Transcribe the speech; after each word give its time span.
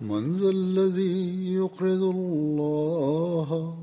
من 0.00 0.36
ذا 0.36 0.50
الذي 0.50 1.54
يقرض 1.54 2.02
الله 2.02 3.78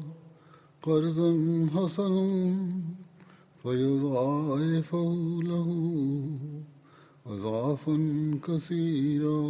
قرضا 0.82 1.32
حسنا 1.76 2.28
فيضاعفه 3.64 5.10
له 5.44 5.70
أضعافا 7.28 7.98
كثيرا 8.48 9.44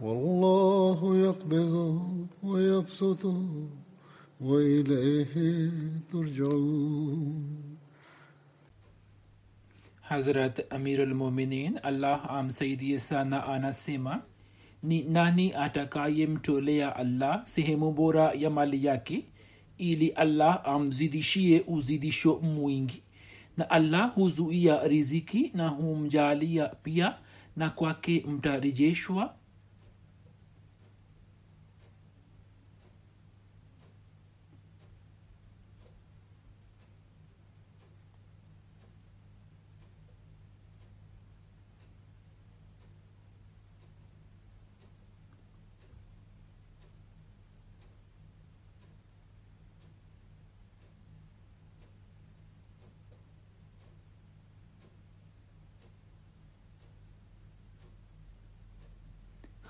والله 0.00 1.16
يقبض 1.16 1.74
ويبسط 2.42 3.24
وإليه 4.40 5.34
ترجعون. 6.12 7.60
hazrat 10.10 10.66
amirulmuminin 10.74 11.78
allah 11.82 12.30
amsaidie 12.30 12.98
sana 12.98 13.46
anasema 13.46 14.22
ni 14.82 15.02
nani 15.02 15.52
atakayemtolea 15.54 16.96
allah 16.96 17.40
sehemu 17.44 17.92
bora 17.92 18.32
ya 18.32 18.50
mali 18.50 18.84
yake 18.86 19.24
ili 19.78 20.08
allah 20.08 20.60
amzidishie 20.64 21.64
uzidisho 21.66 22.38
mwingi? 22.38 23.02
Na 23.56 23.70
allah 23.70 24.14
huzuia 24.14 24.88
riziki 24.88 25.50
na 25.54 25.68
humjalia 25.68 26.66
pia 26.68 27.14
na 27.56 27.70
kwake 27.70 28.24
mtarejeshwa 28.28 29.34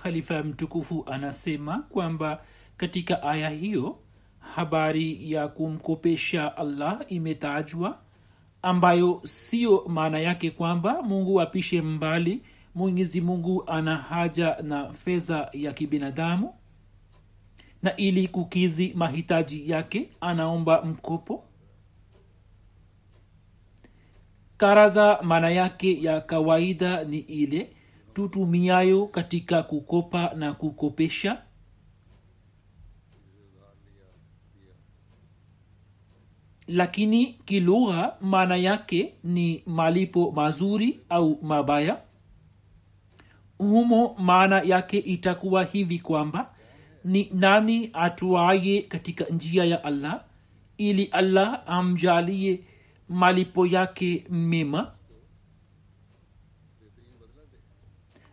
khalifa 0.02 0.42
mtukufu 0.42 1.04
anasema 1.12 1.78
kwamba 1.78 2.42
katika 2.76 3.22
aya 3.22 3.50
hiyo 3.50 3.98
habari 4.38 5.32
ya 5.32 5.48
kumkopesha 5.48 6.56
allah 6.56 7.00
imetajwa 7.08 7.98
ambayo 8.62 9.20
siyo 9.24 9.84
maana 9.88 10.18
yake 10.18 10.50
kwamba 10.50 11.02
mungu 11.02 11.40
apishe 11.40 11.82
mbali 11.82 12.42
mwenyezi 12.74 13.20
mungu 13.20 13.64
ana 13.66 13.96
haja 13.96 14.56
na 14.62 14.92
fedha 14.92 15.50
ya 15.52 15.72
kibinadamu 15.72 16.54
na 17.82 17.96
ili 17.96 18.28
kukidhi 18.28 18.92
mahitaji 18.96 19.70
yake 19.70 20.10
anaomba 20.20 20.82
mkopo. 20.82 21.44
Karaza 24.56 25.18
maana 25.22 25.50
yake 25.50 26.02
ya 26.02 26.20
kawaida 26.20 27.04
ni 27.04 27.18
ile 27.18 27.70
tutumiayo 28.14 29.06
katika 29.06 29.62
kukopa 29.62 30.32
na 30.36 30.52
kukopesha? 30.52 31.42
Lakini 36.66 37.26
kilugha 37.26 38.16
maana 38.20 38.56
yake 38.56 39.14
ni 39.24 39.62
malipo 39.66 40.30
mazuri 40.32 41.00
au 41.08 41.38
mabaya. 41.42 42.00
Humo 43.58 44.14
maana 44.18 44.60
yake 44.62 44.98
itakuwa 44.98 45.64
hivi 45.64 45.98
kwamba 45.98 46.54
ni 47.04 47.30
nani 47.34 47.90
atuaye 47.92 48.82
katika 48.82 49.24
njia 49.24 49.64
ya 49.64 49.84
allah 49.84 50.24
ili 50.78 51.04
allah 51.04 51.62
amjalie 51.66 52.60
malipo 53.08 53.66
yake 53.66 54.24
mema 54.30 54.92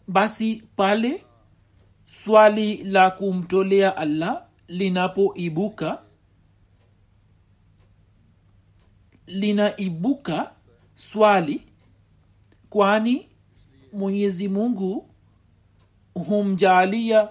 basi 0.07 0.63
pale 0.75 1.23
swali 2.05 2.83
la 2.83 3.11
kumtolea 3.11 3.97
allah 3.97 4.45
linapoibuka 4.67 6.03
linaibuka 9.27 10.51
swali 10.95 11.61
kwani 12.69 13.29
mwenyezi 13.93 14.47
mungu 14.47 15.09
humjaalia 16.13 17.29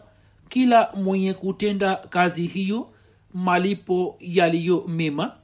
kila 0.49 0.93
mwenye 0.93 1.35
kutenda 1.35 1.97
kazi 1.97 2.47
hiyo 2.47 2.93
malipo 3.35 4.17
yaliyo 4.21 4.85
mema? 4.89 5.37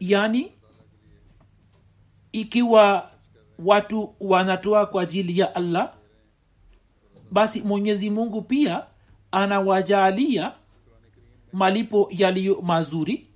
Yani 0.00 0.52
ikiwa 2.32 3.10
watu 3.64 4.14
wanatoa 4.20 4.86
kwa 4.86 5.02
ajili 5.02 5.38
ya 5.38 5.54
allah 5.54 5.94
basi 7.30 7.60
mwenyezi 7.62 8.10
mungu 8.10 8.42
pia 8.42 8.86
anawajaalia 9.32 10.52
malipo 11.52 12.08
yaliyo 12.10 12.60
mazuri. 12.62 13.26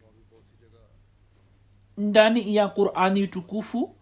Ndani 1.98 2.56
ya 2.56 2.68
qurani 2.68 3.26
tukufu 3.26 3.94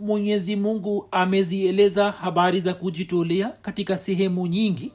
mwenyezi 0.00 0.56
mungu 0.56 1.08
amezieleza 1.10 2.10
habari 2.10 2.60
za 2.60 2.74
kujitolea 2.74 3.48
katika 3.48 3.98
sehemu 3.98 4.46
nyingi. 4.46 4.92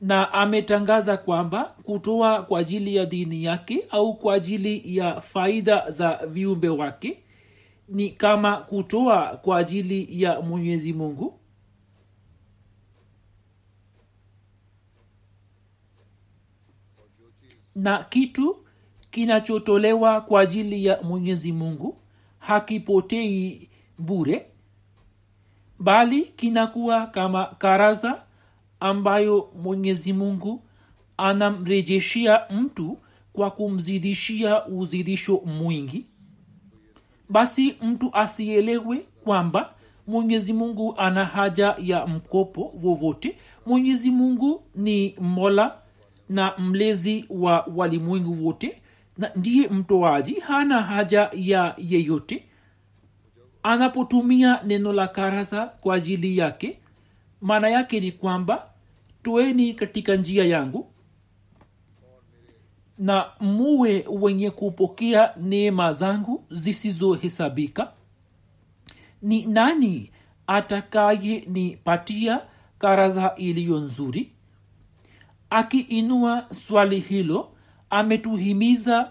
Na 0.00 0.32
ametangaza 0.32 1.16
kwamba 1.16 1.64
kutoa 1.64 2.42
kwa 2.42 2.60
ajili 2.60 2.96
ya 2.96 3.06
dini 3.06 3.44
yake 3.44 3.86
au 3.90 4.14
kwa 4.14 4.34
ajili 4.34 4.96
ya 4.96 5.20
faida 5.20 5.90
za 5.90 6.26
viumbe 6.26 6.68
wake 6.68 7.23
ni 7.88 8.10
kama 8.10 8.56
kutoa 8.56 9.36
kwa 9.36 9.58
ajili 9.58 10.22
ya 10.22 10.40
mwenyezi 10.40 10.92
mungu? 10.92 11.40
Na 17.74 18.04
kitu 18.04 18.56
kinachotolewa 19.10 20.20
kwa 20.20 20.40
ajili 20.40 20.84
ya 20.84 21.02
mwenyezi 21.02 21.52
mungu 21.52 21.96
hakipotei 22.38 23.68
bure 23.98 24.46
bali 25.78 26.22
kinakuwa 26.24 27.06
kama 27.06 27.46
karaza 27.46 28.22
ambayo 28.80 29.50
mwenyezi 29.62 30.12
mungu 30.12 30.62
anamrejeshia 31.16 32.40
mtu 32.50 32.98
kwa 33.32 33.50
kumzidishia 33.50 34.66
uzidisho 34.66 35.36
mwingi 35.46 36.06
basi 37.28 37.76
mtu 37.82 38.10
asielewe 38.12 39.06
kwamba 39.24 39.74
mwenyezi 40.06 40.52
mungu 40.52 40.94
ana 40.96 41.24
haja 41.24 41.74
ya 41.78 42.06
mkopo 42.06 42.74
wowote. 42.82 43.36
Mwenyezi 43.66 44.10
mungu 44.10 44.62
ni 44.74 45.14
mola 45.20 45.78
na 46.28 46.52
mlezi 46.58 47.24
wa 47.30 47.66
walimwengu 47.76 48.46
wote 48.46 48.82
na 49.18 49.30
ndiye 49.36 49.68
mtoaji 49.68 50.34
hana 50.34 50.82
haja 50.82 51.30
ya 51.32 51.74
yeyote. 51.78 52.44
Anapotumia 53.62 54.60
neno 54.64 54.92
la 54.92 55.08
karasa 55.08 55.66
kwa 55.66 55.94
ajili 55.94 56.38
yake 56.38 56.78
maana 57.40 57.68
yake 57.68 58.00
ni 58.00 58.12
kwamba 58.12 58.66
toeni 59.22 59.74
katika 59.74 60.16
njia 60.16 60.44
yangu 60.44 60.86
na 62.98 63.26
muwe 63.40 64.04
wenye 64.10 64.50
kupokea 64.50 65.34
neema 65.40 65.92
zangu 65.92 66.44
zisizohesabika? 66.50 67.92
Ni 69.22 69.46
nani 69.46 70.10
atakaye 70.46 71.44
nipatia 71.46 72.40
karaza 72.78 73.34
iliyo 73.36 73.78
nzuri? 73.80 74.30
Akiinua 75.50 76.46
swali 76.52 77.00
hilo 77.00 77.48
ametuhimiza 77.90 79.10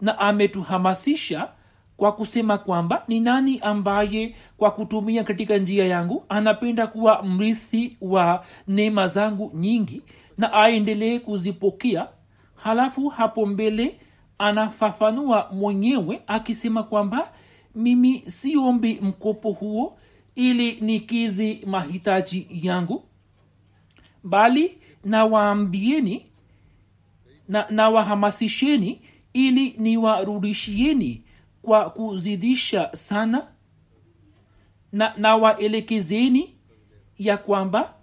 na 0.00 0.18
ametuhamasisha 0.18 1.48
kwa 1.96 2.12
kusema 2.12 2.58
kwamba 2.58 3.04
ni 3.08 3.20
nani 3.20 3.58
ambaye 3.60 4.36
kwa 4.56 4.70
kutumia 4.70 5.24
katika 5.24 5.58
njia 5.58 5.86
yangu 5.86 6.24
anapenda 6.28 6.86
kuwa 6.86 7.22
mrithi 7.22 7.96
wa 8.00 8.44
neema 8.68 9.08
zangu 9.08 9.50
nyingi 9.54 10.02
na 10.38 10.52
aendelee 10.52 11.18
kuzipokea 11.18 12.08
halafu 12.64 13.08
hapo 13.08 13.46
mbele 13.46 14.00
anafafanua 14.38 15.48
mwenyewe 15.52 16.22
akisema 16.26 16.82
kwamba 16.82 17.32
mimi 17.74 18.30
siombi 18.30 18.98
mkopo 19.02 19.52
huo 19.52 19.98
ili 20.34 20.80
nikizi 20.80 21.62
mahitaji 21.66 22.46
yangu 22.50 23.04
bali 24.22 24.78
nawaambieni 25.04 26.26
na 27.48 27.66
nawahamasisheni 27.70 29.00
ili 29.32 29.70
niwarudishieni 29.78 31.24
kwa 31.62 31.90
kuzidisha 31.90 32.90
sana 32.96 33.46
na 34.92 35.14
nawaelekezeni 35.16 36.54
ya 37.18 37.36
kwamba 37.36 37.94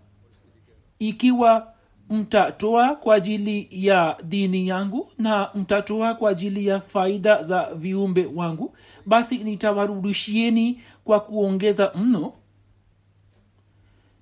ikiwa 0.99 1.70
mtatoa 2.11 2.95
kwa 2.95 3.15
ajili 3.15 3.67
ya 3.71 4.17
dini 4.23 4.67
yangu 4.67 5.11
na 5.17 5.49
mtatoa 5.55 6.15
kwa 6.15 6.29
ajili 6.31 6.67
ya 6.67 6.81
faida 6.81 7.43
za 7.43 7.73
viumbe 7.75 8.29
wangu 8.35 8.75
basi 9.05 9.37
nitawarudishieni 9.37 10.81
kwa 11.03 11.19
kuongeza 11.19 11.91
mno 11.95 12.33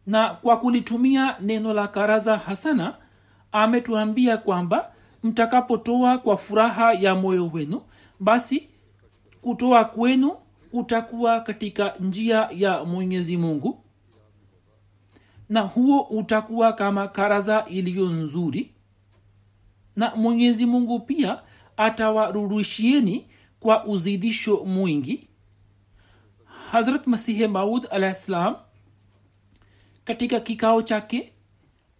na 0.07 0.29
kwa 0.29 0.57
kulitumia 0.57 1.35
neno 1.39 1.73
la 1.73 1.87
karaza 1.87 2.37
hasana 2.37 2.95
ametuambia 3.51 4.37
kwamba 4.37 4.91
mtakapotoa 5.23 6.17
kwa 6.17 6.37
furaha 6.37 6.93
ya 6.93 7.15
moyo 7.15 7.47
wenu 7.53 7.81
basi 8.19 8.69
kutoa 9.41 9.85
kwenu 9.85 10.31
kutakuwa 10.71 11.39
katika 11.39 11.93
njia 11.99 12.49
ya 12.51 12.83
mwenyezi 12.85 13.37
mungu 13.37 13.83
na 15.49 15.61
huo 15.61 16.01
utakuwa 16.01 16.73
kama 16.73 17.07
karaza 17.07 17.65
iliyo 17.65 18.09
nzuri. 18.09 18.73
Na 19.95 20.15
mwenyezi 20.15 20.65
mungu 20.65 20.99
pia 20.99 21.41
atawarudishieni 21.77 23.27
kwa 23.59 23.85
uzidisho 23.85 24.65
mwingi. 24.65 25.27
Hazrat 26.71 27.07
masihe 27.07 27.47
maud 27.47 27.87
alah 27.91 28.15
ssalam 28.15 28.55
katika 30.05 30.39
kikao 30.39 30.81
chake 30.81 31.33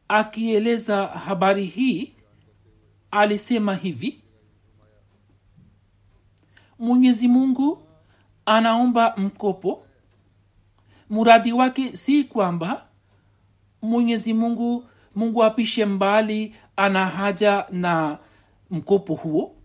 akieleza 0.07 1.07
habari 1.07 1.65
hii 1.65 2.15
alisema 3.11 3.75
hivi 3.75 4.21
mwenyezi 6.79 7.27
mungu 7.27 7.83
anaomba 8.45 9.13
mkopo. 9.17 9.85
Muradi 11.09 11.53
wake 11.53 11.95
si 11.95 12.23
kwamba 12.23 12.88
mwenyezi 13.81 14.33
mungu 14.33 14.83
mungu 15.15 15.43
apishe 15.43 15.85
mbali 15.85 16.55
ana 16.75 17.05
haja 17.05 17.65
na 17.71 18.17
mkopo 18.71 19.13
huo 19.15 19.55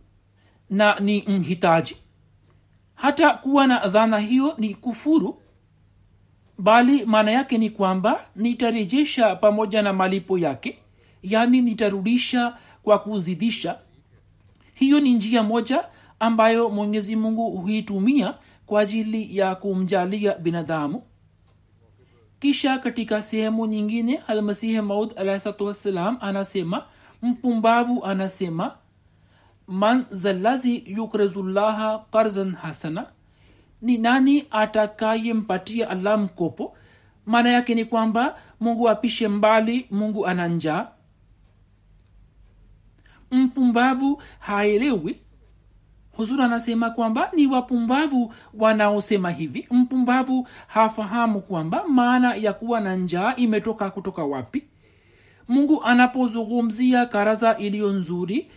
na 0.70 1.00
ni 1.00 1.22
mhitaji. 1.28 1.96
Hata 2.94 3.30
kuwa 3.30 3.66
na 3.66 3.88
dhana 3.88 4.18
hiyo 4.18 4.54
ni 4.58 4.74
kufuru 4.74 5.42
bali 6.58 7.04
maana 7.06 7.30
yake 7.30 7.58
ni 7.58 7.70
kwamba 7.70 8.26
nitarejesha 8.36 9.36
pamoja 9.36 9.82
na 9.82 9.92
malipo 9.92 10.38
yake 10.38 10.78
yaani 11.22 11.60
nitarudisha 11.62 12.56
kwa 12.82 12.98
kuzidisha. 12.98 13.78
Hiyo 14.74 15.00
ni 15.00 15.12
njia 15.12 15.42
moja 15.42 15.84
ambayo 16.20 16.70
mwenyezi 16.70 17.16
mungu 17.16 17.50
huitumia 17.50 18.34
kwa 18.66 18.80
ajili 18.80 19.36
ya 19.38 19.54
kumjalia 19.54 20.34
binadamu 20.38 21.02
kisha 22.44 22.78
katika 22.78 23.22
sehemu 23.22 23.66
nyingine 23.66 24.16
almasihi 24.26 24.80
maud 24.80 25.12
alahsatu 25.16 25.66
wassalam 25.66 26.18
anasema 26.20 26.84
mpumbavu 27.22 28.04
anasema 28.04 28.76
man 29.66 30.04
zalazi 30.10 30.84
yukrizullaha 30.86 31.98
karzan 31.98 32.54
hasana 32.54 33.06
ni 33.82 33.98
nani 33.98 34.46
atakayempatia 34.50 35.90
allah 35.90 36.18
mkopo? 36.18 36.76
Maana 37.26 37.50
yake 37.50 37.74
ni 37.74 37.84
kwamba 37.84 38.38
mungu 38.60 38.88
apishe 38.88 39.28
mbali 39.28 39.86
mungu 39.90 40.26
ana 40.26 40.48
njaa. 40.48 40.88
Mpumbavu 43.30 44.22
haelewi 44.38 45.20
huzur 46.16 46.42
anasema 46.42 46.90
kwamba 46.90 47.30
ni 47.36 47.46
wapumbavu 47.46 48.34
wanaosema 48.54 49.30
hivi. 49.30 49.66
Mpumbavu 49.70 50.48
hafahamu 50.66 51.40
kwamba 51.40 51.84
maana 51.88 52.34
ya 52.34 52.52
kuwa 52.52 52.80
na 52.80 52.96
njaa 52.96 53.34
imetoka 53.36 53.90
kutoka 53.90 54.24
wapi. 54.24 54.64
Mungu 55.48 55.82
anapozungumzia 55.84 57.06
karaza 57.06 57.56
iliyo 57.56 57.92
nzuri 57.92 58.50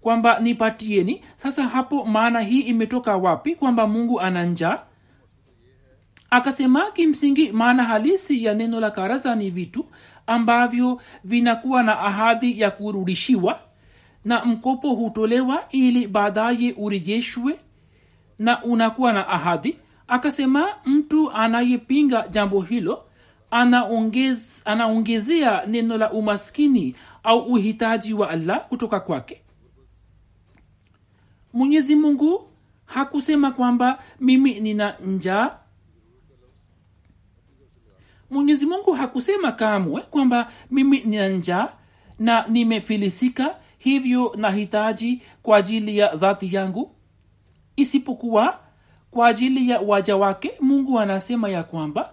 kwamba 0.00 0.38
nipatieni 0.40 1.24
sasa 1.36 1.62
hapo 1.62 2.04
maana 2.04 2.40
hii 2.40 2.60
imetoka 2.60 3.16
wapi 3.16 3.54
kwamba 3.54 3.86
mungu 3.86 4.20
ana 4.20 4.44
njaa? 4.44 4.78
Akasema 6.30 6.90
kimsingi 6.90 7.52
maana 7.52 7.84
halisi 7.84 8.44
ya 8.44 8.54
neno 8.54 8.80
la 8.80 8.90
karaza 8.90 9.34
ni 9.34 9.50
vitu 9.50 9.86
ambavyo 10.26 11.00
vinakuwa 11.24 11.82
na 11.82 11.98
ahadi 12.00 12.60
ya 12.60 12.70
kurudishiwa 12.70 13.60
na 14.24 14.44
mkopo 14.44 14.94
hutolewa 14.94 15.64
ili 15.70 16.06
baadaye 16.08 16.74
urejeshwe 16.76 17.58
na 18.38 18.64
unakuwa 18.64 19.12
na 19.12 19.28
ahadi. 19.28 19.78
Akasema 20.08 20.68
mtu 20.84 21.32
anayepinga 21.32 22.28
jambo 22.28 22.60
hilo 22.60 23.04
anaongez, 23.50 24.62
anaongezea 24.64 25.66
neno 25.66 25.96
la 25.98 26.12
umaskini 26.12 26.96
au 27.22 27.38
uhitaji 27.40 28.14
wa 28.14 28.30
allah 28.30 28.66
kutoka 28.68 29.00
kwake. 29.00 29.40
Mwenyezi 31.52 31.96
mungu 31.96 32.48
hakusema 32.86 33.50
kwamba 33.50 33.98
mimi 34.20 34.60
nina 34.60 34.94
njaa. 35.06 35.56
Mwenyezi 38.30 38.66
mungu 38.66 38.92
hakusema 38.92 39.52
kamwe 39.52 40.00
kwamba 40.02 40.50
mimi 40.70 41.00
nina 41.04 41.28
njaa 41.28 41.68
na 42.18 42.46
nimefilisika 42.48 43.56
hivyo 43.84 44.32
nahitaji 44.36 45.22
kwa 45.42 45.56
ajili 45.56 45.98
ya 45.98 46.16
dhati 46.16 46.54
yangu? 46.54 46.90
Isipokuwa 47.76 48.58
kwa 49.10 49.28
ajili 49.28 49.70
ya 49.70 49.80
waja 49.80 50.16
wake 50.16 50.52
mungu 50.60 51.00
anasema 51.00 51.48
ya 51.48 51.62
kwamba 51.64 52.10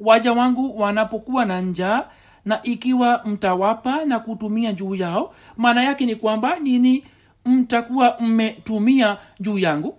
waja 0.00 0.32
wangu 0.32 0.80
wanapokuwa 0.80 1.44
na 1.44 1.60
njaa 1.60 2.04
na 2.44 2.62
ikiwa 2.62 3.22
mtawapa 3.24 4.04
na 4.04 4.18
kutumia 4.18 4.72
juu 4.72 4.94
yao 4.94 5.34
maana 5.56 5.82
yake 5.82 6.06
ni 6.06 6.16
kwamba 6.16 6.56
nini? 6.58 7.04
Mtakuwa 7.44 8.16
mmetumia 8.20 9.16
juu 9.40 9.58
yangu. 9.58 9.98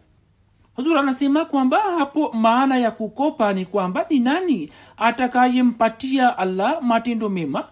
Huzuri 0.75 0.99
anasema 0.99 1.45
kwamba 1.45 1.77
hapo 1.79 2.31
maana 2.33 2.77
ya 2.77 2.91
kukopa 2.91 3.53
ni 3.53 3.65
kwamba 3.65 4.05
ni 4.09 4.19
nani 4.19 4.69
atakayempatia 4.97 6.37
allah 6.37 6.81
matendo 6.81 7.29
mema 7.29 7.67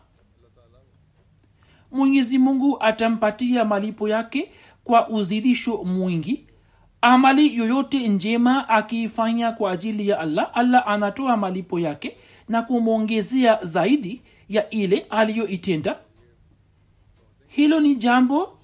mwenyezi 1.94 2.38
mungu 2.38 2.78
atampatia 2.84 3.66
malipo 3.66 4.10
yake 4.10 4.52
kwa 4.84 5.10
uzidisho 5.10 5.78
mwingi. 5.84 6.48
Amali 7.02 7.56
yoyote 7.58 8.08
njema 8.08 8.70
akiifanya 8.70 9.52
kwa 9.52 9.72
ajili 9.72 10.08
ya 10.08 10.20
allah 10.20 10.52
allah 10.54 10.88
anatoa 10.88 11.38
malipo 11.38 11.80
yake 11.80 12.18
na 12.50 12.62
kumwongezea 12.62 13.60
zaidi 13.62 14.22
ya 14.50 14.70
ile 14.70 15.00
aliyoitenda. 15.10 16.00
Hilo 17.48 17.80
ni 17.80 17.96
jambo 17.96 18.58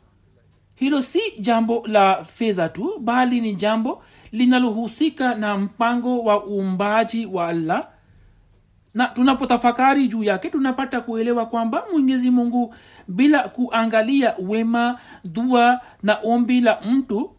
hilo 0.76 1.02
si 1.02 1.20
jambo 1.40 1.84
la 1.88 2.24
fedha 2.24 2.70
tu 2.70 3.00
bali 3.00 3.42
ni 3.42 3.56
jambo 3.56 4.04
linalohusika 4.32 5.36
na 5.36 5.58
mpango 5.58 6.20
wa 6.24 6.46
uumbaji 6.48 7.26
wa 7.26 7.48
allah 7.48 7.88
na 8.94 9.08
tunapotafakari 9.08 10.08
juu 10.08 10.24
yake 10.24 10.50
tunapata 10.50 11.02
kuelewa 11.02 11.46
kwamba 11.46 11.84
mwenyezi 11.92 12.30
mungu 12.32 12.76
bila 13.08 13.50
kuangalia 13.50 14.36
wema 14.48 15.00
dua 15.24 15.82
na 16.04 16.18
ombi 16.24 16.62
la 16.62 16.82
mtu 16.82 17.32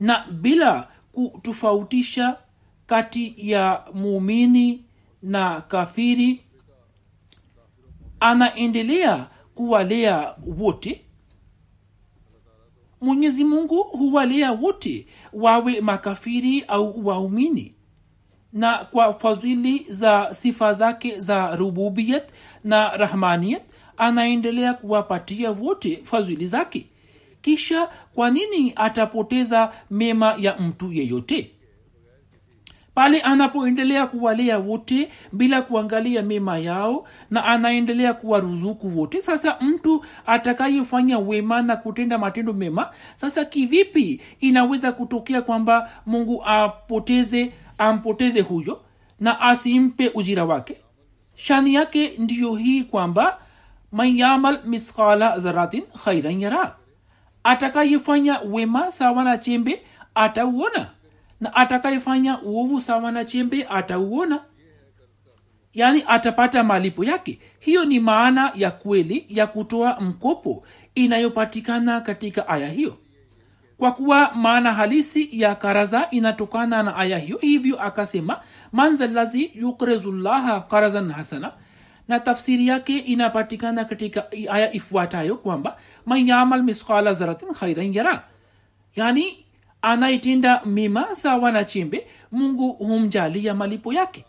na 0.00 0.26
bila 0.32 0.88
kutofautisha 1.12 2.36
kati 2.86 3.34
ya 3.36 3.84
muumini 3.94 4.84
na 5.22 5.60
kafiri 5.60 6.44
anaendelea 8.20 9.26
kuwalea 9.54 10.34
wote. 10.58 11.04
Mwenyezi 13.00 13.44
mungu 13.44 13.82
huwalea 13.82 14.52
wote 14.52 15.06
wawe 15.32 15.80
makafiri 15.80 16.62
au 16.62 17.06
waumini 17.06 17.74
na 18.52 18.78
kwa 18.78 19.12
fadhili 19.12 19.86
za 19.88 20.28
sifa 20.34 20.72
zake 20.72 21.20
za 21.20 21.56
rububiyat 21.56 22.28
na 22.64 22.96
rahmaniyat 22.96 23.62
anaendelea 23.96 24.74
kuwapatia 24.74 25.50
wote 25.50 26.00
fadhili 26.04 26.46
zake. 26.46 26.86
Kisha 27.42 27.88
kwa 28.14 28.30
nini 28.30 28.72
atapoteza 28.76 29.70
mema 29.90 30.34
ya 30.38 30.56
mtu 30.58 30.92
yeyote? 30.92 31.50
Pale 32.94 33.20
anapoendelea 33.20 34.06
kuwalea 34.06 34.58
wote 34.58 35.08
bila 35.32 35.62
kuangalia 35.62 36.22
mema 36.22 36.58
yao 36.58 37.08
na 37.30 37.44
anaendelea 37.44 38.14
kuwaruzuku 38.14 38.98
wote 38.98 39.22
sasa 39.22 39.56
mtu 39.60 40.04
atakayefanya 40.26 41.18
wema 41.18 41.62
na 41.62 41.76
kutenda 41.76 42.18
matendo 42.18 42.52
mema 42.52 42.90
sasa 43.16 43.44
kivipi 43.44 44.20
inaweza 44.40 44.92
kutokea 44.92 45.42
kwamba 45.42 45.90
mungu 46.06 46.42
apoteze 46.46 47.52
ampoteze 47.78 48.40
huyo 48.40 48.82
na 49.20 49.40
asimpe 49.40 50.08
ujira 50.14 50.44
wake. 50.44 50.76
Shani 51.34 51.74
yake 51.74 52.14
ndiyo 52.18 52.54
hii 52.54 52.84
kwamba 52.84 53.40
manyamal 53.92 54.60
miskala 54.64 55.38
zaratin 55.38 55.82
khairan 56.04 56.40
yara. 56.40 56.76
Atakayefanya 57.44 58.40
wema 58.40 58.92
sawa 58.92 59.38
chembe 59.38 59.82
atauona 60.14 60.90
na 61.40 61.54
atakayefanya 61.54 62.42
uovu 62.42 62.80
sawa 62.80 63.12
na 63.12 63.24
chembe 63.24 63.64
atauona. 63.70 64.40
Yaani 65.74 66.04
atapata 66.06 66.64
malipo 66.64 67.04
yake. 67.04 67.38
Hiyo 67.58 67.84
ni 67.84 68.00
maana 68.00 68.52
ya 68.54 68.70
kweli 68.70 69.26
ya 69.28 69.46
kutoa 69.46 70.00
mkopo 70.00 70.64
inayopatikana 70.94 72.00
katika 72.00 72.48
aya 72.48 72.68
hiyo 72.68 72.98
kwa 73.78 73.92
kuwa 73.92 74.34
maana 74.34 74.72
halisi 74.72 75.28
ya 75.40 75.54
karaza 75.54 76.10
inatokana 76.10 76.82
na 76.82 76.96
aya 76.96 77.18
hiyo 77.18 77.38
hivyo 77.38 77.82
akasema 77.82 78.40
manzalazi 78.72 79.50
yukrezullaha 79.54 80.60
karazan 80.60 81.12
hasana. 81.12 81.52
Na 82.08 82.20
tafsiri 82.20 82.66
yake 82.66 82.98
inapatikana 82.98 83.84
katika 83.84 84.32
aya 84.32 84.72
ifuatayo 84.72 85.36
kwamba 85.36 85.76
man 86.06 86.28
yamal 86.28 86.62
misqala 86.62 87.12
zaratin 87.14 87.48
khairan 87.54 87.94
yara. 87.94 88.24
Yani 88.96 89.44
anayetenda 89.82 90.62
mema 90.64 91.16
sawa 91.16 91.52
na 91.52 91.64
chembe 91.64 92.06
mungu 92.32 92.72
humjalia 92.72 93.54
malipo 93.54 93.92
yake. 93.92 94.24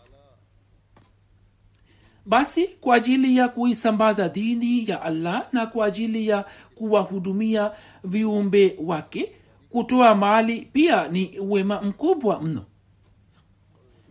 Basi 2.26 2.66
kwa 2.66 2.96
ajili 2.96 3.36
ya 3.36 3.48
kuisambaza 3.48 4.28
dini 4.28 4.90
ya 4.90 5.02
allah 5.02 5.46
na 5.52 5.66
kwa 5.66 5.86
ajili 5.86 6.28
ya 6.28 6.44
kuwahudumia 6.74 7.70
viumbe 8.04 8.76
wake 8.84 9.32
kutoa 9.70 10.14
mali 10.14 10.60
pia 10.72 11.08
ni 11.08 11.38
wema 11.40 11.82
mkubwa 11.82 12.40
mno. 12.40 12.64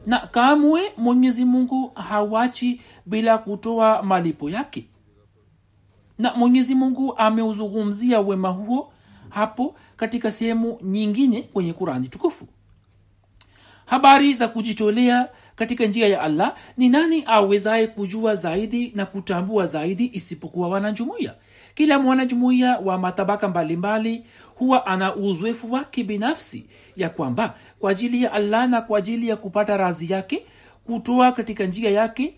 Na 0.05 0.19
kamwe 0.19 0.81
mwenyezi 0.97 1.45
mungu 1.45 1.91
hawachi 1.95 2.81
bila 3.05 3.37
kutoa 3.37 4.03
malipo 4.03 4.49
yake. 4.49 4.85
Na 6.17 6.33
mwenyezi 6.33 6.75
mungu 6.75 7.17
ameuzungumzia 7.17 8.19
wema 8.19 8.49
huo 8.49 8.93
hapo 9.29 9.75
katika 9.97 10.31
sehemu 10.31 10.77
nyingine 10.81 11.41
kwenye 11.41 11.73
kurani 11.73 12.07
tukufu. 12.07 12.47
Habari 13.85 14.33
za 14.33 14.47
kujitolea 14.47 15.29
katika 15.55 15.85
njia 15.85 16.07
ya 16.07 16.21
allah 16.21 16.55
ni 16.77 16.89
nani 16.89 17.23
awezaye 17.27 17.87
kujua 17.87 18.35
zaidi 18.35 18.91
na 18.95 19.05
kutambua 19.05 19.65
zaidi 19.65 20.09
isipokuwa 20.13 20.69
wanajumuiya 20.69 21.35
kila 21.79 21.99
mwanajumuiya 21.99 22.77
wa 22.79 22.97
matabaka 22.97 23.47
mbalimbali 23.47 24.09
mbali, 24.17 24.25
huwa 24.55 24.85
ana 24.85 25.15
uzoefu 25.15 25.71
wake 25.71 26.03
binafsi 26.03 26.65
ya 26.95 27.09
kwamba 27.09 27.55
kwa 27.79 27.91
ajili 27.91 28.23
ya 28.23 28.31
allah 28.31 28.69
na 28.69 28.81
kwa 28.81 28.97
ajili 28.97 29.27
ya 29.27 29.35
kupata 29.35 29.77
razi 29.77 30.13
yake 30.13 30.45
kutoa 30.85 31.31
katika 31.31 31.65
njia 31.65 31.89
yake 31.91 32.33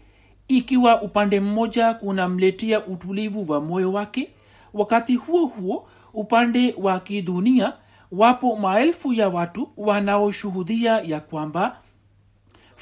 ikiwa 0.47 1.01
upande 1.01 1.39
mmoja 1.39 1.93
kunamletea 1.93 2.85
utulivu 2.85 3.51
wa 3.51 3.61
moyo 3.61 3.91
wake 3.93 4.29
wakati 4.73 5.15
huo 5.15 5.45
huo 5.45 5.87
upande 6.13 6.75
wa 6.77 6.99
kidunia 6.99 7.73
wapo 8.11 8.55
maelfu 8.55 9.13
ya 9.13 9.29
watu 9.29 9.69
wanaoshuhudia 9.77 10.91
ya 10.99 11.19
kwamba 11.19 11.77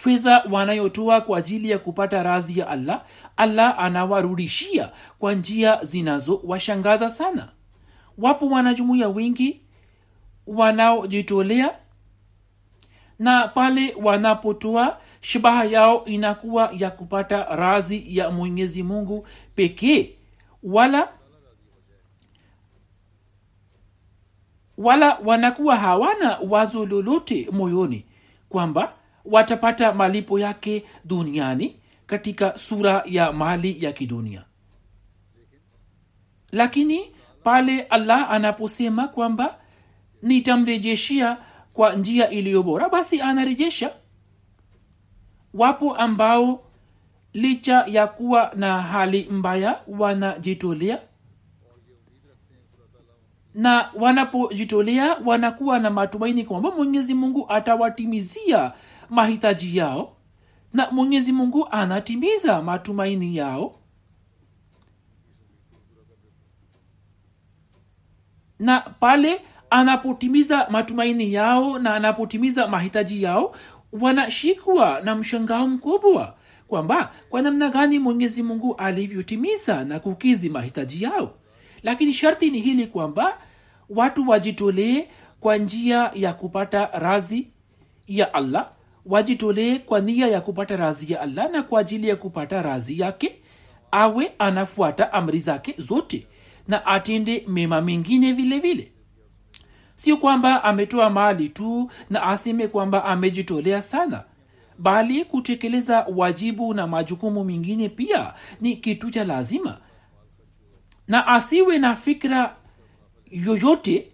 fedha 0.03 0.43
wanayotoa 0.51 1.21
kwa 1.21 1.37
ajili 1.37 1.69
ya 1.69 1.79
kupata 1.79 2.23
razi 2.23 2.59
ya 2.59 2.67
allah 2.67 3.05
allah 3.37 3.79
anawarudishia 3.79 4.91
kwa 5.19 5.33
njia 5.33 5.79
zinazowashangaza 5.83 7.09
sana. 7.09 7.51
Wapo 8.17 8.47
wanajumuia 8.47 9.09
wengi 9.09 9.61
wanaojitolea 10.47 11.75
na 13.19 13.47
pale 13.47 13.95
wanapotoa 14.03 14.97
shabaha 15.21 15.63
yao 15.65 16.05
inakuwa 16.05 16.71
ya 16.77 16.91
kupata 16.91 17.43
razi 17.55 18.17
ya 18.17 18.31
mwenyezi 18.31 18.83
mungu 18.83 19.27
pekee 19.55 20.15
wala 20.63 21.09
wala 24.77 25.17
wanakuwa 25.25 25.75
hawana 25.75 26.37
wazo 26.49 26.85
lolote 26.85 27.47
moyoni 27.51 28.05
kwamba 28.49 28.93
watapata 29.31 29.93
malipo 29.93 30.39
yake 30.39 30.85
duniani 31.05 31.75
katika 32.07 32.57
sura 32.57 33.03
ya 33.05 33.33
mali 33.33 33.83
ya 33.85 33.91
kidunia. 33.91 34.45
Lakini 36.51 37.11
pale 37.43 37.81
allah 37.81 38.31
anaposema 38.31 39.07
kwamba 39.07 39.57
nitamrejeshia 40.21 41.37
kwa 41.73 41.93
njia 41.95 42.29
iliyo 42.29 42.63
bora 42.63 42.89
basi 42.89 43.21
anarejesha. 43.21 43.93
Wapo 45.53 45.95
ambao 45.95 46.63
licha 47.33 47.83
ya 47.87 48.07
kuwa 48.07 48.51
na 48.55 48.81
hali 48.81 49.23
mbaya 49.29 49.79
wanajitolea 49.87 50.99
na 53.53 53.89
wanapojitolea 53.95 55.15
wanakuwa 55.25 55.79
na 55.79 55.89
matumaini 55.89 56.43
kwamba 56.43 56.71
mwenyezi 56.71 57.13
mungu 57.13 57.45
atawatimizia 57.49 58.71
mahitaji 59.09 59.77
yao 59.77 60.15
na 60.73 60.91
mwenyezi 60.91 61.31
mungu 61.31 61.67
anatimiza 61.71 62.61
matumaini 62.61 63.35
yao. 63.37 63.75
Na 68.59 68.79
pale 68.79 69.41
anapotimiza 69.69 70.67
matumaini 70.69 71.33
yao 71.33 71.79
na 71.79 71.95
anapotimiza 71.95 72.67
mahitaji 72.67 73.23
yao 73.23 73.55
wanashikwa 73.91 75.01
na 75.01 75.15
mshangao 75.15 75.67
mkubwa 75.67 76.35
kwamba 76.67 77.13
kwa 77.29 77.41
namna 77.41 77.69
gani 77.69 77.99
mwenyezi 77.99 78.43
mungu 78.43 78.75
alivyotimiza 78.75 79.83
na 79.83 79.99
kukidhi 79.99 80.49
mahitaji 80.49 81.03
yao. 81.03 81.33
Lakini 81.83 82.13
sharti 82.13 82.49
ni 82.49 82.59
hili 82.61 82.87
kwamba 82.87 83.37
watu 83.89 84.29
wajitolee 84.29 85.07
kwa 85.39 85.57
njia 85.57 86.11
ya 86.15 86.33
kupata 86.33 86.85
razi 86.85 87.51
ya 88.07 88.33
allah 88.33 88.71
wajitolee 89.05 89.79
kwa 89.79 89.99
nia 90.01 90.27
ya 90.27 90.41
kupata 90.41 90.75
razi 90.75 91.13
ya 91.13 91.21
allah 91.21 91.51
na 91.51 91.63
kwa 91.63 91.79
ajili 91.79 92.07
ya 92.07 92.15
kupata 92.15 92.61
razi 92.61 92.99
yake 92.99 93.41
awe 93.91 94.31
anafuata 94.39 95.13
amri 95.13 95.39
zake 95.39 95.75
zote 95.77 96.27
na 96.67 96.85
atende 96.85 97.43
mema 97.47 97.81
mengine 97.81 98.33
vile 98.33 98.59
vile. 98.59 98.91
Sio 99.95 100.17
kwamba 100.17 100.63
ametoa 100.63 101.09
mali 101.09 101.49
tu 101.49 101.91
na 102.09 102.23
aseme 102.23 102.67
kwamba 102.67 103.05
amejitolea 103.05 103.81
sana 103.81 104.23
bali 104.77 105.25
kutekeleza 105.25 106.05
wajibu 106.15 106.73
na 106.73 106.87
majukumu 106.87 107.43
mengine 107.43 107.89
pia 107.89 108.33
ni 108.61 108.75
kitu 108.75 109.11
cha 109.11 109.23
lazima. 109.23 109.77
Na 111.07 111.27
asiwe 111.27 111.79
na 111.79 111.95
fikra 111.95 112.55
yoyote 113.31 114.11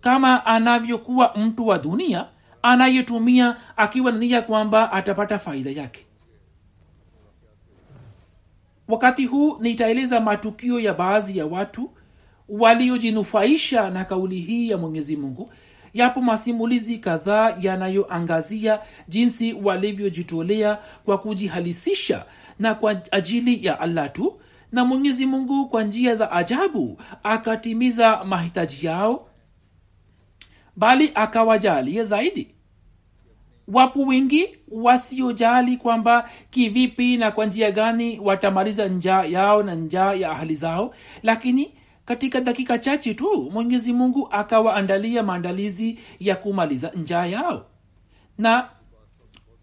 kama 0.00 0.46
anavyokuwa 0.46 1.34
mtu 1.36 1.66
wa 1.66 1.78
dunia 1.78 2.26
anayetumia 2.66 3.56
akiwa 3.76 4.12
na 4.12 4.18
nia 4.18 4.42
kwamba 4.42 4.92
atapata 4.92 5.38
faida 5.38 5.70
yake. 5.70 6.06
Wakati 8.88 9.26
huu 9.26 9.58
nitaeleza 9.60 10.20
matukio 10.20 10.80
ya 10.80 10.94
baadhi 10.94 11.38
ya 11.38 11.46
watu 11.46 11.90
waliojinufaisha 12.48 13.90
na 13.90 14.04
kauli 14.04 14.40
hii 14.40 14.70
ya 14.70 14.78
mwenyezi 14.78 15.16
mungu. 15.16 15.52
Yapo 15.94 16.20
masimulizi 16.20 16.98
kadhaa 16.98 17.56
yanayoangazia 17.60 18.80
jinsi 19.08 19.52
walivyojitolea 19.52 20.78
kwa 21.04 21.18
kujihalisisha 21.18 22.24
na 22.58 22.74
kwa 22.74 23.02
ajili 23.12 23.66
ya 23.66 23.80
allah 23.80 24.12
tu 24.12 24.40
na 24.72 24.84
mwenyezi 24.84 25.26
mungu 25.26 25.68
kwa 25.68 25.82
njia 25.84 26.14
za 26.14 26.32
ajabu 26.32 26.98
akatimiza 27.22 28.24
mahitaji 28.24 28.86
yao 28.86 29.28
bali 30.76 31.10
akawajalia 31.14 32.04
zaidi 32.04 32.55
wapo 33.68 34.02
wengi 34.02 34.56
wasiojali 34.68 35.76
kwamba 35.76 36.30
kivipi 36.50 37.16
na 37.16 37.30
kwa 37.30 37.46
njia 37.46 37.70
gani 37.70 38.18
watamaliza 38.20 38.88
njaa 38.88 39.24
yao 39.24 39.62
na 39.62 39.74
njaa 39.74 40.12
ya 40.14 40.30
ahali 40.30 40.54
zao. 40.54 40.94
Lakini 41.22 41.72
katika 42.04 42.40
dakika 42.40 42.78
chache 42.78 43.14
tu 43.14 43.50
mwenyezi 43.52 43.92
mungu 43.92 44.28
akawaandalia 44.30 45.22
maandalizi 45.22 45.98
ya 46.20 46.36
kumaliza 46.36 46.90
njaa 46.90 47.26
yao. 47.26 47.66
Na 48.38 48.68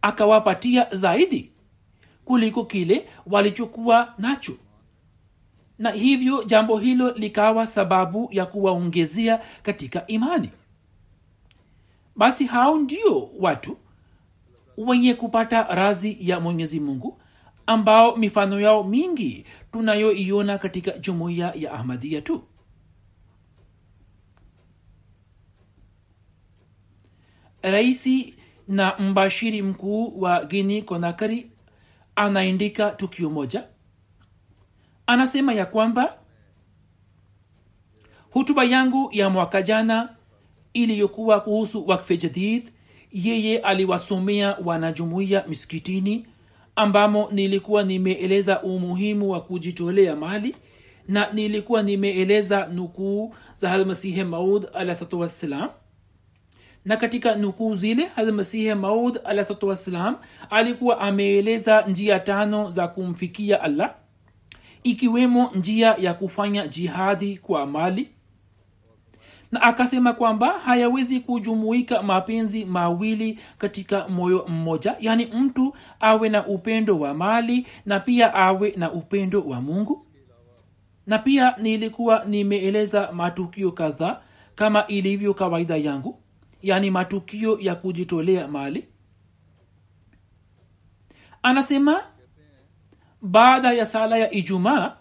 akawapatia 0.01 0.87
zaidi 0.91 1.51
kuliko 2.25 2.65
kile 2.65 3.07
walichokuwa 3.27 4.13
nacho. 4.17 4.53
Na 5.79 5.89
hivyo 5.91 6.43
jambo 6.43 6.77
hilo 6.77 7.11
likawa 7.11 7.67
sababu 7.67 8.29
ya 8.31 8.45
kuwaongezea 8.45 9.41
katika 9.63 10.07
imani. 10.07 10.49
Basi 12.15 12.45
hao 12.45 12.77
ndio 12.79 13.29
watu 13.39 13.77
wenye 14.77 15.13
kupata 15.13 15.63
razi 15.63 16.17
ya 16.19 16.39
mwenyezi 16.39 16.79
mungu 16.79 17.21
ambao 17.65 18.15
mifano 18.15 18.59
yao 18.59 18.83
mingi 18.83 19.45
tunayoiona 19.71 20.57
katika 20.57 20.91
jumuiya 20.91 21.53
ya 21.55 21.71
ahmadia 21.73 22.21
tu. 22.21 22.43
Raisi 27.61 28.35
na 28.67 28.97
mbashiri 28.99 29.61
mkuu 29.61 30.21
wa 30.21 30.45
guini 30.45 30.81
konakari 30.81 31.51
anaendika 32.15 32.91
tukio 32.91 33.29
moja. 33.29 33.67
Anasema 35.07 35.53
ya 35.53 35.65
kwamba 35.65 36.17
hutuba 38.31 38.63
yangu 38.63 39.09
ya 39.11 39.29
mwaka 39.29 39.61
jana 39.61 40.15
iliyokuwa 40.73 41.39
kuhusu 41.41 41.87
wakfe 41.87 42.17
jadid 42.17 42.71
yeye 43.13 43.59
aliwasomea 43.59 44.57
wanajumuiya 44.65 45.45
misikitini 45.47 46.25
ambamo 46.75 47.29
nilikuwa 47.31 47.83
nimeeleza 47.83 48.61
umuhimu 48.61 49.29
wa 49.31 49.41
kujitolea 49.41 50.15
mali 50.15 50.55
na 51.07 51.31
nilikuwa 51.33 51.83
nimeeleza 51.83 52.65
nukuu 52.65 53.35
za 53.57 53.69
halmasihe 53.69 54.23
maud 54.23 54.67
alahsatu 54.73 55.29
na 56.85 56.97
katika 56.97 57.35
nukuu 57.35 57.75
zile 57.75 58.05
halmasihe 58.05 58.75
maud 58.75 59.19
alahsatu 59.23 59.77
alikuwa 60.49 60.99
ameeleza 60.99 61.81
njia 61.81 62.19
tano 62.19 62.71
za 62.71 62.87
kumfikia 62.87 63.61
allah 63.61 63.95
ikiwemo 64.83 65.51
njia 65.55 65.95
ya 65.99 66.13
kufanya 66.13 66.67
jihadi 66.67 67.37
kwa 67.37 67.65
mali 67.65 68.09
na 69.53 69.61
akasema 69.61 70.13
kwamba 70.13 70.59
hayawezi 70.59 71.19
kujumuika 71.19 72.03
mapenzi 72.03 72.65
mawili 72.65 73.39
katika 73.57 74.07
moyo 74.07 74.45
mmoja 74.47 74.95
yaani 74.99 75.25
mtu 75.25 75.75
awe 75.99 76.29
na 76.29 76.47
upendo 76.47 76.99
wa 76.99 77.13
mali 77.13 77.67
na 77.85 77.99
pia 77.99 78.33
awe 78.33 78.73
na 78.77 78.91
upendo 78.91 79.41
wa 79.41 79.61
mungu. 79.61 80.07
Na 81.07 81.19
pia 81.19 81.55
nilikuwa 81.57 82.25
nimeeleza 82.25 83.11
matukio 83.11 83.71
kadhaa 83.71 84.21
kama 84.55 84.87
ilivyo 84.87 85.33
kawaida 85.33 85.75
yangu 85.77 86.19
yaani 86.61 86.91
matukio 86.91 87.59
ya 87.59 87.75
kujitolea 87.75 88.47
mali. 88.47 88.87
Anasema 91.43 92.03
baada 93.21 93.71
ya 93.73 93.85
sala 93.85 94.17
ya 94.17 94.31
ijumaa 94.31 94.97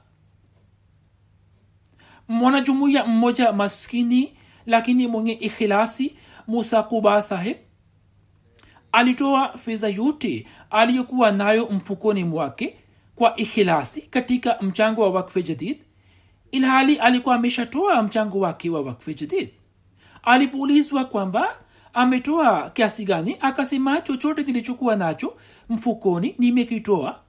mwanajumuiya 2.29 3.07
mmoja 3.07 3.53
maskini 3.53 4.37
lakini 4.67 5.07
mwenye 5.07 5.33
ikhilasi 5.33 6.17
musa 6.47 6.83
kuba 6.83 7.23
saheb 7.23 7.57
alitoa 8.93 9.59
fedha 9.59 9.89
yote 9.89 10.47
aliyokuwa 10.71 11.33
nayo 11.33 11.69
mfukoni 11.71 12.25
mwake 12.25 12.77
kwa 13.15 13.37
ikhilasi 13.37 14.01
katika 14.03 14.59
mchango 14.61 15.03
wa 15.03 15.11
wakfe 15.11 15.43
jadid 15.43 15.83
ilhali 16.53 16.97
alikuwa 16.97 17.35
ameshatoa 17.35 18.03
mchango 18.03 18.41
wake 18.41 18.71
wa 18.71 18.81
wakfe 18.81 19.15
jadid. 19.15 19.51
Alipoulizwa 20.23 21.05
kwamba 21.05 21.57
ametoa 21.93 22.71
kiasi 22.71 23.05
gani 23.05 23.37
akasema 23.41 24.01
chochote 24.01 24.45
kilichokuwa 24.45 24.97
nacho 24.97 25.37
mfukoni 25.69 26.35
nimekitoa. 26.39 27.21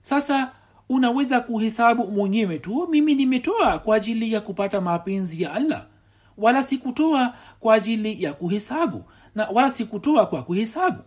Sasa 0.00 0.52
unaweza 0.94 1.40
kuhesabu 1.40 2.06
mwenyewe 2.08 2.58
tu. 2.58 2.88
Mimi 2.90 3.14
nimetoa 3.14 3.78
kwa 3.78 3.96
ajili 3.96 4.32
ya 4.32 4.40
kupata 4.40 4.80
mapenzi 4.80 5.42
ya 5.42 5.52
allah. 5.52 5.86
Wala 6.38 6.62
sikutoa 6.62 7.34
kwa 7.60 7.74
ajili 7.74 8.22
ya 8.22 8.32
kuhesabu 8.32 9.04
na 9.34 9.48
wala 9.48 9.70
sikutoa 9.70 10.26
kwa 10.26 10.42
kuhesabu. 10.42 11.02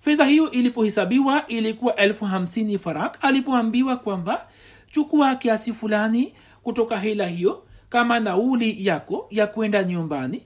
Fedha 0.00 0.24
hiyo 0.24 0.50
ilipohesabiwa 0.50 1.46
ilikuwa 1.46 1.96
elfu 1.96 2.24
hamsini 2.24 2.78
farak. 2.78 3.18
Alipoambiwa 3.24 3.96
kwamba 3.96 4.46
chukua 4.90 5.34
kiasi 5.36 5.72
fulani 5.72 6.34
kutoka 6.62 6.98
hela 6.98 7.26
hiyo 7.26 7.62
kama 7.88 8.20
nauli 8.20 8.86
yako 8.86 9.26
ya 9.30 9.46
kwenda 9.46 9.84
nyumbani. 9.84 10.42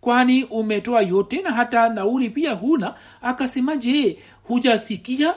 Kwani 0.00 0.44
umetoa 0.44 1.02
yote 1.02 1.42
na 1.42 1.52
hata 1.52 1.88
nauli 1.88 2.30
pia 2.30 2.52
huna. 2.52 2.94
Akasema 3.22 3.76
je 3.76 4.18
hujasikia 4.42 5.34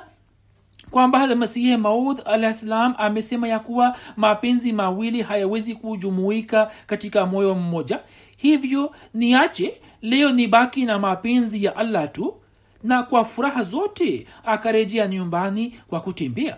kwamba 0.92 1.36
masihi 1.36 1.78
maud 1.78 2.22
alah 2.26 2.54
salam 2.54 2.96
amesema 2.98 3.48
ya 3.48 3.60
kuwa 3.60 3.98
mapenzi 4.18 4.74
mawili 4.74 5.22
hayawezi 5.22 5.76
kujumuika 5.76 6.72
katika 6.88 7.26
moyo 7.26 7.56
mmoja. 7.56 8.00
Hivyo 8.38 8.96
niache 9.14 9.82
leo 10.02 10.32
ni 10.32 10.48
baki 10.48 10.86
na 10.86 11.00
mapenzi 11.00 11.64
ya 11.64 11.76
allah 11.76 12.12
tu 12.12 12.36
na 12.84 13.04
kwa 13.04 13.26
furaha 13.26 13.64
zote 13.64 14.28
akarejea 14.46 15.08
nyumbani 15.08 15.76
kwa 15.88 16.00
kutembea? 16.00 16.58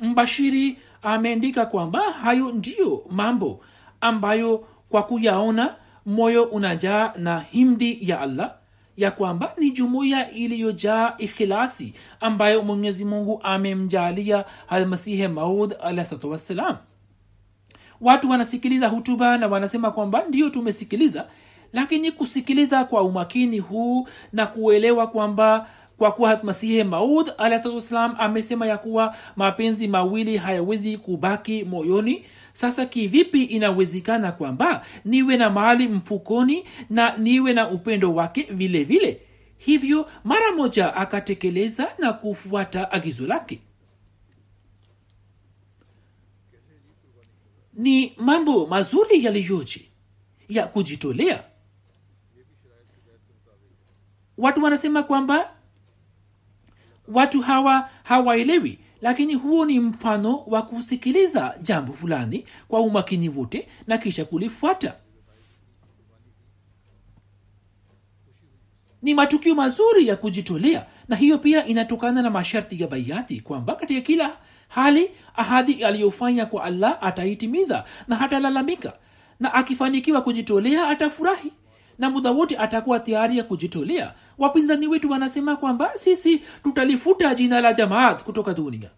Mbashiri 0.00 0.78
ameandika 1.02 1.66
kwamba 1.66 2.00
hayo 2.12 2.52
ndiyo 2.52 3.04
mambo 3.10 3.64
ambayo 4.00 4.66
kwa 4.88 5.02
kuyaona 5.02 5.74
moyo 6.06 6.44
unajaa 6.44 7.12
na 7.16 7.38
himdi 7.40 7.98
ya 8.10 8.20
allah 8.20 8.54
ya 8.96 9.10
kwamba 9.10 9.52
ni 9.58 9.70
jumuiya 9.70 10.30
iliyojaa 10.30 11.14
ikhilasi 11.18 11.94
ambayo 12.20 12.62
mwenyezi 12.62 13.04
mungu 13.04 13.40
amemjalia 13.42 14.44
almasihe 14.68 15.28
maud 15.28 15.74
alahsatu 15.82 16.30
wassalam. 16.30 16.76
Watu 18.00 18.30
wanasikiliza 18.30 18.88
hutuba 18.88 19.38
na 19.38 19.46
wanasema 19.46 19.90
kwamba 19.90 20.24
ndio 20.28 20.50
tumesikiliza 20.50 21.26
lakini 21.72 22.12
kusikiliza 22.12 22.84
kwa 22.84 23.02
umakini 23.02 23.58
huu 23.58 24.08
na 24.32 24.46
kuelewa 24.46 25.06
kwamba 25.06 25.68
kwa 25.98 26.12
kuwa 26.12 26.40
masihe 26.42 26.84
maud 26.84 27.32
alahsatuwassalam 27.38 28.14
amesema 28.18 28.66
ya 28.66 28.78
kuwa 28.78 29.16
mapenzi 29.36 29.88
mawili 29.88 30.36
hayawezi 30.36 30.98
kubaki 30.98 31.64
moyoni 31.64 32.24
sasa 32.54 32.86
kivipi 32.86 33.42
inawezekana 33.44 34.32
kwamba 34.32 34.86
niwe 35.04 35.36
na 35.36 35.50
mahali 35.50 35.88
mfukoni 35.88 36.64
na 36.90 37.16
niwe 37.16 37.52
na 37.52 37.68
upendo 37.70 38.14
wake 38.14 38.42
vile 38.42 38.84
vile? 38.84 39.20
Hivyo 39.56 40.10
mara 40.24 40.52
moja 40.52 40.94
akatekeleza 40.96 41.88
na 41.98 42.12
kufuata 42.12 42.92
agizo 42.92 43.26
lake. 43.26 43.60
Ni 47.74 48.14
mambo 48.16 48.66
mazuri 48.66 49.24
yaliyoje 49.24 49.88
ya 50.48 50.66
kujitolea. 50.66 51.44
Watu 54.38 54.62
wanasema 54.64 55.02
kwamba 55.02 55.50
watu 57.08 57.40
hawa 57.42 57.90
hawaelewi 58.02 58.78
lakini 59.00 59.34
huo 59.34 59.64
ni 59.66 59.80
mfano 59.80 60.36
wa 60.46 60.62
kusikiliza 60.62 61.58
jambo 61.62 61.92
fulani 61.92 62.46
kwa 62.68 62.80
umakini 62.80 63.28
wote 63.28 63.68
na 63.86 63.98
kisha 63.98 64.24
kulifuata. 64.24 64.94
Ni 69.02 69.14
matukio 69.14 69.54
mazuri 69.54 70.06
ya 70.08 70.16
kujitolea 70.16 70.86
na 71.08 71.16
hiyo 71.16 71.38
pia 71.38 71.66
inatokana 71.66 72.22
na 72.22 72.30
masharti 72.30 72.82
ya 72.82 72.88
baiati 72.88 73.40
kwamba 73.40 73.74
katika 73.74 74.00
kila 74.00 74.36
hali 74.68 75.10
ahadi 75.36 75.84
aliyofanya 75.84 76.46
kwa 76.46 76.64
allah 76.64 76.98
ataitimiza 77.00 77.84
na 78.08 78.16
hatalalamika. 78.16 78.92
Na 79.40 79.54
akifanikiwa 79.54 80.22
kujitolea 80.22 80.88
atafurahi 80.88 81.52
na 81.98 82.10
muda 82.10 82.30
wote 82.30 82.56
atakuwa 82.58 83.00
tayari 83.00 83.38
ya 83.38 83.44
kujitolea. 83.44 84.14
Wapinzani 84.38 84.86
wetu 84.88 85.10
wanasema 85.10 85.56
kwamba 85.56 85.90
sisi 85.94 86.38
tutalifuta 86.62 87.34
jina 87.34 87.60
la 87.60 87.72
jamaat 87.72 88.22
kutoka 88.22 88.54
dunia. 88.54 88.90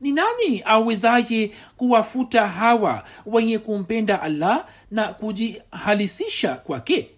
Ni 0.00 0.12
nani 0.12 0.62
awezaye 0.64 1.50
kuwafuta 1.76 2.48
hawa 2.48 3.04
wenye 3.26 3.58
kumpenda 3.58 4.22
allah 4.22 4.66
na 4.90 5.08
kujihalisisha 5.12 6.54
kwake? 6.54 7.10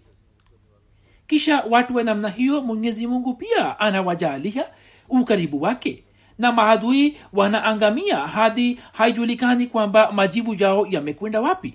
Kisha 1.27 1.65
watu 1.71 1.97
wa 1.97 2.03
namna 2.03 2.29
hiyo 2.29 2.63
mwenyezi 2.63 3.07
mungu 3.07 3.35
pia 3.35 3.79
anawajalia 3.81 4.65
ukaribu 5.09 5.63
wake. 5.63 6.05
Na 6.39 6.53
maadui 6.53 7.17
wanaangamia 7.33 8.17
hadi 8.17 8.81
haijulikani 8.93 9.67
kwamba 9.67 10.13
majibu 10.13 10.55
yao 10.55 10.87
yamekwenda 10.91 11.41
wapi 11.41 11.75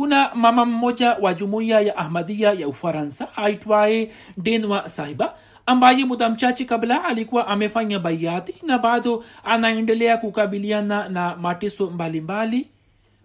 kuna 0.00 0.34
mama 0.34 0.64
mmoja 0.66 1.12
wa 1.14 1.34
jumuiya 1.34 1.80
ya 1.80 1.96
ahmadia 1.96 2.52
ya 2.52 2.68
ufaransa 2.68 3.36
aitwaye 3.36 4.10
denwa 4.36 4.88
sahiba 4.88 5.34
ambaye 5.66 6.04
muda 6.04 6.30
mchache 6.30 6.64
kabla 6.64 7.04
alikuwa 7.04 7.46
amefanya 7.46 7.98
baiati 7.98 8.54
na 8.66 8.78
bado 8.78 9.24
anaendelea 9.44 10.16
kukabiliana 10.16 11.08
na 11.08 11.36
mateso 11.36 11.90
mbalimbali 11.90 12.68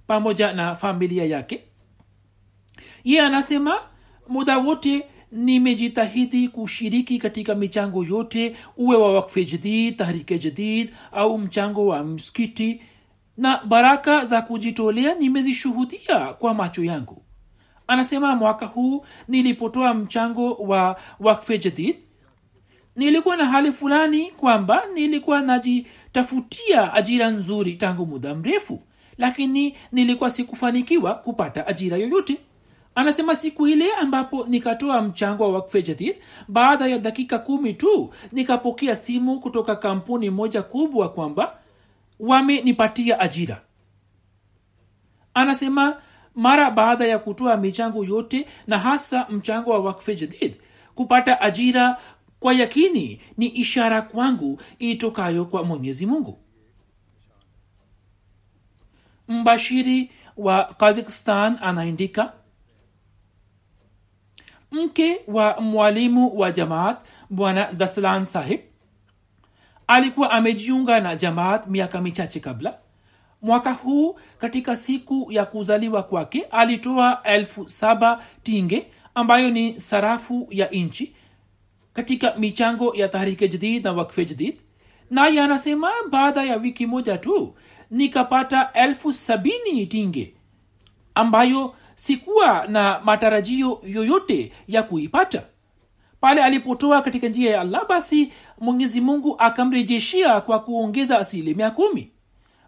pamoja 0.07 0.53
na 0.53 0.75
familia 0.75 1.25
yake. 1.25 1.63
Ye 3.03 3.21
anasema 3.21 3.75
muda 4.27 4.57
wote 4.57 5.03
nimejitahidi 5.31 6.47
kushiriki 6.47 7.19
katika 7.19 7.55
michango 7.55 8.03
yote 8.03 8.55
uwe 8.77 8.97
wa 8.97 9.13
wakfe 9.13 9.45
jadid 9.45 9.97
tahrike 9.97 10.39
jadid 10.39 10.93
au 11.11 11.37
mchango 11.37 11.85
wa 11.87 12.03
msikiti 12.03 12.81
na 13.37 13.61
baraka 13.65 14.25
za 14.25 14.41
kujitolea 14.41 15.15
nimezishuhudia 15.15 16.33
kwa 16.39 16.53
macho 16.53 16.83
yangu. 16.83 17.21
Anasema 17.87 18.35
mwaka 18.35 18.65
huu 18.65 19.05
nilipotoa 19.27 19.93
mchango 19.93 20.53
wa 20.53 20.99
wakfe 21.19 21.57
jadid 21.57 21.95
nilikuwa 22.95 23.35
na 23.37 23.45
hali 23.45 23.71
fulani 23.71 24.31
kwamba 24.31 24.83
nilikuwa 24.93 25.41
najitafutia 25.41 26.93
ajira 26.93 27.29
nzuri 27.29 27.73
tangu 27.73 28.05
muda 28.05 28.35
mrefu 28.35 28.81
lakini 29.17 29.75
nilikuwa 29.91 30.31
sikufanikiwa 30.31 31.13
kupata 31.13 31.67
ajira 31.67 31.97
yoyote. 31.97 32.37
Anasema 32.95 33.35
siku 33.35 33.67
ile 33.67 33.93
ambapo 33.93 34.45
nikatoa 34.47 35.01
mchango 35.01 35.43
wa 35.43 35.49
wakfe 35.51 35.81
jadid 35.81 36.15
baada 36.47 36.87
ya 36.87 36.97
dakika 36.99 37.39
kumi 37.39 37.73
tu 37.73 38.13
nikapokea 38.31 38.95
simu 38.95 39.39
kutoka 39.39 39.75
kampuni 39.75 40.29
moja 40.29 40.61
kubwa 40.61 41.09
kwamba 41.09 41.57
wamenipatia 42.19 43.19
ajira. 43.19 43.61
Anasema 45.33 46.01
mara 46.35 46.71
baada 46.71 47.05
ya 47.07 47.19
kutoa 47.19 47.57
michango 47.57 48.03
yote 48.05 48.47
na 48.67 48.77
hasa 48.77 49.27
mchango 49.29 49.71
wa 49.71 49.79
wakfe 49.79 50.15
jadid 50.15 50.55
kupata 50.95 51.41
ajira 51.41 51.97
kwa 52.39 52.53
yakini 52.53 53.21
ni 53.37 53.47
ishara 53.47 54.01
kwangu 54.01 54.61
itokayo 54.79 55.45
kwa 55.45 55.63
mwenyezi 55.63 56.05
mungu. 56.05 56.39
Mbashiri 59.27 60.11
wa 60.37 60.63
kazakhstan 60.63 61.57
anaandika 61.61 62.33
mke 64.71 65.21
wa 65.27 65.61
mwalimu 65.61 66.39
wa 66.39 66.51
jamaat 66.51 67.01
bwana 67.29 67.73
daslan 67.73 68.25
sahib 68.25 68.59
alikuwa 69.87 70.31
amejiunga 70.31 70.99
na 70.99 71.15
jamaat 71.15 71.67
miaka 71.67 72.01
michache 72.01 72.39
kabla. 72.39 72.77
Mwaka 73.41 73.73
huu 73.73 74.19
katika 74.37 74.75
siku 74.75 75.27
ya 75.31 75.45
kuzaliwa 75.45 76.03
kwake 76.03 76.41
alitoa 76.41 77.23
elfu 77.23 77.69
saba 77.69 78.23
tinge 78.43 78.87
ambayo 79.15 79.49
ni 79.49 79.79
sarafu 79.79 80.47
ya 80.51 80.67
nchi 80.67 81.15
katika 81.93 82.35
michango 82.37 82.95
ya 82.95 83.07
tahrike 83.09 83.47
jadid 83.47 83.83
na 83.85 83.91
wakfe 83.91 84.25
jadid. 84.25 84.59
Naye 85.09 85.41
anasema 85.41 85.91
baada 86.09 86.43
ya 86.43 86.55
wiki 86.57 86.85
moja 86.87 87.17
tu 87.17 87.55
nikapata 87.91 88.69
elfu 88.73 89.13
sabini 89.13 89.85
tinge 89.85 90.33
ambayo 91.15 91.75
sikuwa 91.95 92.67
na 92.67 93.01
matarajio 93.03 93.81
yoyote 93.85 94.51
ya 94.67 94.83
kuipata 94.83 95.43
pale 96.25 96.43
alipotoa 96.43 97.01
katika 97.01 97.27
njia 97.27 97.51
ya 97.51 97.61
allah 97.61 97.87
basi 97.89 98.33
mwenyezi 98.59 99.01
mungu 99.01 99.35
akamrejeshia 99.39 100.41
kwa 100.41 100.59
kuongeza 100.59 101.19
asilimia 101.19 101.71
kumi. 101.71 102.11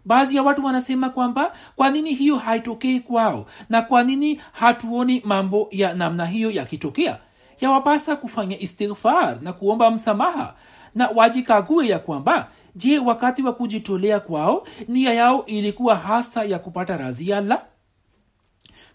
Baadhi 0.04 0.36
ya 0.36 0.42
watu 0.42 0.64
wanasema 0.64 1.10
kwamba 1.10 1.52
kwa 1.76 1.90
nini 1.90 2.14
hiyo 2.14 2.36
haitokei 2.36 3.00
kwao 3.00 3.46
na 3.70 3.82
kwa 3.82 4.02
nini 4.04 4.40
hatuoni 4.52 5.22
mambo 5.24 5.68
ya 5.70 5.94
namna 5.94 6.26
hiyo 6.26 6.50
yakitokea? 6.50 7.18
Yawapasa 7.60 8.16
kufanya 8.16 8.58
istighfar 8.58 9.38
na 9.42 9.52
kuomba 9.52 9.90
msamaha 9.90 10.54
na 10.94 11.08
wajikague 11.08 11.88
ya 11.88 11.98
kwamba 11.98 12.48
je 12.76 12.98
wakati 12.98 13.42
wa 13.42 13.52
kujitolea 13.52 14.20
kwao 14.20 14.66
nia 14.88 15.14
yao 15.14 15.46
ilikuwa 15.46 15.96
hasa 15.96 16.44
ya 16.44 16.58
kupata 16.58 16.96
razi 16.96 17.28
ya 17.30 17.38
allah? 17.38 17.62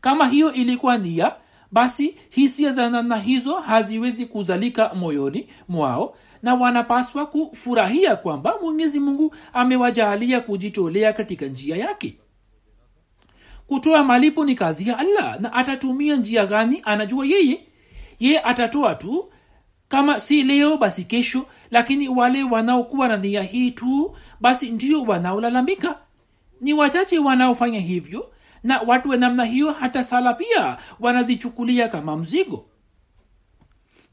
Kama 0.02 0.28
hiyo 0.28 0.54
ilikuwa 0.54 0.98
nia 0.98 1.32
basi 1.74 2.16
hisia 2.30 2.72
za 2.72 2.90
namna 2.90 3.18
hizo 3.18 3.56
haziwezi 3.56 4.26
kuzalika 4.26 4.94
moyoni 4.96 5.48
mwao 5.68 6.18
na 6.44 6.54
wanapaswa 6.56 7.26
kufurahia 7.26 8.16
kwamba 8.16 8.56
mwenyezi 8.62 9.00
mungu 9.00 9.36
amewajaalia 9.54 10.42
kujitolea 10.42 11.14
katika 11.14 11.46
njia 11.46 11.78
yake. 11.78 12.18
Kutoa 13.68 14.04
malipo 14.04 14.46
ni 14.46 14.56
kazi 14.56 14.90
ya 14.90 14.98
allah 14.98 15.40
na 15.42 15.54
atatumia 15.54 16.16
njia 16.16 16.46
gani 16.46 16.82
anajua 16.86 17.26
yeye? 17.26 17.68
Ye 18.20 18.40
atatoa 18.40 18.96
tu 18.96 19.32
kama 19.88 20.20
si 20.20 20.44
leo 20.44 20.78
basi 20.78 21.04
kesho 21.04 21.46
lakini 21.72 22.10
wale 22.10 22.44
wanaokuwa 22.44 23.08
na 23.08 23.18
nia 23.18 23.44
hii 23.44 23.72
tu 23.72 24.16
basi 24.42 24.70
ndio 24.70 25.02
wanaolalamika. 25.02 25.98
Ni 26.62 26.74
wachache 26.74 27.20
wanaofanya 27.20 27.80
hivyo 27.80 28.33
na 28.64 28.80
watu 28.82 29.10
wa 29.10 29.18
namna 29.18 29.44
hiyo 29.44 29.72
hata 29.72 30.04
sala 30.04 30.34
pia 30.34 30.78
wanazichukulia 31.00 31.88
kama 31.88 32.18
mzigo. 32.18 32.66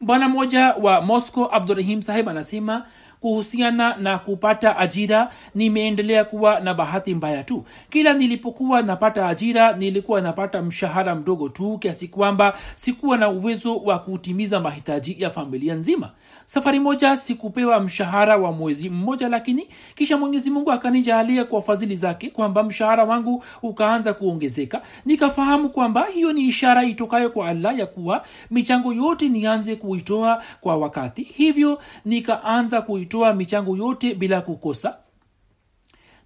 Bwana 0.01 0.29
mmoja 0.29 0.75
wa 0.75 1.01
moscow 1.01 1.49
abdurahim 1.53 2.03
sahib 2.03 2.29
anasema 2.29 2.87
kuhusiana 3.21 3.97
na 3.97 4.19
kupata 4.19 4.77
ajira 4.79 5.31
nimeendelea 5.55 6.25
kuwa 6.25 6.61
na 6.61 6.75
bahati 6.75 7.15
mbaya 7.15 7.45
tu. 7.45 7.65
Kila 7.91 8.13
nilipokuwa 8.13 8.83
napata 8.83 9.29
ajira 9.29 9.73
nilikuwa 9.73 10.21
napata 10.21 10.63
mshahara 10.63 11.15
mdogo 11.15 11.49
tu 11.49 11.79
kiasi 11.79 12.09
kwamba 12.09 12.59
sikuwa 12.75 13.19
na 13.19 13.29
uwezo 13.29 13.77
wa 13.77 13.99
kutimiza 13.99 14.61
mahitaji 14.61 15.17
ya 15.19 15.31
familia 15.31 15.75
nzima. 15.75 16.11
Safari 16.45 16.81
moja 16.81 17.17
sikupewa 17.17 17.81
mshahara 17.81 18.37
wa 18.37 18.53
mwezi 18.53 18.91
mmoja 18.91 19.29
lakini 19.29 19.69
kisha 19.97 20.17
mwenyezi 20.17 20.51
mungu 20.51 20.73
akanijalia 20.73 21.45
kwa 21.45 21.63
fadhili 21.63 21.97
zake 21.97 22.31
kwamba 22.31 22.63
mshahara 22.63 23.05
wangu 23.05 23.45
ukaanza 23.63 24.15
kuongezeka. 24.15 24.83
Nikafahamu 25.05 25.69
kwamba 25.71 26.07
hiyo 26.07 26.33
ni 26.33 26.41
ishara 26.47 26.85
itokayo 26.85 27.31
kwa 27.31 27.49
allah 27.49 27.79
ya 27.79 27.87
kuwa 27.87 28.25
michango 28.51 28.93
yote 28.93 29.29
nianze 29.29 29.77
kuitoa 29.77 30.43
kwa 30.61 30.77
wakati. 30.77 31.23
Hivyo 31.23 31.81
nikaanza 32.05 32.83
kuitoa 32.83 33.10
michango 33.35 33.77
yote 33.77 34.15
bila 34.15 34.41
kukosa. 34.41 34.97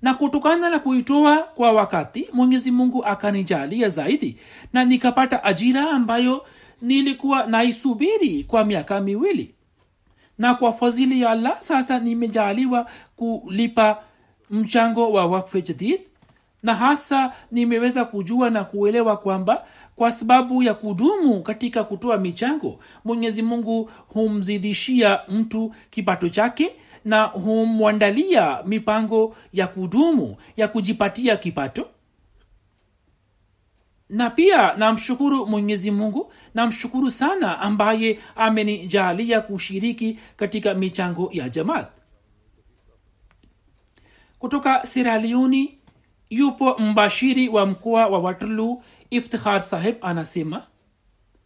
Na 0.03 0.15
kutokana 0.15 0.71
na 0.71 0.79
kuitoa 0.79 1.37
kwa 1.43 1.73
wakati 1.73 2.29
mwenyezi 2.33 2.71
mungu 2.71 3.05
akanijalia 3.05 3.89
zaidi 3.89 4.37
na 4.73 4.85
nikapata 4.85 5.45
ajira 5.45 5.91
ambayo 5.91 6.47
nilikuwa 6.83 7.47
naisubiri 7.47 8.45
kwa 8.45 8.65
miaka 8.65 9.01
miwili. 9.01 9.55
Na 10.39 10.55
kwa 10.55 10.73
fadhili 10.73 11.21
ya 11.21 11.31
allah 11.31 11.57
sasa 11.61 11.99
nimejaaliwa 11.99 12.87
kulipa 13.17 13.99
mchango 14.51 15.13
wa 15.13 15.27
wakfe 15.27 15.63
jadid. 15.63 16.01
Na 16.63 16.75
hasa 16.75 17.33
nimeweza 17.51 18.05
kujua 18.05 18.51
na 18.51 18.65
kuelewa 18.65 19.17
kwamba 19.17 19.65
kwa 19.97 20.13
sababu 20.13 20.63
ya 20.63 20.75
kudumu 20.75 21.43
katika 21.43 21.85
kutoa 21.85 22.19
michango 22.19 22.79
mwenyezi 23.05 23.43
mungu 23.43 23.91
humzidishia 24.09 25.21
mtu 25.29 25.75
kipato 25.91 26.29
chake 26.29 26.73
na 27.05 27.23
humwandalia 27.25 28.63
mipango 28.67 29.37
ya 29.53 29.67
kudumu 29.67 30.37
ya 30.57 30.69
kujipatia 30.69 31.37
kipato. 31.37 31.89
Na 34.09 34.31
pia 34.31 34.77
namshukuru 34.77 35.47
mwenyezi 35.47 35.91
mungu 35.91 36.33
namshukuru 36.55 37.11
sana 37.11 37.59
ambaye 37.61 38.19
amenijalia 38.37 39.41
kushiriki 39.41 40.19
katika 40.37 40.75
michango 40.75 41.29
ya 41.33 41.49
jamaat. 41.49 41.89
Kutoka 44.39 44.87
siraliuni 44.87 45.79
yupo 46.31 46.79
mbashiri 46.79 47.49
wa 47.49 47.67
mkoa 47.67 48.07
wa 48.07 48.19
waterloo 48.19 48.83
iftikhar 49.17 49.63
sahib 49.63 49.95
anasema 50.01 50.63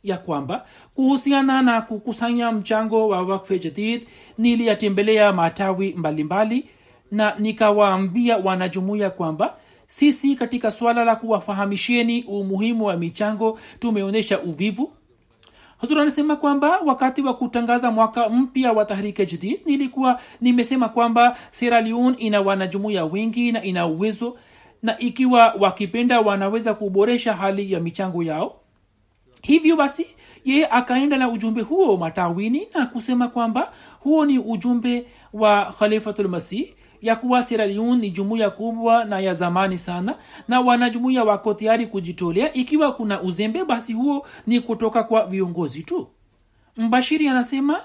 ya 0.02 0.18
kwamba 0.18 0.66
kuhusiana 0.94 1.62
na 1.62 1.80
kukusanya 1.82 2.52
mchango 2.52 3.08
wa 3.08 3.22
wakfe 3.22 3.58
jadid 3.58 4.06
niliyatembelea 4.38 5.32
matawi 5.32 5.94
mbalimbali 5.96 6.56
mbali, 6.60 6.68
na 7.10 7.34
nikawaambia 7.38 8.36
wanajumuiya 8.36 9.10
kwamba 9.10 9.56
sisi 9.86 10.36
katika 10.36 10.70
swala 10.70 11.04
la 11.04 11.16
kuwafahamisheni 11.16 12.22
umuhimu 12.24 12.84
wa 12.84 12.96
michango 12.96 13.58
tumeonyesha 13.78 14.40
uvivu. 14.40 14.92
Hazur 15.80 16.00
anasema 16.00 16.36
kwamba 16.36 16.80
wakati 16.86 17.22
wa 17.22 17.34
kutangaza 17.34 17.90
mwaka 17.90 18.28
mpya 18.28 18.72
wa 18.72 18.84
tahrike 18.84 19.26
jadid 19.26 19.60
nilikuwa 19.66 20.20
nimesema 20.40 20.88
kwamba 20.88 21.36
sierra 21.50 21.80
leon 21.80 22.14
ina 22.18 22.40
wanajumuiya 22.40 23.04
wengi 23.04 23.52
na 23.52 23.62
ina 23.64 23.86
uwezo 23.86 24.36
na 24.82 24.98
ikiwa 24.98 25.54
wakipenda 25.60 26.20
wanaweza 26.20 26.74
kuboresha 26.74 27.34
hali 27.34 27.72
ya 27.72 27.80
michango 27.80 28.22
yao? 28.22 28.60
Hivyo 29.42 29.76
basi 29.76 30.06
yeye 30.44 30.66
akaenda 30.66 31.16
na 31.16 31.28
ujumbe 31.28 31.62
huo 31.62 31.96
matawini 31.96 32.68
na 32.74 32.86
kusema 32.86 33.28
kwamba 33.28 33.72
huo 34.00 34.26
ni 34.26 34.38
ujumbe 34.38 35.06
wa 35.32 35.64
khalifatulmasih 35.78 36.68
ya 37.02 37.16
kuwa 37.16 37.42
sierra 37.42 37.66
ni 37.66 38.10
jumuiya 38.10 38.50
kubwa 38.50 39.04
na 39.04 39.20
ya 39.20 39.34
zamani 39.34 39.78
sana 39.78 40.14
na 40.48 40.60
wanajumuiya 40.60 41.24
wako 41.24 41.54
tayari 41.54 41.86
kujitolea. 41.86 42.52
Ikiwa 42.52 42.92
kuna 42.92 43.22
uzembe 43.22 43.64
basi 43.64 43.92
huo 43.92 44.26
ni 44.46 44.60
kutoka 44.60 45.02
kwa 45.02 45.26
viongozi 45.26 45.82
tu. 45.82 46.08
Mbashiri 46.76 47.28
anasema 47.28 47.80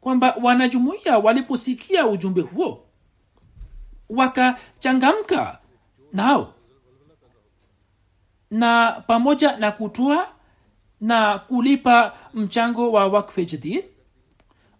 kwamba 0.00 0.36
wanajumuiya 0.42 1.18
waliposikia 1.18 2.06
ujumbe 2.06 2.40
huo 2.40 2.84
wakachangamka 4.08 5.58
nao 6.12 6.54
na 8.50 9.02
pamoja 9.06 9.56
na 9.56 9.72
kutoa 9.72 10.28
na 11.00 11.38
kulipa 11.38 12.16
mchango 12.34 12.92
wa 12.92 13.06
wakfe 13.06 13.84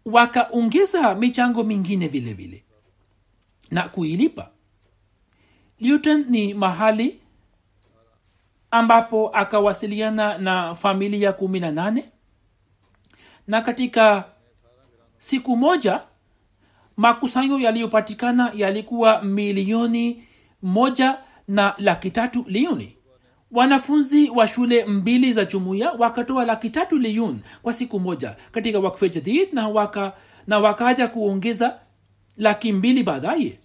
wakaongeza 0.05 1.15
michango 1.15 1.65
mingine 1.65 2.09
vile 2.09 2.33
vile 2.33 2.65
na 3.71 3.89
kuilipa. 3.89 4.51
Luton 5.81 6.25
ni 6.29 6.55
mahali 6.55 7.21
ambapo 8.71 9.29
akawasiliana 9.29 10.39
na 10.39 10.75
familia 10.75 11.33
kumi 11.33 11.61
na 11.61 11.71
nane. 11.73 12.09
Na 13.47 13.61
katika 13.61 14.25
siku 15.19 15.57
moja 15.57 16.01
makusanyo 16.97 17.59
yaliyopatikana 17.59 18.53
yalikuwa 18.55 19.23
milioni 19.23 20.28
moja 20.63 21.19
na 21.49 21.75
laki 21.79 22.11
tatu 22.11 22.45
liuni. 22.49 22.95
Wanafunzi 23.51 24.31
wa 24.31 24.49
shule 24.49 24.85
mbili 24.85 25.33
za 25.33 25.45
jumuiya 25.45 25.91
wakatoa 25.93 26.45
laki 26.45 26.71
tatu 26.71 26.99
liyun 26.99 27.41
kwa 27.63 27.73
siku 27.73 28.01
moja 28.01 28.37
katika 28.53 28.79
wakfe 28.79 29.09
jadid 29.09 29.49
na, 29.53 29.69
waka, 29.69 30.13
na 30.47 30.59
wakaja 30.59 31.09
kuongeza 31.09 31.79
laki 32.37 32.73
mbili 32.73 33.03
baadaye. 33.03 33.59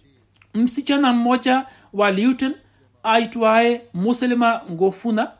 Msichana 0.54 1.12
mmoja 1.12 1.66
wa 1.92 2.10
luton 2.10 2.54
aitwaye 3.02 3.82
muslima 3.94 4.60
ngofuna 4.70 5.30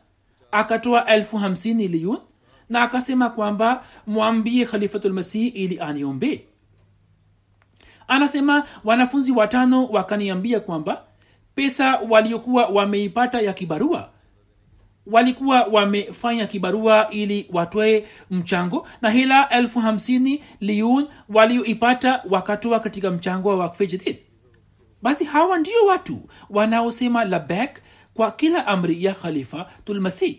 akatoa 0.52 1.06
elfu 1.06 1.36
hamsini 1.36 1.88
liyun 1.88 2.18
na 2.70 2.82
akasema 2.82 3.30
kwamba 3.30 3.84
mwambie 4.06 4.64
khalifatulmasihi 4.66 5.48
ili 5.48 5.80
aniombee. 5.80 6.40
Anasema 8.08 8.64
wanafunzi 8.84 9.32
watano 9.32 9.86
wakaniambia 9.86 10.60
kwamba 10.60 11.02
pesa 11.54 11.98
waliokuwa 12.08 12.66
wameipata 12.66 13.40
ya 13.40 13.52
kibarua 13.52 14.10
walikuwa 15.06 15.62
wamefanya 15.62 16.46
kibarua 16.46 17.10
ili 17.10 17.48
watoe 17.52 18.06
mchango 18.30 18.86
na 19.02 19.10
hila 19.10 19.48
elfu 19.48 19.80
hamsini 19.80 20.42
liun 20.60 21.06
walioipata 21.28 22.22
wakatoa 22.30 22.80
katika 22.80 23.10
mchango 23.10 23.48
wa 23.48 23.56
wakfe 23.56 23.86
jadid. 23.86 24.16
Basi 25.02 25.24
hawa 25.24 25.58
ndio 25.58 25.86
watu 25.86 26.20
wanaosema 26.50 27.24
labek 27.24 27.80
kwa 28.14 28.30
kila 28.30 28.66
amri 28.66 29.04
ya 29.04 29.14
khalifa 29.14 29.70
tulmasih 29.84 30.38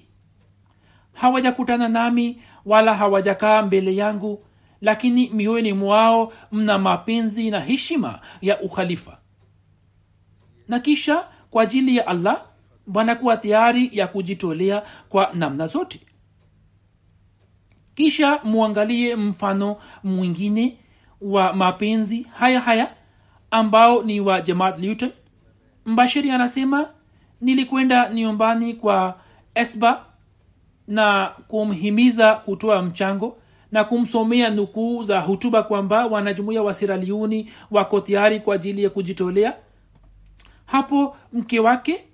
hawajakutana 1.14 1.90
nami 1.90 2.42
wala 2.66 2.94
hawajakaa 2.94 3.62
mbele 3.62 3.96
yangu 3.96 4.46
lakini 4.82 5.30
mioyoni 5.30 5.74
mwao 5.74 6.34
mna 6.52 6.78
mapenzi 6.80 7.52
na 7.52 7.60
heshima 7.60 8.20
ya 8.42 8.62
ukhalifa 8.62 9.18
na 10.68 10.80
kisha 10.80 11.28
kwa 11.52 11.64
ajili 11.64 11.98
ya 11.98 12.08
allah 12.08 12.46
wanakuwa 12.96 13.38
tayari 13.38 13.90
ya 13.94 14.08
kujitolea 14.08 14.84
kwa 15.10 15.30
namna 15.34 15.68
zote. 15.68 16.00
Kisha 17.96 18.40
muangalie 18.44 19.16
mfano 19.16 19.78
mwingine 20.04 20.78
wa 21.22 21.54
mapenzi 21.54 22.28
haya 22.34 22.60
haya 22.62 22.94
ambao 23.52 24.04
ni 24.04 24.20
wa 24.20 24.42
jamaat 24.42 24.80
luton 24.80 25.12
mbashiri 25.86 26.32
anasema 26.32 26.90
nilikwenda 27.42 28.10
nyumbani 28.10 28.74
kwa 28.74 29.20
esba 29.56 30.06
na 30.88 31.32
kumhimiza 31.48 32.34
kutoa 32.36 32.82
mchango 32.82 33.38
na 33.72 33.84
kumsomea 33.84 34.50
nukuu 34.50 35.04
za 35.04 35.20
hutuba 35.22 35.64
kwamba 35.64 36.06
wanajumuia 36.06 36.64
wa 36.64 36.74
siraliuni 36.74 37.52
wako 37.72 38.02
tayari 38.02 38.40
kwa 38.40 38.56
ajili 38.56 38.84
ya 38.84 38.90
kujitolea 38.90 39.54
hapo 40.66 41.18
mke 41.34 41.60
wake 41.60 42.06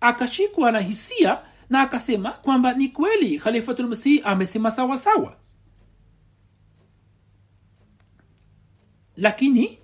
akashikwa 0.00 0.72
na 0.72 0.80
hisia 0.80 1.38
na 1.70 1.80
akasema 1.80 2.30
kwamba 2.30 2.72
ni 2.74 2.88
kweli 2.88 3.38
khalifatulmasihi 3.38 4.20
amesema 4.24 4.70
sawa 4.70 4.98
sawa. 4.98 5.36
Lakini 9.16 9.78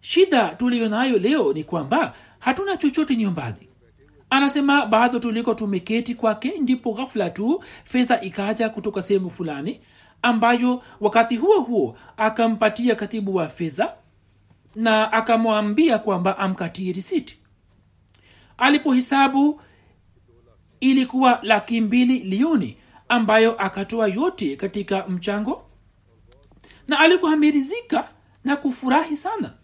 shida 0.00 0.48
tuliyo 0.48 0.88
nayo 0.88 1.18
leo 1.18 1.52
ni 1.52 1.64
kwamba 1.64 2.14
hatuna 2.38 2.76
chochote 2.76 3.16
nyumbani. 3.16 3.68
Anasema 4.30 4.86
bado 4.86 5.18
tuliko 5.18 5.54
tumeketi 5.54 6.14
kwake 6.14 6.58
ndipo 6.58 6.92
ghafla 6.92 7.30
tu 7.30 7.64
fedha 7.84 8.20
ikaja 8.20 8.68
kutoka 8.68 9.02
sehemu 9.02 9.30
fulani 9.30 9.80
ambayo 10.22 10.82
wakati 11.00 11.36
huo 11.36 11.60
huo 11.60 11.96
akampatia 12.16 12.94
katibu 12.94 13.34
wa 13.34 13.48
fedha 13.48 13.94
na 14.74 15.12
akamwambia 15.12 15.98
kwamba 15.98 16.38
amkatie 16.38 16.92
risiti. 16.92 17.38
Alipohisabu 18.58 19.60
ilikuwa 20.80 21.38
laki 21.42 21.80
mbili 21.80 22.18
lioni 22.18 22.76
ambayo 23.08 23.52
akatoa 23.62 24.08
yote 24.08 24.56
katika 24.56 25.08
mchango 25.08 25.64
na 26.88 26.98
alikuwa 26.98 27.32
amerizika 27.32 28.08
na 28.44 28.56
kufurahi 28.56 29.16
sana. 29.16 29.54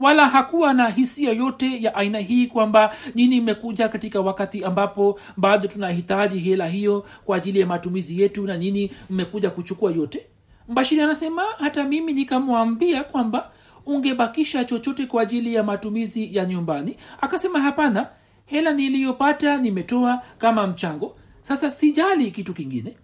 Wala 0.00 0.28
hakuwa 0.28 0.74
na 0.74 0.88
hisia 0.88 1.32
yote 1.32 1.82
ya 1.82 1.94
aina 1.94 2.18
hii 2.18 2.46
kwamba 2.46 2.94
nini 3.14 3.36
imekuja 3.36 3.88
katika 3.88 4.20
wakati 4.20 4.64
ambapo 4.64 5.20
bado 5.36 5.68
tunahitaji 5.68 6.38
hela 6.38 6.68
hiyo 6.68 7.06
kwa 7.24 7.36
ajili 7.36 7.60
ya 7.60 7.66
matumizi 7.66 8.20
yetu 8.20 8.46
na 8.46 8.56
nini 8.56 8.90
mmekuja 9.10 9.50
kuchukua 9.50 9.92
yote. 9.92 10.26
Mbashiri 10.68 11.00
anasema 11.00 11.42
hata 11.58 11.84
mimi 11.84 12.12
nikamwambia 12.12 13.04
kwamba 13.04 13.50
ungebakisha 13.88 14.64
chochote 14.64 15.06
kwa 15.06 15.22
ajili 15.22 15.54
ya 15.54 15.62
matumizi 15.62 16.36
ya 16.36 16.44
nyumbani? 16.44 16.96
Akasema 17.20 17.60
hapana 17.60 18.08
hela 18.46 18.72
niliyopata 18.72 19.56
nimetoa 19.56 20.22
kama 20.38 20.66
mchango. 20.66 21.16
Sasa 21.42 21.70
sijali 21.70 22.30
kitu 22.30 22.54
kingine. 22.54 22.96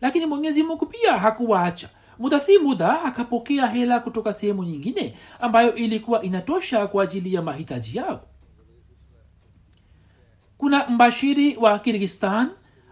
Lakini 0.00 0.26
mwenyezi 0.26 0.62
mungu 0.62 0.86
pia 0.86 1.18
hakuwaacha. 1.18 1.88
Muda 2.18 2.40
si 2.40 2.58
muda 2.58 3.02
akapokea 3.02 3.66
hela 3.66 4.00
kutoka 4.00 4.32
sehemu 4.32 4.64
nyingine 4.64 5.14
ambayo 5.40 5.74
ilikuwa 5.74 6.22
inatosha 6.22 6.86
kwa 6.86 7.02
ajili 7.02 7.34
ya 7.34 7.42
mahitaji 7.42 7.98
yao. 7.98 8.20
Kuna 10.58 10.88
mbashiri 10.88 11.56
wa 11.56 11.78
kirgistan 11.78 12.50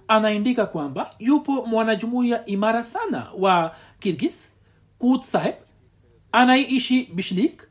anaandika 0.09 0.67
kwamba 0.67 1.11
yupo 1.19 1.67
mwanajumuiya 1.67 2.47
imara 2.47 2.85
sana 2.85 3.27
wa 3.39 3.75
kirgis 4.01 4.55
kut 4.99 5.23
anaiishi 6.35 7.11
bishlik 7.15 7.63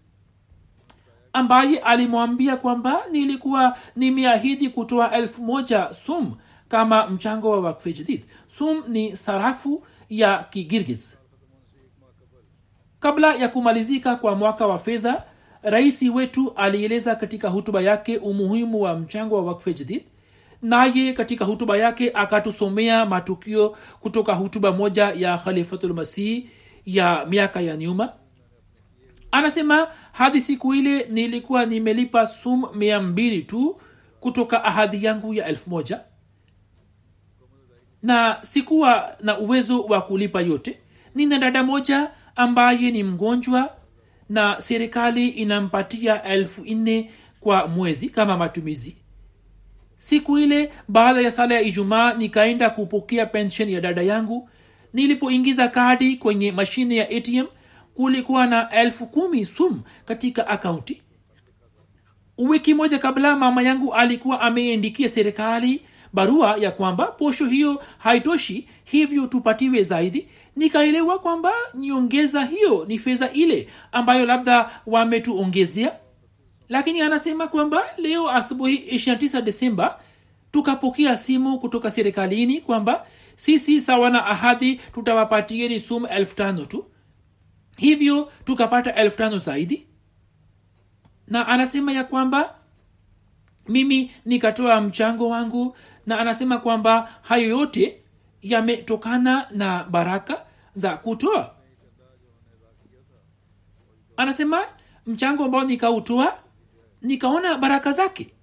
ambaye 1.33 1.79
alimwambia 1.79 2.57
kwamba 2.57 3.01
nilikuwa 3.11 3.77
nimeahidi 3.95 4.69
kutoa 4.69 5.11
elfu 5.11 5.41
moja 5.41 5.93
sum 5.93 6.35
kama 6.69 7.07
mchango 7.07 7.49
wa 7.49 7.59
wakfe 7.59 7.93
jadid 7.93 8.25
sum 8.47 8.83
ni 8.87 9.17
sarafu 9.17 9.83
ya 10.09 10.43
kigirgiz 10.43 11.15
kabla 12.99 13.35
ya 13.35 13.49
kumalizika 13.49 14.15
kwa 14.15 14.35
mwaka 14.35 14.67
wa 14.67 14.79
fedha 14.79 15.23
raisi 15.61 16.09
wetu 16.09 16.53
alieleza 16.55 17.15
katika 17.15 17.49
hutuba 17.49 17.81
yake 17.81 18.17
umuhimu 18.17 18.81
wa 18.81 18.95
mchango 18.95 19.35
wa 19.35 19.43
wakfe 19.43 19.73
jadid 19.73 20.03
naye 20.61 21.13
katika 21.13 21.45
hutuba 21.45 21.77
yake 21.77 22.11
akatusomea 22.13 23.05
matukio 23.05 23.77
kutoka 23.99 24.33
hutuba 24.33 24.71
moja 24.71 25.03
ya 25.09 25.37
khalifatulmasihi 25.37 26.49
ya 26.85 27.25
miaka 27.29 27.61
ya 27.61 27.77
nyuma 27.77 28.13
anasema 29.33 29.87
hadi 30.11 30.41
siku 30.41 30.73
ile 30.73 31.05
nilikuwa 31.09 31.65
nimelipa 31.65 32.27
sum 32.27 32.65
mia 32.75 33.01
mbili 33.01 33.41
tu 33.41 33.81
kutoka 34.19 34.63
ahadi 34.63 35.05
yangu 35.05 35.33
ya 35.33 35.45
elfu 35.45 35.69
moja. 35.69 35.99
Na 38.03 38.37
sikuwa 38.41 39.15
na 39.21 39.37
uwezo 39.39 39.81
wa 39.83 40.01
kulipa 40.01 40.41
yote. 40.41 40.79
Nina 41.15 41.39
dada 41.39 41.63
moja 41.63 42.11
ambaye 42.35 42.91
ni 42.91 43.03
mgonjwa 43.03 43.75
na 44.29 44.61
serikali 44.61 45.27
inampatia 45.29 46.23
elfu 46.23 46.61
nne 46.65 47.11
kwa 47.39 47.67
mwezi 47.67 48.09
kama 48.09 48.37
matumizi. 48.37 48.97
Siku 49.97 50.37
ile 50.37 50.71
baada 50.87 51.21
ya 51.21 51.31
sala 51.31 51.55
ya 51.55 51.61
ijumaa 51.61 52.13
nikaenda 52.13 52.69
kupokea 52.69 53.25
pension 53.25 53.69
ya 53.69 53.81
dada 53.81 54.01
yangu. 54.01 54.49
Nilipoingiza 54.93 55.67
kadi 55.67 56.15
kwenye 56.17 56.51
mashine 56.51 56.95
ya 56.95 57.09
atm 57.09 57.45
kulikuwa 57.95 58.47
na 58.47 58.69
elfu 58.69 59.07
kumi 59.07 59.45
sum 59.45 59.81
katika 60.05 60.47
akaunti. 60.47 61.01
Wiki 62.37 62.73
moja 62.73 62.99
kabla 62.99 63.35
mama 63.35 63.61
yangu 63.63 63.93
alikuwa 63.93 64.41
ameindikia 64.41 65.09
serikali 65.09 65.81
barua 66.13 66.57
ya 66.57 66.71
kwamba 66.71 67.05
posho 67.07 67.45
hiyo 67.45 67.83
haitoshi 67.97 68.67
hivyo 68.83 69.27
tupatiwe 69.27 69.83
zaidi. 69.83 70.27
Nikaelewa 70.55 71.19
kwamba 71.19 71.51
nyongeza 71.75 72.45
hiyo 72.45 72.85
ni 72.87 72.97
fedha 72.97 73.31
ile 73.31 73.67
ambayo 73.91 74.25
labda 74.25 74.69
wametuongezea. 74.85 75.91
Lakini 76.69 77.01
anasema 77.01 77.47
kwamba 77.47 77.83
leo 77.97 78.29
asubuhi 78.31 78.77
29 78.77 79.41
desemba 79.41 79.99
tukapokea 80.51 81.17
simu 81.17 81.59
kutoka 81.59 81.91
serikalini 81.91 82.61
kwamba 82.61 83.05
sisi 83.35 83.81
sawa 83.81 84.09
na 84.09 84.25
ahadi 84.25 84.75
tutawapatieni 84.93 85.79
sumu 85.79 86.07
elfu 86.07 86.35
tano 86.35 86.65
tu 86.65 86.85
hivyo 87.77 88.31
tukapata 88.45 88.95
elfu 88.95 89.17
tano 89.17 89.37
zaidi. 89.37 89.87
Na 91.27 91.47
anasema 91.47 91.91
ya 91.91 92.03
kwamba 92.03 92.55
mimi 93.67 94.11
nikatoa 94.25 94.81
mchango 94.81 95.29
wangu 95.29 95.77
na 96.05 96.19
anasema 96.19 96.57
kwamba 96.57 97.09
hayo 97.21 97.49
yote 97.49 98.01
yametokana 98.41 99.47
na 99.51 99.83
baraka 99.83 100.45
za 100.73 100.97
kutoa. 100.97 101.55
Anasema 104.17 104.65
mchango 105.05 105.45
ambao 105.45 105.63
nikautoa 105.63 106.39
nikaona 107.01 107.57
baraka 107.57 107.91
zake. 107.91 108.33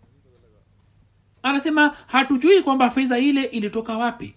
Anasema 1.43 1.97
hatujui 2.07 2.63
kwamba 2.63 2.91
fedha 2.91 3.19
ile 3.19 3.45
ilitoka 3.45 3.97
wapi 3.99 4.35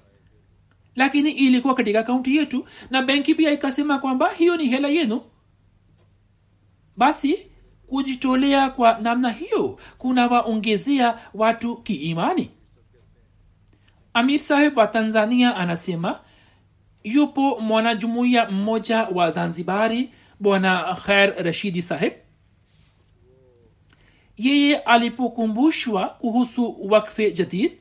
lakini 0.95 1.31
ilikuwa 1.31 1.73
katika 1.73 1.99
akaunti 1.99 2.35
yetu 2.37 2.65
na 2.89 3.01
benki 3.01 3.35
pia 3.35 3.51
ikasema 3.51 3.99
kwamba 3.99 4.29
hiyo 4.29 4.57
ni 4.57 4.67
hela 4.67 4.87
yenu. 4.87 5.21
Basi 6.97 7.37
kujitolea 7.87 8.69
kwa 8.69 8.99
namna 9.01 9.31
hiyo 9.31 9.79
kunawaongezea 9.97 11.19
watu 11.33 11.75
kiimani. 11.77 12.49
Amir 14.13 14.39
saheb 14.39 14.77
wa 14.77 14.87
tanzania 14.87 15.55
anasema 15.55 16.19
yupo 17.03 17.59
mwanajumuiya 17.59 18.49
mmoja 18.49 19.03
wa 19.03 19.29
zanzibari 19.29 20.13
bwana 20.39 20.95
khair 21.05 21.33
rashidi 21.43 21.81
saheb 21.81 22.13
yeye 24.37 24.77
alipokumbushwa 24.77 26.09
kuhusu 26.09 26.77
wakfe 26.89 27.31
jadid 27.31 27.71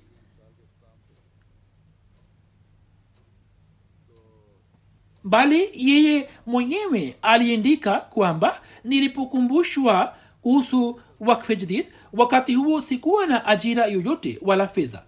bali 5.25 5.71
yeye 5.75 6.29
mwenyewe 6.47 7.17
aliandika 7.23 7.95
kwamba 8.01 8.61
nilipokumbushwa 8.85 10.15
kuhusu 10.43 11.01
wakfe 11.21 11.87
wakati 12.13 12.55
huo 12.55 12.81
sikuwa 12.81 13.27
na 13.27 13.47
ajira 13.47 13.87
yoyote 13.87 14.39
wala 14.43 14.69
fedha. 14.69 15.03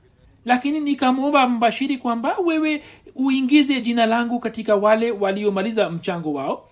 Lakini 0.44 0.80
nikamwomba 0.80 1.48
mbashiri 1.48 1.98
kwamba 1.98 2.36
wewe 2.44 2.82
uingize 3.14 3.80
jina 3.80 4.06
langu 4.06 4.40
katika 4.40 4.76
wale 4.76 5.10
waliomaliza 5.10 5.90
mchango 5.90 6.32
wao. 6.32 6.68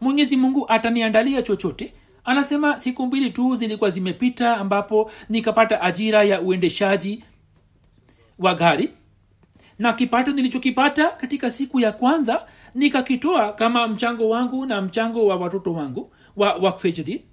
Mwenyezi 0.00 0.36
mungu 0.36 0.64
ataniandalia 0.68 1.42
chochote. 1.42 1.92
Anasema 2.24 2.78
siku 2.78 3.06
mbili 3.06 3.30
tu 3.30 3.56
zilikuwa 3.56 3.90
zimepita 3.90 4.56
ambapo 4.56 5.10
nikapata 5.28 5.80
ajira 5.80 6.24
ya 6.24 6.40
uendeshaji 6.40 7.24
wa 8.38 8.54
gari 8.54 8.90
na 9.80 9.92
kipato 9.92 10.32
nilichokipata 10.32 11.08
katika 11.08 11.50
siku 11.50 11.80
ya 11.80 11.92
kwanza 11.92 12.46
nikakitoa 12.74 13.52
kama 13.52 13.88
mchango 13.88 14.28
wangu 14.28 14.66
na 14.66 14.82
mchango 14.82 15.26
wa 15.26 15.36
watoto 15.36 15.72
wangu 15.72 16.12
wa 16.36 16.54
wakfejdi 16.54 17.24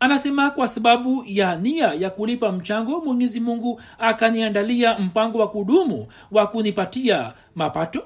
anasema 0.00 0.50
kwa 0.50 0.68
sababu 0.68 1.24
ya 1.26 1.56
nia 1.56 1.86
ya 1.94 2.10
kulipa 2.10 2.52
mchango 2.52 3.00
mwenyezi 3.00 3.40
mungu 3.40 3.80
akaniandalia 3.98 4.98
mpango 4.98 5.38
wa 5.38 5.48
kudumu 5.48 6.06
wa 6.30 6.46
kunipatia 6.46 7.32
mapato. 7.54 8.02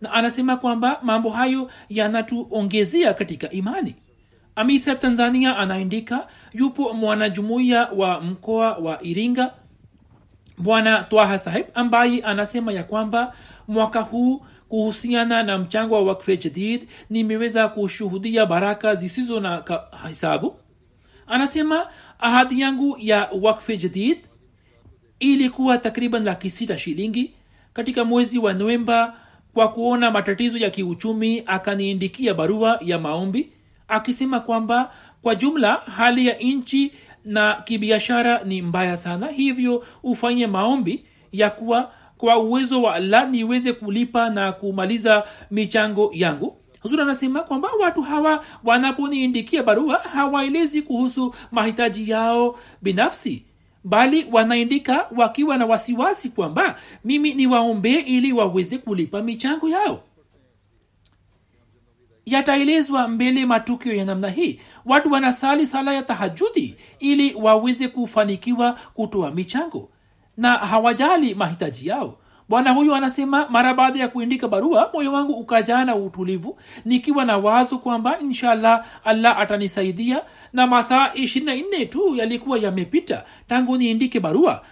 Na 0.00 0.12
anasema 0.12 0.56
kwamba 0.56 1.00
mambo 1.02 1.30
hayo 1.30 1.70
yanatuongezea 1.88 3.14
katika 3.14 3.50
imani. 3.50 3.94
Amisa 4.56 4.94
tanzania 4.94 5.56
anaandika 5.56 6.26
yupo 6.52 6.92
mwanajumuiya 6.92 7.88
wa 7.96 8.20
mkoa 8.20 8.72
wa 8.76 9.02
iringa 9.02 9.54
bwana 10.58 11.02
twaha 11.02 11.38
sahib 11.38 11.66
ambaye 11.74 12.20
anasema 12.22 12.72
ya 12.72 12.84
kwamba 12.84 13.34
mwaka 13.68 14.00
huu 14.00 14.42
kuhusiana 14.68 15.42
na 15.42 15.58
mchango 15.58 15.94
wa 15.94 16.02
wakfe 16.02 16.36
jadid 16.36 16.88
nimeweza 17.10 17.68
kushuhudia 17.68 18.46
baraka 18.46 18.94
zisizo 18.94 19.40
na 19.40 19.62
hisabu. 20.08 20.56
Anasema 21.26 21.86
ahadi 22.18 22.60
yangu 22.60 22.96
ya 23.00 23.28
wakfe 23.40 23.76
jadid 23.76 24.18
ilikuwa 25.20 25.78
takriban 25.78 26.24
laki 26.24 26.50
sita 26.50 26.78
shilingi. 26.78 27.32
Katika 27.72 28.04
mwezi 28.04 28.38
wa 28.38 28.52
novemba 28.52 29.16
kwa 29.54 29.68
kuona 29.68 30.10
matatizo 30.10 30.58
ya 30.58 30.70
kiuchumi 30.70 31.42
akaniindikia 31.46 32.34
barua 32.34 32.78
ya 32.82 32.98
maombi 32.98 33.52
akisema 33.88 34.40
kwamba 34.40 34.92
kwa 35.22 35.34
jumla 35.34 35.74
hali 35.74 36.26
ya 36.26 36.34
nchi 36.38 36.92
na 37.26 37.54
kibiashara 37.64 38.44
ni 38.44 38.62
mbaya 38.62 38.96
sana. 38.96 39.26
Hivyo 39.26 39.84
ufanye 40.02 40.46
maombi 40.46 41.04
ya 41.32 41.50
kuwa 41.50 41.92
kwa 42.18 42.38
uwezo 42.38 42.82
wa 42.82 42.94
allah 42.94 43.30
niweze 43.30 43.72
kulipa 43.72 44.30
na 44.30 44.52
kumaliza 44.52 45.24
michango 45.50 46.10
yangu. 46.14 46.56
Huzuri 46.80 47.02
anasema 47.02 47.40
kwamba 47.40 47.68
watu 47.80 48.02
hawa 48.02 48.44
wanaponiindikia 48.64 49.62
barua 49.62 49.98
hawaelezi 49.98 50.82
kuhusu 50.82 51.34
mahitaji 51.52 52.10
yao 52.10 52.58
binafsi 52.82 53.44
bali 53.84 54.26
wanaindika 54.32 55.06
wakiwa 55.16 55.56
na 55.58 55.66
wasiwasi 55.66 56.30
kwamba 56.30 56.76
mimi 57.04 57.34
ni 57.34 57.46
waombee 57.46 57.98
ili 58.00 58.32
waweze 58.32 58.78
kulipa 58.78 59.22
michango 59.22 59.68
yao 59.68 60.02
yataelezwa 62.26 63.08
mbele 63.08 63.46
matukio 63.46 63.92
ya 63.94 64.04
namna 64.04 64.28
hii. 64.28 64.60
Watu 64.84 65.12
wanasali 65.12 65.66
sala 65.66 65.94
ya 65.94 66.02
tahajudi 66.02 66.76
ili 66.98 67.34
waweze 67.34 67.88
kufanikiwa 67.88 68.72
kutoa 68.94 69.30
michango 69.30 69.88
na 70.36 70.52
hawajali 70.52 71.34
mahitaji 71.34 71.88
yao. 71.88 72.18
Bwana 72.48 72.70
huyu 72.72 72.94
anasema 72.94 73.48
mara 73.48 73.74
baada 73.74 74.00
ya 74.00 74.08
kuandika 74.08 74.48
barua 74.48 74.90
moyo 74.94 75.12
wangu 75.12 75.32
ukajaa 75.32 75.84
na 75.84 75.96
utulivu 75.96 76.58
nikiwa 76.84 77.24
na 77.24 77.36
wazo 77.38 77.78
kwamba 77.78 78.18
inshallah 78.18 78.84
allah 79.04 79.38
atanisaidia 79.40 80.22
na 80.52 80.66
masaa 80.66 81.14
ishirina 81.14 81.54
nne 81.54 81.86
tu 81.86 82.16
yalikuwa 82.16 82.58
yamepita 82.58 83.24
tangu 83.46 83.76
niandike 83.76 84.20
barua 84.20 84.62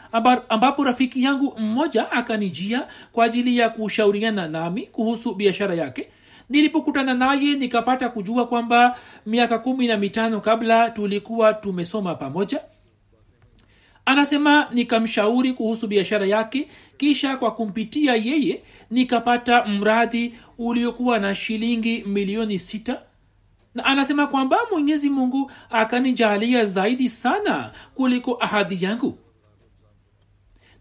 ambapo 0.48 0.84
rafiki 0.84 1.24
yangu 1.24 1.54
mmoja 1.58 2.12
akanijia 2.12 2.86
kwa 3.12 3.24
ajili 3.24 3.58
ya 3.58 3.68
kushauriana 3.68 4.48
nami 4.48 4.82
kuhusu 4.82 5.34
biashara 5.34 5.74
yake 5.74 6.08
nilipokutana 6.48 7.14
naye 7.14 7.54
nikapata 7.54 8.08
kujua 8.08 8.46
kwamba 8.46 8.98
miaka 9.26 9.58
kumi 9.58 9.86
na 9.86 9.96
mitano 9.96 10.40
kabla 10.40 10.90
tulikuwa 10.90 11.54
tumesoma 11.54 12.14
pamoja. 12.14 12.60
Anasema 14.06 14.68
nikamshauri 14.72 15.52
kuhusu 15.52 15.86
biashara 15.88 16.26
yake 16.26 16.68
kisha 16.96 17.36
kwa 17.36 17.50
kumpitia 17.50 18.14
yeye 18.14 18.62
nikapata 18.90 19.64
mradi 19.64 20.34
uliokuwa 20.58 21.18
na 21.18 21.34
shilingi 21.34 22.02
milioni 22.06 22.58
sita. 22.58 23.02
Na 23.74 23.84
anasema 23.84 24.26
kwamba 24.26 24.56
mwenyezi 24.72 25.10
mungu 25.10 25.50
akanijalia 25.70 26.64
zaidi 26.64 27.08
sana 27.08 27.72
kuliko 27.94 28.36
ahadi 28.40 28.84
yangu. 28.84 29.18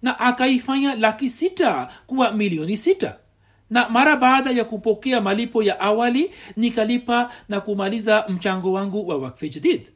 Na 0.01 0.19
akaifanya 0.19 0.95
laki 0.95 1.29
sita 1.29 1.89
kuwa 2.07 2.31
milioni 2.31 2.77
sita 2.77 3.17
na 3.73 3.89
mara 3.89 4.15
baada 4.15 4.51
ya 4.51 4.65
kupokea 4.65 5.21
malipo 5.21 5.63
ya 5.63 5.79
awali 5.79 6.31
nikalipa 6.55 7.33
na 7.49 7.61
kumaliza 7.61 8.25
mchango 8.29 8.71
wangu 8.73 9.07
wa 9.07 9.17
wakfe 9.17 9.49
jadid. 9.49 9.87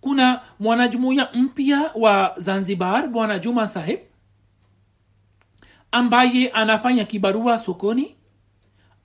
Kuna 0.00 0.40
mwanajumuiya 0.60 1.28
mpya 1.34 1.90
wa 1.94 2.34
zanzibar 2.36 3.08
bwana 3.08 3.38
juma 3.38 3.68
saheb 3.68 3.98
ambaye 5.92 6.48
anafanya 6.50 7.04
kibarua 7.04 7.58
sokoni. 7.58 8.16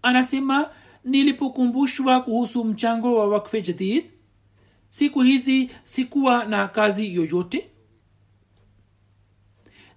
Anasema 0.01 0.70
nilipokumbushwa 1.04 2.22
kuhusu 2.22 2.64
mchango 2.64 3.16
wa 3.16 3.28
wakfe 3.28 3.62
jadid 3.62 4.06
siku 4.89 5.22
hizi 5.22 5.70
sikuwa 5.84 6.45
na 6.45 6.68
kazi 6.68 7.16
yoyote 7.16 7.70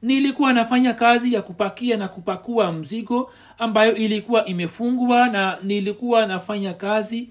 nilikuwa 0.02 0.52
nafanya 0.52 0.94
kazi 0.94 1.32
ya 1.34 1.42
kupakia 1.42 1.96
na 1.96 2.08
kupakua 2.08 2.72
mzigo 2.72 3.32
ambayo 3.58 3.94
ilikuwa 3.96 4.44
imefungwa 4.46 5.28
na 5.28 5.58
nilikuwa 5.62 6.26
nafanya 6.26 6.74
kazi 6.74 7.28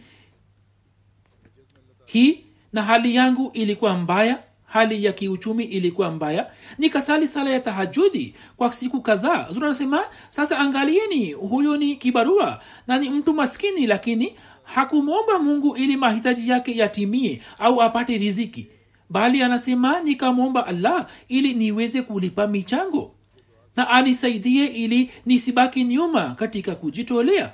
hii 2.06 2.44
na 2.74 2.84
hali 2.84 3.16
yangu 3.16 3.52
ilikuwa 3.54 3.98
mbaya 3.98 4.40
hali 4.66 5.06
ya 5.06 5.14
kiuchumi 5.14 5.64
ilikuwa 5.64 6.12
mbaya. 6.12 6.52
Nikasali 6.78 7.28
sala 7.28 7.50
ya 7.50 7.60
tahajudi 7.60 8.36
kwa 8.58 8.74
siku 8.74 9.02
kadhaa. 9.02 9.48
Zura 9.52 9.66
anasema 9.66 10.04
sasa 10.30 10.58
angalieni 10.60 11.32
huyu 11.32 11.78
ni 11.78 11.96
kibarua 11.96 12.62
na 12.88 12.98
ni 13.00 13.10
mtu 13.10 13.34
maskini 13.34 13.88
lakini 13.88 14.36
hakumwomba 14.64 15.40
mungu 15.40 15.76
ili 15.78 15.98
mahitaji 15.98 16.50
yake 16.50 16.78
yatimie 16.78 17.42
au 17.60 17.82
apate 17.82 18.18
riziki 18.18 18.68
bali 19.10 19.44
anasema 19.44 20.00
nikamwomba 20.00 20.66
allah 20.68 21.08
ili 21.28 21.54
niweze 21.54 22.02
kulipa 22.02 22.48
michango. 22.48 23.16
Na 23.76 23.90
anisaidie 23.90 24.66
ili 24.68 25.12
nisibaki 25.26 25.84
nyuma 25.84 26.36
katika 26.36 26.76
kujitolea. 26.76 27.54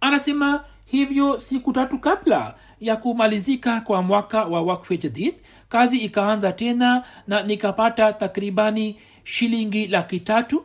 Anasema 0.00 0.64
hivyo 0.84 1.40
siku 1.40 1.72
tatu 1.72 1.98
kabla 1.98 2.54
ya 2.80 2.96
kumalizika 2.96 3.80
kwa 3.80 4.02
mwaka 4.02 4.44
wa 4.44 4.62
wakfe 4.62 4.98
jadid 4.98 5.34
kazi 5.68 5.98
ikaanza 5.98 6.52
tena 6.52 7.04
na 7.26 7.42
nikapata 7.42 8.12
takribani 8.12 8.96
shilingi 9.24 9.86
laki 9.86 10.20
tatu. 10.20 10.64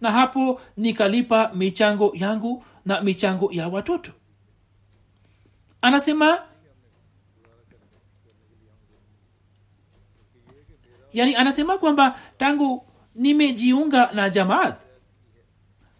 Na 0.00 0.10
hapo 0.10 0.60
nikalipa 0.76 1.50
michango 1.54 2.12
yangu 2.14 2.64
na 2.86 3.00
michango 3.00 3.48
ya 3.52 3.68
watoto. 3.68 4.12
Anasema 5.82 6.38
yani 11.18 11.34
anasema 11.36 11.78
kwamba 11.78 12.18
tangu 12.36 12.86
nimejiunga 13.14 14.10
na 14.12 14.30
jamaat 14.30 14.76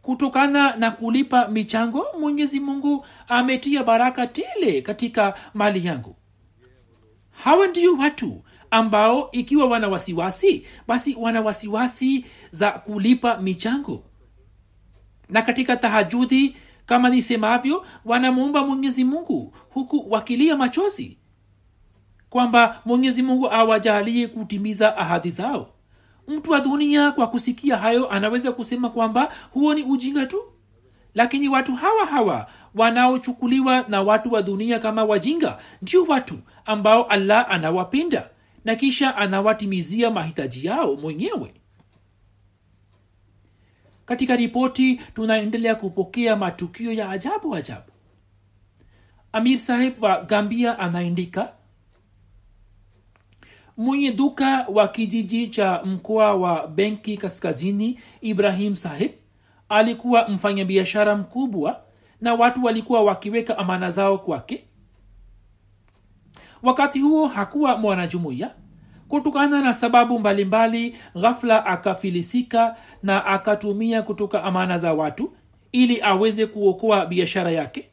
kutokana 0.02 0.76
na 0.76 0.90
kulipa 0.90 1.48
michango 1.48 2.06
mwenyezi 2.20 2.60
mungu 2.60 3.06
ametia 3.28 3.84
baraka 3.84 4.26
tele 4.26 4.82
katika 4.82 5.34
mali 5.54 5.86
yangu. 5.86 6.16
Hawa 7.30 7.66
ndio 7.66 7.94
watu 7.94 8.42
ambao 8.70 9.30
ikiwa 9.32 9.66
wana 9.66 9.88
wasiwasi 9.88 10.66
basi 10.86 11.14
wana 11.20 11.40
wasiwasi 11.40 12.26
za 12.50 12.70
kulipa 12.70 13.36
michango. 13.40 14.04
Na 15.28 15.42
katika 15.42 15.76
tahajudhi 15.76 16.56
kama 16.86 17.08
nisemavyo 17.10 17.86
wanamuumba 18.04 18.66
mwenyezi 18.66 19.04
mungu 19.04 19.54
huku 19.70 20.06
wakilia 20.10 20.56
machozi 20.56 21.18
kwamba 22.30 22.80
mwenyezi 22.84 23.22
mungu 23.22 23.50
awajalie 23.52 24.26
kutimiza 24.28 24.96
ahadi 24.96 25.30
zao. 25.30 25.68
Mtu 26.28 26.50
wa 26.50 26.60
dunia 26.60 27.12
kwa 27.12 27.26
kusikia 27.26 27.76
hayo 27.76 28.10
anaweza 28.10 28.52
kusema 28.52 28.90
kwamba 28.90 29.32
huo 29.50 29.74
ni 29.74 29.82
ujinga 29.82 30.26
tu. 30.26 30.42
Lakini 31.14 31.48
watu 31.48 31.74
hawa 31.76 32.06
hawa 32.06 32.46
wanaochukuliwa 32.74 33.84
na 33.88 34.02
watu 34.02 34.32
wa 34.32 34.42
dunia 34.42 34.78
kama 34.78 35.04
wajinga 35.04 35.58
ndio 35.82 36.04
watu 36.04 36.38
ambao 36.64 37.04
allah 37.04 37.46
anawapenda 37.50 38.30
na 38.64 38.76
kisha 38.76 39.16
anawatimizia 39.16 40.10
mahitaji 40.10 40.66
yao 40.66 40.96
mwenyewe. 40.96 41.54
Katika 44.06 44.36
ripoti 44.36 45.00
tunaendelea 45.14 45.74
kupokea 45.74 46.36
matukio 46.36 46.92
ya 46.92 47.10
ajabu 47.10 47.54
ajabu. 47.54 47.92
Amir 49.32 49.58
saheb 49.58 50.02
wa 50.02 50.20
gambia 50.20 50.78
anaandika 50.78 51.52
mwenye 53.78 54.12
duka 54.12 54.66
wa 54.72 54.88
kijiji 54.88 55.46
cha 55.46 55.82
mkoa 55.84 56.34
wa 56.34 56.66
benki 56.66 57.16
kaskazini 57.16 57.98
ibrahim 58.20 58.76
sahib 58.76 59.10
alikuwa 59.68 60.28
mfanyabiashara 60.28 61.16
mkubwa 61.16 61.80
na 62.20 62.34
watu 62.34 62.64
walikuwa 62.64 63.02
wakiweka 63.02 63.58
amana 63.58 63.90
zao 63.90 64.18
kwake. 64.18 64.64
Wakati 66.62 66.98
huo 66.98 67.26
hakuwa 67.26 67.76
mwanajumuiya. 67.76 68.50
Kutokana 69.08 69.62
na 69.62 69.74
sababu 69.74 70.18
mbalimbali 70.18 70.96
ghafla 71.20 71.66
akafilisika 71.66 72.76
na 73.02 73.26
akatumia 73.26 74.02
kutoka 74.02 74.44
amana 74.44 74.78
za 74.78 74.94
watu 74.94 75.32
ili 75.72 76.02
aweze 76.02 76.46
kuokoa 76.46 77.06
biashara 77.06 77.50
yake 77.50 77.90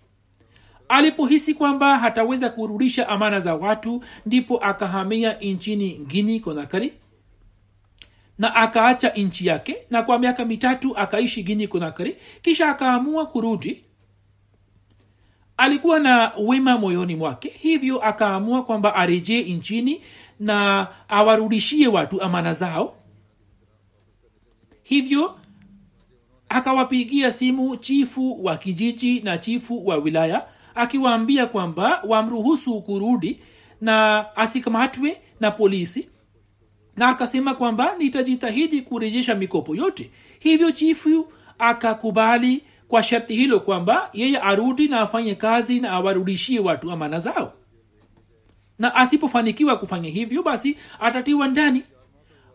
alipohisi 0.90 1.54
kwamba 1.54 1.98
hataweza 2.00 2.50
kurudisha 2.50 3.10
amana 3.10 3.40
za 3.40 3.56
watu 3.56 4.04
ndipo 4.26 4.58
akahamia 4.58 5.34
nchini 5.34 6.00
ngini 6.00 6.40
konakari 6.40 6.94
na 8.38 8.56
akaacha 8.56 9.10
nchi 9.10 9.48
yake 9.48 9.78
na 9.90 10.04
kwa 10.04 10.20
miaka 10.20 10.46
mitatu 10.46 10.98
akaishi 10.98 11.44
gini 11.44 11.68
konakari 11.68 12.18
kisha 12.42 12.70
akaamua 12.70 13.26
kurudi. 13.26 13.82
Alikuwa 15.58 16.00
na 16.00 16.32
wema 16.40 16.78
moyoni 16.78 17.16
mwake 17.16 17.50
hivyo 17.60 18.02
akaamua 18.04 18.64
kwamba 18.64 18.96
arejee 18.96 19.42
nchini 19.44 20.02
na 20.40 20.88
awarudishie 21.10 21.88
watu 21.88 22.22
amana 22.22 22.54
zao. 22.54 22.96
Hivyo 24.84 25.40
akawapigia 26.50 27.32
simu 27.32 27.78
chifu 27.78 28.46
wa 28.46 28.58
kijiji 28.58 29.20
na 29.22 29.38
chifu 29.38 29.88
wa 29.88 29.96
wilaya 29.96 30.48
akiwaambia 30.76 31.46
kwamba 31.46 32.02
wamruhusu 32.08 32.82
kurudi 32.82 33.40
na 33.82 34.26
asikamatwe 34.36 35.22
na 35.40 35.52
polisi 35.52 36.10
na 36.96 37.08
akasema 37.10 37.56
kwamba 37.56 37.96
nitajitahidi 37.98 38.82
kurejesha 38.82 39.36
mikopo 39.36 39.76
yote. 39.76 40.12
Hivyo 40.40 40.72
chifu 40.72 41.28
akakubali 41.60 42.64
kwa 42.88 43.04
sharti 43.04 43.36
hilo 43.36 43.60
kwamba 43.60 44.10
yeye 44.14 44.38
arudi 44.40 44.88
na 44.88 45.00
afanye 45.00 45.36
kazi 45.36 45.80
na 45.80 45.92
awarudishie 45.92 46.60
watu 46.60 46.92
amana 46.92 47.20
zao. 47.20 47.54
Na 48.80 48.96
asipofanikiwa 48.96 49.78
kufanya 49.78 50.10
hivyo 50.10 50.44
basi 50.44 50.78
atatiwa 51.00 51.48
ndani. 51.48 51.84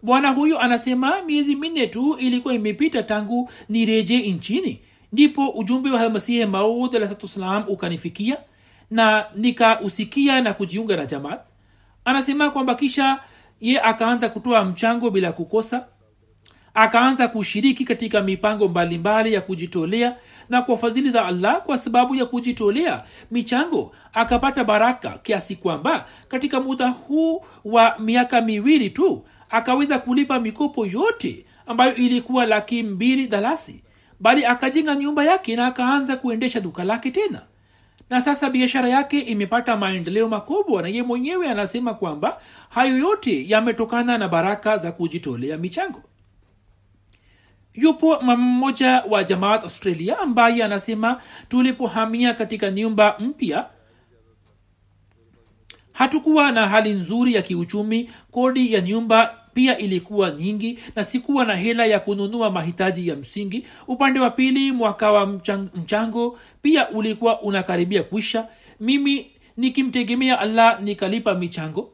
Bwana 0.02 0.30
huyo 0.30 0.60
anasema 0.60 1.22
miezi 1.22 1.56
minne 1.56 1.86
tu 1.86 2.16
ilikuwa 2.18 2.54
imepita 2.54 3.02
tangu 3.02 3.50
nireje 3.68 4.18
nchini 4.32 4.80
ndipo 5.12 5.48
ujumbe 5.48 5.90
wa 5.90 6.10
masihi 6.10 6.46
maud 6.46 6.96
alahsatuwassalam 6.96 7.64
ukanifikia 7.68 8.36
na 8.90 9.26
nikausikia 9.36 10.40
na 10.40 10.52
kujiunga 10.54 10.96
na 10.96 11.06
jamaat. 11.06 11.40
Anasema 12.04 12.50
kwamba 12.50 12.74
kisha 12.74 13.20
ye 13.60 13.80
akaanza 13.80 14.28
kutoa 14.28 14.64
mchango 14.64 15.10
bila 15.10 15.32
kukosa 15.32 15.86
akaanza 16.74 17.28
kushiriki 17.28 17.84
katika 17.84 18.22
mipango 18.22 18.68
mbalimbali 18.68 18.98
mbali 18.98 19.34
ya 19.34 19.40
kujitolea 19.40 20.16
na 20.48 20.62
kwa 20.62 20.76
fadhili 20.76 21.10
za 21.10 21.24
allah 21.24 21.62
kwa 21.62 21.78
sababu 21.78 22.14
ya 22.14 22.26
kujitolea 22.26 23.04
michango 23.30 23.94
akapata 24.12 24.64
baraka 24.64 25.10
kiasi 25.10 25.56
kwamba 25.56 26.06
katika 26.28 26.60
muda 26.60 26.88
huu 26.88 27.44
wa 27.64 27.98
miaka 27.98 28.40
miwili 28.40 28.90
tu 28.90 29.24
akaweza 29.50 29.98
kulipa 29.98 30.40
mikopo 30.40 30.86
yote 30.86 31.44
ambayo 31.66 31.94
ilikuwa 31.94 32.46
laki 32.46 32.82
mbili 32.82 33.26
dalasi 33.26 33.82
bali 34.20 34.44
akajenga 34.44 34.94
nyumba 34.94 35.24
yake 35.24 35.56
na 35.56 35.66
akaanza 35.66 36.16
kuendesha 36.16 36.60
duka 36.60 36.84
lake 36.84 37.10
tena. 37.10 37.46
Na 38.10 38.20
sasa 38.20 38.50
biashara 38.50 38.88
yake 38.88 39.20
imepata 39.20 39.76
maendeleo 39.76 40.28
makubwa 40.28 40.82
na 40.82 40.88
ye 40.88 41.02
mwenyewe 41.02 41.48
anasema 41.48 41.94
kwamba 41.94 42.40
hayo 42.68 42.98
yote 42.98 43.48
yametokana 43.48 44.18
na 44.18 44.28
baraka 44.28 44.76
za 44.76 44.92
kujitolea 44.92 45.58
michango. 45.58 46.02
Yupo 47.74 48.20
mmoja 48.22 49.02
wa 49.08 49.24
jamaat 49.24 49.64
australia 49.64 50.18
ambaye 50.18 50.64
anasema 50.64 51.20
tulipohamia 51.48 52.34
katika 52.34 52.70
nyumba 52.70 53.16
mpya 53.18 53.66
hatukuwa 55.92 56.52
na 56.52 56.68
hali 56.68 56.92
nzuri 56.92 57.34
ya 57.34 57.42
kiuchumi. 57.42 58.10
Kodi 58.30 58.72
ya 58.72 58.80
nyumba 58.80 59.39
pia 59.54 59.78
ilikuwa 59.78 60.30
nyingi 60.30 60.78
na 60.96 61.04
sikuwa 61.04 61.44
na 61.44 61.56
hela 61.56 61.86
ya 61.86 62.00
kununua 62.00 62.50
mahitaji 62.50 63.08
ya 63.08 63.16
msingi. 63.16 63.66
Upande 63.88 64.20
wa 64.20 64.30
pili 64.30 64.72
mwaka 64.72 65.12
wa 65.12 65.26
mchango 65.74 66.38
pia 66.62 66.90
ulikuwa 66.90 67.40
unakaribia 67.42 68.02
kwisha 68.02 68.46
mimi 68.80 69.26
nikimtegemea 69.56 70.38
allah 70.40 70.82
nikalipa 70.82 71.34
michango. 71.34 71.92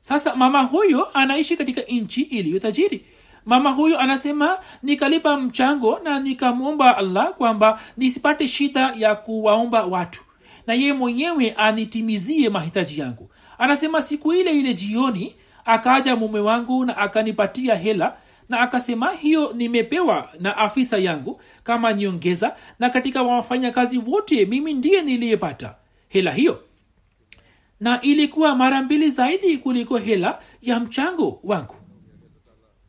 Sasa 0.00 0.34
mama 0.36 0.62
huyo 0.62 1.08
anaishi 1.14 1.56
katika 1.56 1.80
nchi 1.80 2.22
iliyo 2.22 2.58
tajiri. 2.58 3.04
Mama 3.44 3.70
huyo 3.70 3.98
anasema 4.00 4.58
nikalipa 4.82 5.36
mchango 5.40 5.98
na 5.98 6.20
nikamwomba 6.20 6.96
allah 6.96 7.34
kwamba 7.34 7.80
nisipate 7.96 8.48
shida 8.48 8.94
ya 8.96 9.14
kuwaomba 9.14 9.84
watu 9.84 10.24
na 10.66 10.74
yeye 10.74 10.92
mwenyewe 10.92 11.50
anitimizie 11.50 12.48
mahitaji 12.48 13.00
yangu. 13.00 13.30
Anasema 13.58 14.02
siku 14.02 14.32
ile 14.34 14.52
ile 14.58 14.74
jioni 14.74 15.34
akaja 15.64 16.16
mume 16.16 16.40
wangu 16.40 16.84
na 16.84 16.96
akanipatia 16.96 17.74
hela 17.74 18.16
na 18.48 18.60
akasema 18.60 19.12
hiyo 19.12 19.52
nimepewa 19.52 20.28
na 20.40 20.56
afisa 20.56 20.98
yangu 20.98 21.40
kama 21.64 21.92
niongeza 21.92 22.56
na 22.78 22.90
katika 22.90 23.22
wafanyakazi 23.22 23.98
wote 23.98 24.46
mimi 24.46 24.74
ndiye 24.74 25.02
niliyepata 25.02 25.74
hela 26.08 26.30
hiyo. 26.30 26.62
Na 27.80 28.00
ilikuwa 28.00 28.56
mara 28.56 28.82
mbili 28.82 29.10
zaidi 29.10 29.58
kuliko 29.58 29.96
hela 29.98 30.38
ya 30.62 30.80
mchango 30.80 31.40
wangu. 31.44 31.74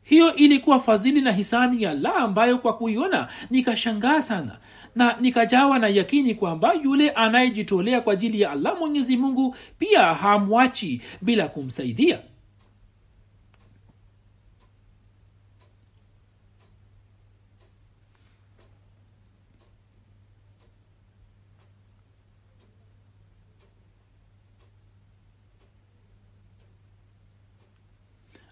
Hiyo 0.02 0.34
ilikuwa 0.36 0.80
fadhili 0.80 1.20
na 1.20 1.32
hisani 1.32 1.82
ya 1.82 1.90
allah 1.90 2.16
ambayo 2.16 2.58
kwa 2.58 2.76
kuiona 2.76 3.28
nikashangaa 3.50 4.22
sana 4.22 4.58
na 4.94 5.16
nikajawa 5.20 5.78
na 5.78 5.88
yakini 5.88 6.34
kwamba 6.34 6.74
yule 6.74 7.10
anayejitolea 7.10 8.00
kwa 8.00 8.12
ajili 8.12 8.40
ya 8.40 8.50
allah 8.50 8.78
mwenyezi 8.78 9.16
mungu 9.16 9.56
pia 9.78 10.14
hamwachi 10.14 11.00
bila 11.22 11.48
kumsaidia 11.48 12.18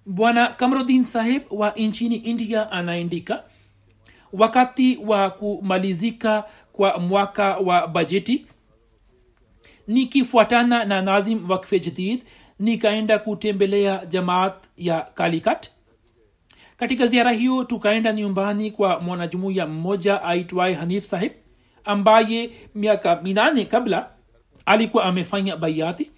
bwana 0.07 0.47
kamrudin 0.49 1.03
sahib 1.05 1.43
wa 1.51 1.71
nchini 1.71 2.17
india 2.17 2.71
anaandika 2.73 3.45
wakati 4.33 4.97
wa 4.97 5.31
kumalizika 5.31 6.45
kwa 6.73 6.99
mwaka 6.99 7.57
wa 7.57 7.89
bajeti 7.89 8.47
nikifuatana 9.87 10.85
na 10.85 11.03
nazim 11.03 11.51
wakfe 11.51 11.81
jadid 11.81 12.23
nikaenda 12.59 13.19
kutembelea 13.19 14.07
jamaat 14.07 14.55
ya 14.77 15.01
kalikat 15.01 15.71
katika 16.77 17.07
ziara 17.07 17.33
hiyo 17.33 17.65
tukaenda 17.65 18.13
nyumbani 18.13 18.71
kwa 18.71 19.01
mwanajumuiya 19.01 19.67
mmoja 19.67 20.23
aitwaye 20.23 20.75
hanif 20.75 21.05
sahib 21.05 21.33
ambaye 21.85 22.51
miaka 22.75 23.21
minane 23.23 23.65
kabla 23.65 24.11
alikuwa 24.67 25.05
amefanya 25.05 25.57
baiati 25.57 26.11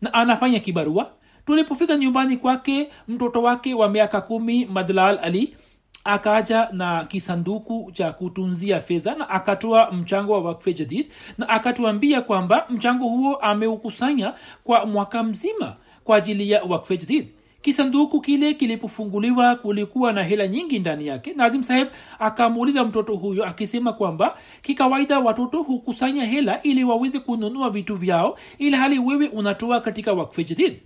na 0.00 0.14
anafanya 0.14 0.60
kibarua 0.60 1.12
tulipofika 1.46 1.96
nyumbani 1.96 2.36
kwake 2.36 2.88
mtoto 3.08 3.42
wake 3.42 3.74
wa 3.74 3.88
miaka 3.88 4.20
kumi 4.20 4.64
madlal 4.66 5.18
ali 5.22 5.56
akaja 6.04 6.68
na 6.72 7.04
kisanduku 7.04 7.90
cha 7.92 8.12
kutunzia 8.12 8.80
fedha 8.80 9.14
na 9.14 9.28
akatoa 9.30 9.92
mchango 9.92 10.32
wa 10.32 10.40
wakfe 10.40 10.74
jadid 10.74 11.06
na 11.38 11.48
akatuambia 11.48 12.20
kwamba 12.22 12.66
mchango 12.70 13.08
huo 13.08 13.36
ameukusanya 13.36 14.32
kwa 14.64 14.86
mwaka 14.86 15.22
mzima 15.22 15.76
kwa 16.04 16.16
ajili 16.16 16.50
ya 16.50 16.62
wakfe 16.64 16.96
jadid. 16.96 17.28
Kisanduku 17.62 18.20
kile 18.20 18.54
kilipofunguliwa 18.54 19.56
kulikuwa 19.56 20.12
na 20.12 20.22
hela 20.22 20.48
nyingi 20.48 20.78
ndani 20.78 21.06
yake. 21.06 21.32
Nazim 21.36 21.62
saheb 21.62 21.88
akamuuliza 22.18 22.84
mtoto 22.84 23.14
huyo 23.16 23.44
akisema 23.46 23.92
kwamba 23.92 24.38
kikawaida 24.62 25.18
watoto 25.20 25.62
hukusanya 25.62 26.24
hela 26.24 26.62
ili 26.62 26.84
waweze 26.84 27.18
kununua 27.20 27.70
vitu 27.70 27.96
vyao 27.96 28.38
ili 28.58 28.76
hali 28.76 28.98
wewe 28.98 29.28
unatoa 29.28 29.80
katika 29.80 30.12
wakfe 30.12 30.44
jadid 30.44 30.80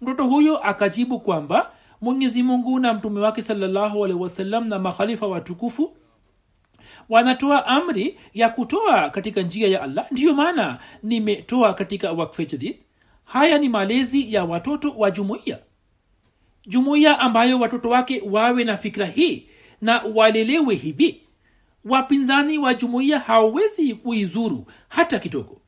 mtoto 0.00 0.24
huyo 0.24 0.58
akajibu 0.58 1.20
kwamba 1.20 1.72
mwenyezi 2.00 2.42
mungu 2.42 2.78
na 2.78 2.94
mtume 2.94 3.20
wake 3.20 3.42
salllahu 3.42 4.04
alehi 4.04 4.20
wasallam 4.20 4.68
na 4.68 4.78
makhalifa 4.78 5.26
watukufu 5.26 5.96
wanatoa 7.08 7.66
amri 7.66 8.18
ya 8.34 8.48
kutoa 8.48 9.10
katika 9.10 9.42
njia 9.42 9.68
ya 9.68 9.82
allah. 9.82 10.06
Ndiyo 10.10 10.34
maana 10.34 10.78
nimetoa 11.02 11.74
katika 11.74 12.12
wakfe 12.12 12.78
haya 13.24 13.58
ni 13.58 13.68
malezi 13.68 14.34
ya 14.34 14.44
watoto 14.44 14.90
wa 14.90 15.10
jumuiya. 15.10 15.58
Jumuiya 16.66 17.18
ambayo 17.18 17.60
watoto 17.60 17.90
wake 17.90 18.22
wawe 18.30 18.64
na 18.64 18.76
fikra 18.76 19.06
hii 19.06 19.48
na 19.80 20.02
walelewe 20.14 20.74
hivi. 20.74 21.22
Wapinzani 21.84 22.58
wa 22.58 22.74
jumuiya 22.74 23.18
hawawezi 23.18 23.94
kuizuru 23.94 24.66
hata 24.88 25.18
kidogo. 25.18 25.60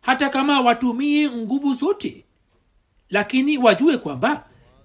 Hata 0.00 0.28
kama 0.28 0.60
watumie 0.60 1.30
nguvu 1.30 1.74
zote 1.74 2.25
lakini 3.10 3.58
wajue 3.58 3.98
kwamba 3.98 4.44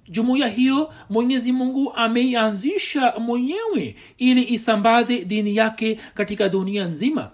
jumuiya 0.09 0.47
hiyo 0.47 0.93
mwenyezi 1.09 1.51
mungu 1.51 1.93
ameianzisha 1.93 3.13
mwenyewe 3.19 3.95
ili 4.17 4.43
isambaze 4.53 5.25
dini 5.25 5.55
yake 5.55 5.99
katika 6.15 6.49
dunia 6.49 6.85
nzima. 6.85 7.31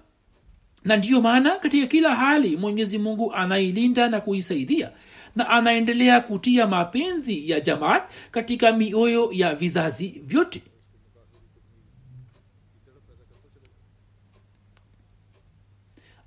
Na 0.83 0.97
ndiyo 0.97 1.21
maana 1.21 1.55
katika 1.55 1.87
kila 1.87 2.15
hali 2.15 2.57
mwenyezi 2.57 2.97
mungu 2.97 3.33
anailinda 3.33 4.09
na 4.09 4.21
kuisaidia 4.21 4.91
na 5.35 5.49
anaendelea 5.49 6.21
kutia 6.21 6.67
mapenzi 6.67 7.49
ya 7.49 7.59
jamaat 7.59 8.03
katika 8.31 8.73
mioyo 8.73 9.29
ya 9.31 9.55
vizazi 9.55 10.21
vyote. 10.25 10.61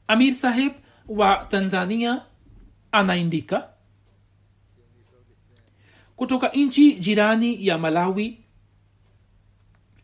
Amir 0.06 0.34
saheb 0.34 0.72
wa 1.08 1.46
tanzania 1.50 2.22
anaandika 2.92 3.68
kutoka 6.20 6.48
nchi 6.48 6.92
jirani 6.92 7.66
ya 7.66 7.78
malawi 7.78 8.38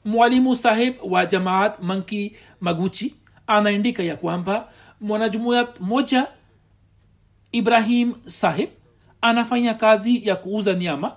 mwalimu 0.05 0.57
saheb 0.57 0.95
wa 1.05 1.27
jamaat 1.27 1.81
manki 1.83 2.37
maguchi 2.61 3.15
anaandika 3.47 4.03
ya 4.03 4.17
kwamba 4.17 4.69
mwanajumuya 5.01 5.69
moja 5.81 6.27
ibrahim 7.53 8.15
saheb 8.27 8.69
anafanya 9.21 9.75
kazi 9.75 10.29
ya 10.29 10.37
kuuza 10.37 10.75
nyama. 10.75 11.17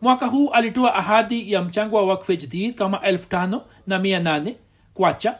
Mwaka 0.00 0.26
huu 0.26 0.48
alitoa 0.48 0.94
ahadi 0.94 1.52
ya 1.52 1.62
mchango 1.62 1.96
wa 1.96 2.06
wakfe 2.06 2.36
jadid 2.36 2.74
kama 2.74 3.00
elfu 3.00 3.28
tano 3.28 3.62
na 3.86 3.98
mia 3.98 4.20
nane 4.20 4.56
kwacha 4.94 5.38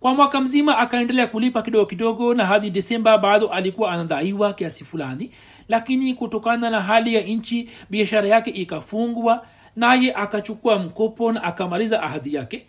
kwa 0.00 0.14
mwaka 0.14 0.40
mzima 0.40 0.78
akaendelea 0.78 1.26
kulipa 1.26 1.62
kidogo 1.62 1.86
kidogo 1.86 2.34
na 2.34 2.46
hadi 2.46 2.70
desemba 2.70 3.18
bado 3.18 3.48
alikuwa 3.48 3.92
anadaiwa 3.92 4.52
kiasi 4.52 4.84
fulani 4.84 5.30
lakini 5.68 6.14
kutokana 6.14 6.70
na 6.70 6.80
hali 6.80 7.14
ya 7.14 7.20
nchi 7.20 7.68
biashara 7.90 8.28
yake 8.28 8.50
ikafungwa 8.50 9.46
naye 9.76 10.14
akachukua 10.14 10.78
mkopo 10.78 11.32
na 11.32 11.42
akamaliza 11.42 12.02
ahadi 12.02 12.34
yake. 12.34 12.66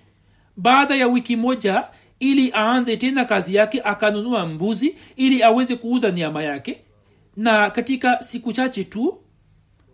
Baada 0.57 0.95
ya 0.95 1.07
wiki 1.07 1.35
moja 1.35 1.83
ili 2.19 2.51
aanze 2.55 2.97
tena 2.97 3.25
kazi 3.25 3.55
yake 3.55 3.81
akanunua 3.81 4.45
mbuzi 4.45 4.95
ili 5.15 5.43
aweze 5.43 5.75
kuuza 5.75 6.11
nyama 6.11 6.43
yake. 6.43 6.81
Na 7.37 7.69
katika 7.69 8.23
siku 8.23 8.53
chache 8.53 8.83
tu 8.83 9.17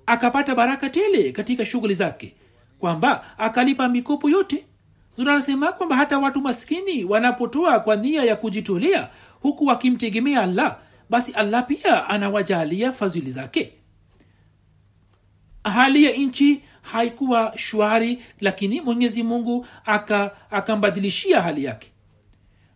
akapata 0.06 0.56
baraka 0.56 0.89
tele 0.89 1.32
katika 1.32 1.66
shughuli 1.66 1.93
zake 1.95 2.36
kwamba 2.80 3.26
akalipa 3.38 3.89
mikopo 3.89 4.30
yote. 4.30 4.66
Tunasema 5.16 5.72
kwamba 5.72 5.95
hata 5.95 6.20
watu 6.20 6.41
maskini 6.41 7.06
wanapotoa 7.06 7.80
kwa 7.80 7.95
nia 7.95 8.24
ya 8.24 8.36
kujitolea 8.36 9.10
huku 9.41 9.66
wakimtegemea 9.66 10.41
allah 10.41 10.78
basi 11.10 11.32
allah 11.34 11.66
pia 11.68 12.10
anawajalia 12.10 12.91
fadhili 12.93 13.32
zake. 13.32 13.74
Hali 15.64 16.03
ya 16.03 16.12
nchi 16.12 16.64
haikuwa 16.82 17.53
shwari 17.58 18.24
lakini 18.39 18.82
mwenyezi 18.82 19.24
mungu 19.24 19.66
akambadilishia 20.51 21.38
aka 21.38 21.43
hali 21.47 21.64
yake. 21.64 21.91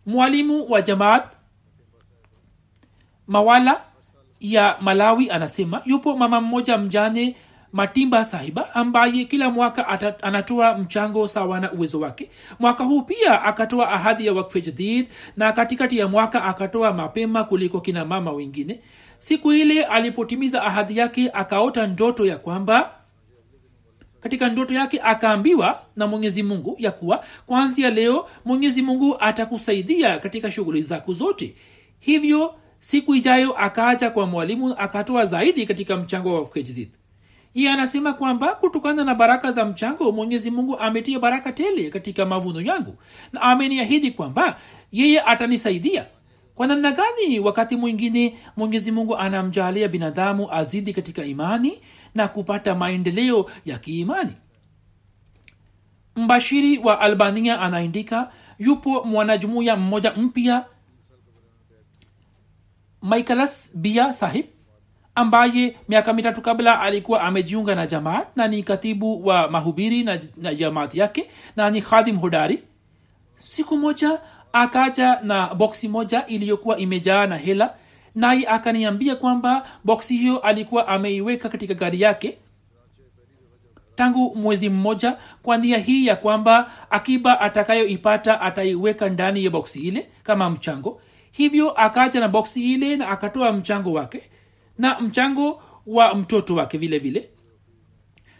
Mwalimu 0.06 0.70
wa 0.70 0.82
jamaat 0.82 1.32
mawala 3.26 3.84
ya 4.40 4.76
malawi 4.80 5.30
anasema 5.30 5.82
yupo 5.84 6.16
mama 6.16 6.40
mmoja 6.40 6.78
mjane 6.78 7.36
matimba 7.72 8.24
sahiba 8.24 8.74
ambaye 8.74 9.24
kila 9.24 9.50
mwaka 9.50 9.88
anatoa 10.22 10.78
mchango 10.78 11.28
sawa 11.28 11.60
na 11.60 11.72
uwezo 11.72 12.00
wake. 12.00 12.30
Mwaka 12.58 12.84
huu 12.84 13.02
pia 13.02 13.42
akatoa 13.42 13.90
ahadi 13.90 14.26
ya 14.26 14.32
wakfe 14.32 14.60
jadid 14.60 15.06
na 15.36 15.52
katikati 15.52 15.98
ya 15.98 16.08
mwaka 16.08 16.44
akatoa 16.44 16.92
mapema 16.92 17.44
kuliko 17.44 17.80
kina 17.80 18.04
mama 18.04 18.32
wengine. 18.32 18.80
Siku 19.18 19.52
ile 19.52 19.84
alipotimiza 19.84 20.62
ahadi 20.62 20.96
yake 20.96 21.30
akaota 21.30 21.86
ndoto 21.86 22.26
ya 22.26 22.36
kwamba 22.36 22.90
katika 24.20 24.48
ndoto 24.48 24.74
yake 24.74 25.00
akaambiwa 25.00 25.82
na 25.96 26.06
mwenyezi 26.06 26.42
mungu 26.42 26.76
ya 26.78 26.90
kuwa 26.90 27.24
kwanzia 27.46 27.90
leo 27.90 28.28
mwenyezi 28.44 28.82
mungu 28.82 29.16
atakusaidia 29.20 30.18
katika 30.18 30.50
shughuli 30.50 30.82
zako 30.82 31.12
zote. 31.12 31.54
Hivyo 32.00 32.54
siku 32.78 33.14
ijayo 33.14 33.58
akaja 33.58 34.10
kwa 34.10 34.26
mwalimu 34.26 34.74
akatoa 34.78 35.24
zaidi 35.24 35.66
katika 35.66 35.96
mchango 35.96 36.34
wa 36.34 36.40
wakfe 36.40 36.62
jadid 36.62 36.88
iye 37.54 37.70
anasema 37.70 38.12
kwamba 38.12 38.54
kutokana 38.54 39.04
na 39.04 39.14
baraka 39.14 39.52
za 39.52 39.64
mchango 39.64 40.12
mwenyezi 40.12 40.50
mungu 40.50 40.78
ametia 40.78 41.18
baraka 41.18 41.52
tele 41.52 41.90
katika 41.90 42.26
mavuno 42.26 42.60
yangu. 42.60 42.96
Na 43.32 43.42
ameniahidi 43.42 44.10
kwamba 44.10 44.56
yeye 44.92 45.20
atanisaidia. 45.20 46.06
Kwa 46.54 46.66
namna 46.66 46.92
gani? 46.92 47.40
Wakati 47.40 47.76
mwingine 47.76 48.38
mwenyezi 48.56 48.92
mungu 48.92 49.16
anamjalia 49.16 49.88
binadamu 49.88 50.52
azidi 50.52 50.92
katika 50.92 51.24
imani 51.24 51.80
na 52.14 52.28
kupata 52.28 52.74
maendeleo 52.74 53.50
ya 53.66 53.78
kiimani. 53.78 54.32
Mbashiri 56.16 56.78
wa 56.78 57.00
albania 57.00 57.60
anaandika 57.60 58.32
yupo 58.58 59.04
mwanajumuya 59.04 59.76
mmoja 59.76 60.10
mpya 60.12 60.64
michaelas 63.02 63.76
bia 63.76 64.12
sahib 64.12 64.46
ambaye 65.14 65.76
miaka 65.88 66.12
mitatu 66.12 66.42
kabla 66.42 66.80
alikuwa 66.80 67.20
amejiunga 67.20 67.74
na 67.74 67.86
jamaat 67.86 68.36
na 68.36 68.48
ni 68.48 68.62
katibu 68.62 69.26
wa 69.26 69.50
mahubiri 69.50 70.04
na, 70.04 70.18
na 70.36 70.54
jamaat 70.54 70.94
yake 70.94 71.30
na 71.56 71.70
ni 71.70 71.82
khadim 71.82 72.18
hodari. 72.18 72.62
Siku 73.36 73.76
moja 73.78 74.18
akaja 74.52 75.20
na 75.22 75.54
boksi 75.54 75.88
moja 75.88 76.26
iliyokuwa 76.26 76.78
imejaa 76.78 77.26
na 77.26 77.36
hela 77.36 77.74
naye 78.14 78.46
akaniambia 78.48 79.16
kwamba 79.16 79.66
boksi 79.84 80.16
hiyo 80.16 80.38
alikuwa 80.38 80.88
ameiweka 80.88 81.48
katika 81.48 81.74
gari 81.74 82.00
yake. 82.00 82.38
Tangu 83.94 84.34
mwezi 84.34 84.68
mmoja 84.68 85.16
kwa 85.42 85.56
nia 85.56 85.78
hii 85.78 86.06
ya 86.06 86.16
kwamba 86.16 86.70
akiba 86.90 87.40
atakayoipata 87.40 88.40
ataiweka 88.40 89.08
ndani 89.08 89.44
ya 89.44 89.50
boksi 89.50 89.80
ile 89.80 90.08
kama 90.22 90.50
mchango. 90.50 91.00
Hivyo 91.32 91.70
akaja 91.70 92.20
na 92.20 92.28
boksi 92.28 92.72
ile 92.74 92.96
na 92.96 93.08
akatoa 93.08 93.52
mchango 93.52 93.92
wake 93.92 94.22
na 94.80 95.00
mchango 95.00 95.62
wa 95.86 96.14
mtoto 96.14 96.54
wake 96.54 96.78
vile 96.78 96.98
vile. 96.98 97.30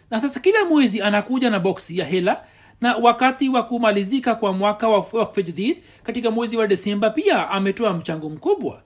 Na 0.09 0.19
sasa 0.19 0.39
kila 0.39 0.65
mwezi 0.65 1.01
anakuja 1.01 1.49
na 1.49 1.59
boksi 1.59 1.97
ya 1.97 2.05
hela 2.05 2.43
na 2.81 2.95
wakati 2.95 3.49
wa 3.49 3.63
kumalizika 3.63 4.35
kwa 4.35 4.53
mwaka 4.53 4.89
wa 4.89 5.05
jadid 5.35 5.83
katika 6.03 6.31
mwezi 6.31 6.57
wa 6.57 6.67
desemba 6.67 7.09
pia 7.09 7.49
ametoa 7.49 7.93
mchango 7.93 8.29
mkubwa. 8.29 8.83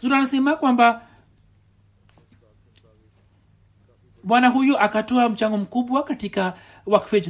Zura 0.00 0.16
anasema 0.16 0.56
kwamba 0.56 1.06
bwana 4.24 4.48
huyu 4.48 4.78
akatoa 4.78 5.28
mchango 5.28 5.56
mkubwa 5.58 6.02
katika 6.02 6.54
wakfe 6.86 7.20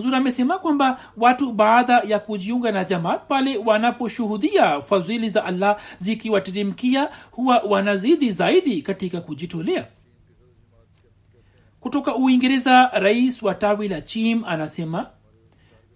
jadid 0.00 0.04
huzur 0.04 0.14
amesema 0.14 0.58
kwamba 0.58 1.00
watu 1.16 1.52
baada 1.52 2.00
ya 2.04 2.18
kujiunga 2.18 2.72
na 2.72 2.84
jamaat 2.84 3.26
pale 3.28 3.56
wanaposhuhudia 3.58 4.80
fadhili 4.82 5.30
za 5.30 5.44
allah 5.44 5.76
zikiwateremkia 5.98 7.08
huwa 7.30 7.58
wanazidi 7.58 8.30
zaidi 8.30 8.82
katika 8.82 9.20
kujitolea. 9.20 9.86
Kutoka 11.80 12.16
uingereza 12.16 12.90
rais 12.92 13.42
wa 13.42 13.54
tawi 13.54 13.88
la 13.88 14.00
chim 14.00 14.44
anasema 14.46 15.06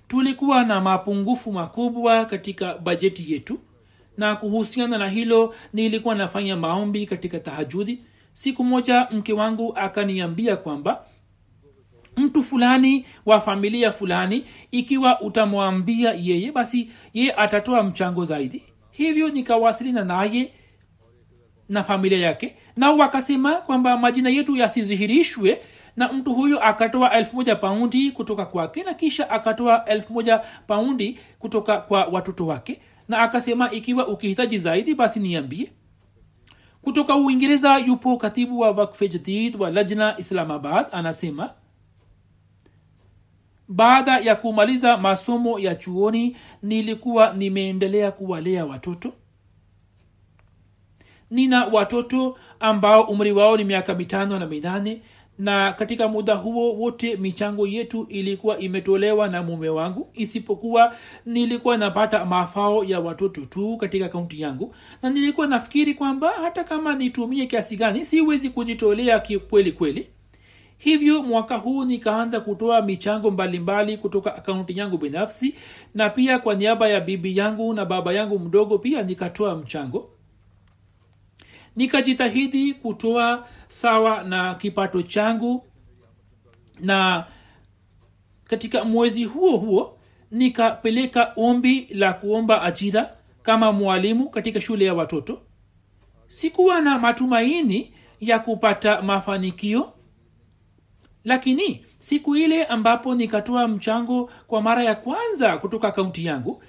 tulikuwa 0.08 0.64
na 0.64 0.80
mapungufu 0.80 1.52
makubwa 1.52 2.24
katika 2.24 2.78
bajeti 2.78 3.32
yetu 3.32 3.58
na 4.18 4.36
kuhusiana 4.36 4.98
na 4.98 5.08
hilo 5.08 5.54
nilikuwa 5.72 6.14
nafanya 6.14 6.56
maombi 6.56 7.06
katika 7.06 7.40
tahajudi. 7.40 8.02
Siku 8.32 8.64
moja 8.64 9.08
mke 9.10 9.32
wangu 9.32 9.72
akaniambia 9.76 10.56
kwamba 10.56 11.04
mtu 12.16 12.42
fulani 12.42 13.06
wa 13.26 13.40
familia 13.40 13.92
fulani 13.92 14.44
ikiwa 14.70 15.20
utamwambia 15.20 16.12
yeye 16.12 16.52
basi 16.52 16.90
yeye 17.14 17.32
atatoa 17.34 17.82
mchango 17.82 18.24
zaidi. 18.24 18.62
Hivyo 18.90 19.28
nikawasilina 19.28 20.04
naye 20.04 20.52
na 21.68 21.82
familia 21.84 22.18
yake 22.18 22.56
nao 22.76 22.96
wakasema 22.98 23.52
kwamba 23.54 23.96
majina 23.96 24.30
yetu 24.30 24.56
yasizihirishwe 24.56 25.60
na 25.96 26.12
mtu 26.12 26.34
huyo 26.34 26.60
akatoa 26.64 27.12
elfu 27.12 27.36
moja 27.36 27.56
paundi 27.56 28.10
kutoka 28.10 28.46
kwake 28.46 28.82
na 28.82 28.94
kisha 28.94 29.30
akatoa 29.30 29.84
elfu 29.84 30.12
moja 30.12 30.38
paundi 30.66 31.18
kutoka 31.38 31.78
kwa 31.80 32.04
watoto 32.04 32.46
wake 32.46 32.80
na 33.08 33.18
akasema 33.18 33.70
ikiwa 33.70 34.08
ukihitaji 34.08 34.58
zaidi 34.58 34.94
basi 34.94 35.20
niambie. 35.20 35.72
Kutoka 36.82 37.16
uingereza 37.16 37.78
yupo 37.78 38.16
katibu 38.16 38.60
wa 38.60 38.70
wakfe 38.70 39.08
jadid 39.08 39.56
wa 39.60 39.70
lajna 39.70 40.18
islamabad 40.18 40.86
anasema 40.92 41.50
baada 43.68 44.18
ya 44.18 44.36
kumaliza 44.36 44.96
masomo 44.96 45.58
ya 45.58 45.74
chuoni 45.74 46.36
nilikuwa 46.62 47.32
nimeendelea 47.32 48.12
kuwalea 48.12 48.66
watoto. 48.66 49.12
Nina 51.30 51.64
watoto 51.66 52.38
ambao 52.60 53.02
umri 53.02 53.32
wao 53.32 53.56
ni 53.56 53.64
miaka 53.64 53.94
mitano 53.94 54.38
na 54.38 54.46
minane 54.46 55.02
na 55.38 55.72
katika 55.72 56.08
muda 56.08 56.34
huo 56.34 56.72
wote 56.74 57.16
michango 57.16 57.66
yetu 57.66 58.06
ilikuwa 58.08 58.58
imetolewa 58.58 59.28
na 59.28 59.42
mume 59.42 59.68
wangu. 59.68 60.08
Isipokuwa 60.14 60.96
nilikuwa 61.26 61.76
napata 61.76 62.24
mafao 62.24 62.84
ya 62.84 63.00
watoto 63.00 63.44
tu 63.44 63.76
katika 63.76 64.08
kaunti 64.08 64.40
yangu 64.40 64.74
na 65.02 65.10
nilikuwa 65.10 65.46
nafikiri 65.46 65.94
kwamba 65.94 66.28
hata 66.30 66.64
kama 66.64 66.94
nitumie 66.94 67.46
kiasi 67.46 67.76
gani 67.76 68.04
siwezi 68.04 68.50
kujitolea 68.50 69.22
kweli 69.50 69.72
kweli 69.72 70.06
hivyo 70.84 71.22
mwaka 71.22 71.56
huu 71.56 71.84
nikaanza 71.84 72.40
kutoa 72.40 72.82
michango 72.82 73.30
mbalimbali 73.30 73.98
kutoka 73.98 74.34
akaunti 74.36 74.78
yangu 74.78 74.98
binafsi 74.98 75.54
na 75.94 76.10
pia 76.10 76.38
kwa 76.38 76.54
niaba 76.54 76.88
ya 76.88 77.00
bibi 77.00 77.36
yangu 77.36 77.74
na 77.74 77.84
baba 77.84 78.12
yangu 78.12 78.38
mdogo 78.38 78.78
pia 78.78 79.02
nikatoa 79.02 79.54
mchango. 79.56 80.10
Nikajitahidi 81.76 82.74
kutoa 82.74 83.46
sawa 83.68 84.22
na 84.24 84.54
kipato 84.54 85.02
changu 85.02 85.64
na 86.80 87.26
katika 88.44 88.84
mwezi 88.84 89.24
huo 89.24 89.56
huo 89.56 89.98
nikapeleka 90.30 91.32
ombi 91.36 91.88
la 91.90 92.12
kuomba 92.12 92.62
ajira 92.62 93.10
kama 93.42 93.72
mwalimu 93.72 94.30
katika 94.30 94.60
shule 94.60 94.84
ya 94.84 94.94
watoto. 94.94 95.40
Sikuwa 96.28 96.80
na 96.80 96.98
matumaini 96.98 97.92
ya 98.20 98.38
kupata 98.38 99.02
mafanikio 99.02 99.93
lakini 101.24 101.84
siku 101.98 102.36
ile 102.36 102.64
ambapo 102.64 103.14
nikatoa 103.14 103.68
mchango 103.68 104.30
kwa 104.46 104.62
mara 104.62 104.82
ya 104.84 104.94
kwanza 104.94 105.56
kutoka 105.58 105.88
akaunti 105.88 106.24
yangu 106.26 106.62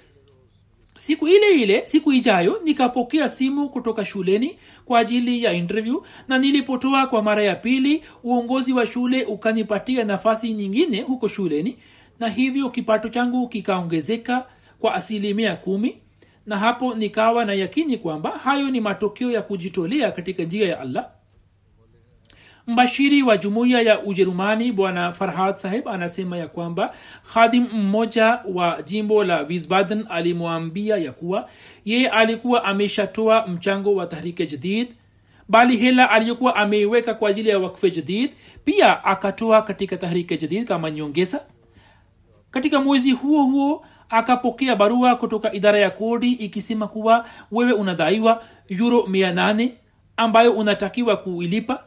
siku 0.96 1.28
ile 1.28 1.62
ile 1.62 1.82
siku 1.86 2.12
ijayo 2.12 2.60
nikapokea 2.64 3.28
simu 3.28 3.68
kutoka 3.68 4.04
shuleni 4.04 4.58
kwa 4.84 4.98
ajili 4.98 5.42
ya 5.44 5.52
interview 5.52 6.02
na 6.28 6.38
nilipotoa 6.38 7.06
kwa 7.06 7.22
mara 7.22 7.44
ya 7.44 7.54
pili 7.54 8.04
uongozi 8.24 8.72
wa 8.72 8.86
shule 8.86 9.24
ukanipatia 9.24 10.04
nafasi 10.04 10.52
nyingine 10.52 11.02
huko 11.02 11.28
shuleni 11.28 11.78
na 12.20 12.28
hivyo 12.28 12.70
kipato 12.70 13.08
changu 13.08 13.48
kikaongezeka 13.48 14.46
kwa 14.80 14.94
asilimia 14.94 15.56
kumi 15.56 15.98
na 16.46 16.58
hapo 16.58 16.94
nikawa 16.94 17.44
na 17.44 17.52
yakini 17.54 17.98
kwamba 17.98 18.30
hayo 18.30 18.70
ni 18.70 18.80
matokeo 18.80 19.30
ya 19.30 19.42
kujitolea 19.42 20.12
katika 20.12 20.42
njia 20.42 20.68
ya 20.68 20.80
allah 20.80 21.10
mbashiri 22.66 23.22
wa 23.22 23.36
jumuiya 23.36 23.82
ya 23.82 24.02
ujerumani 24.02 24.72
bwana 24.72 25.12
farhad 25.12 25.56
saheb 25.56 25.88
anasema 25.88 26.36
ya 26.36 26.48
kwamba 26.48 26.94
khadim 27.34 27.66
mmoja 27.72 28.40
wa 28.54 28.82
jimbo 28.82 29.24
la 29.24 29.40
wisbaden 29.40 30.06
alimwambia 30.08 30.96
ya 30.96 31.12
kuwa 31.12 31.48
yeye 31.84 32.08
alikuwa 32.08 32.64
ameshatoa 32.64 33.46
mchango 33.46 33.94
wa 33.94 34.06
tahrike 34.06 34.46
jadid 34.46 34.88
bali 35.48 35.76
hela 35.76 36.10
aliyokuwa 36.10 36.56
ameiweka 36.56 37.14
kwa 37.14 37.30
ajili 37.30 37.48
ya 37.48 37.58
wakfe 37.58 37.90
jadid 37.90 38.30
pia 38.64 39.04
akatoa 39.04 39.62
katika 39.62 39.96
tahrike 39.96 40.36
jadid 40.36 40.68
kama 40.68 40.90
nyongeza. 40.90 41.40
Katika 42.50 42.80
mwezi 42.80 43.12
huo 43.12 43.42
huo 43.42 43.84
akapokea 44.08 44.76
barua 44.76 45.16
kutoka 45.16 45.52
idara 45.52 45.78
ya 45.78 45.90
kodi 45.90 46.32
ikisema 46.32 46.88
kuwa 46.88 47.26
wewe 47.52 47.72
unadaiwa 47.72 48.42
yuro 48.68 48.98
8 49.00 49.70
ambayo 50.16 50.52
unatakiwa 50.52 51.16
kuilipa 51.16 51.84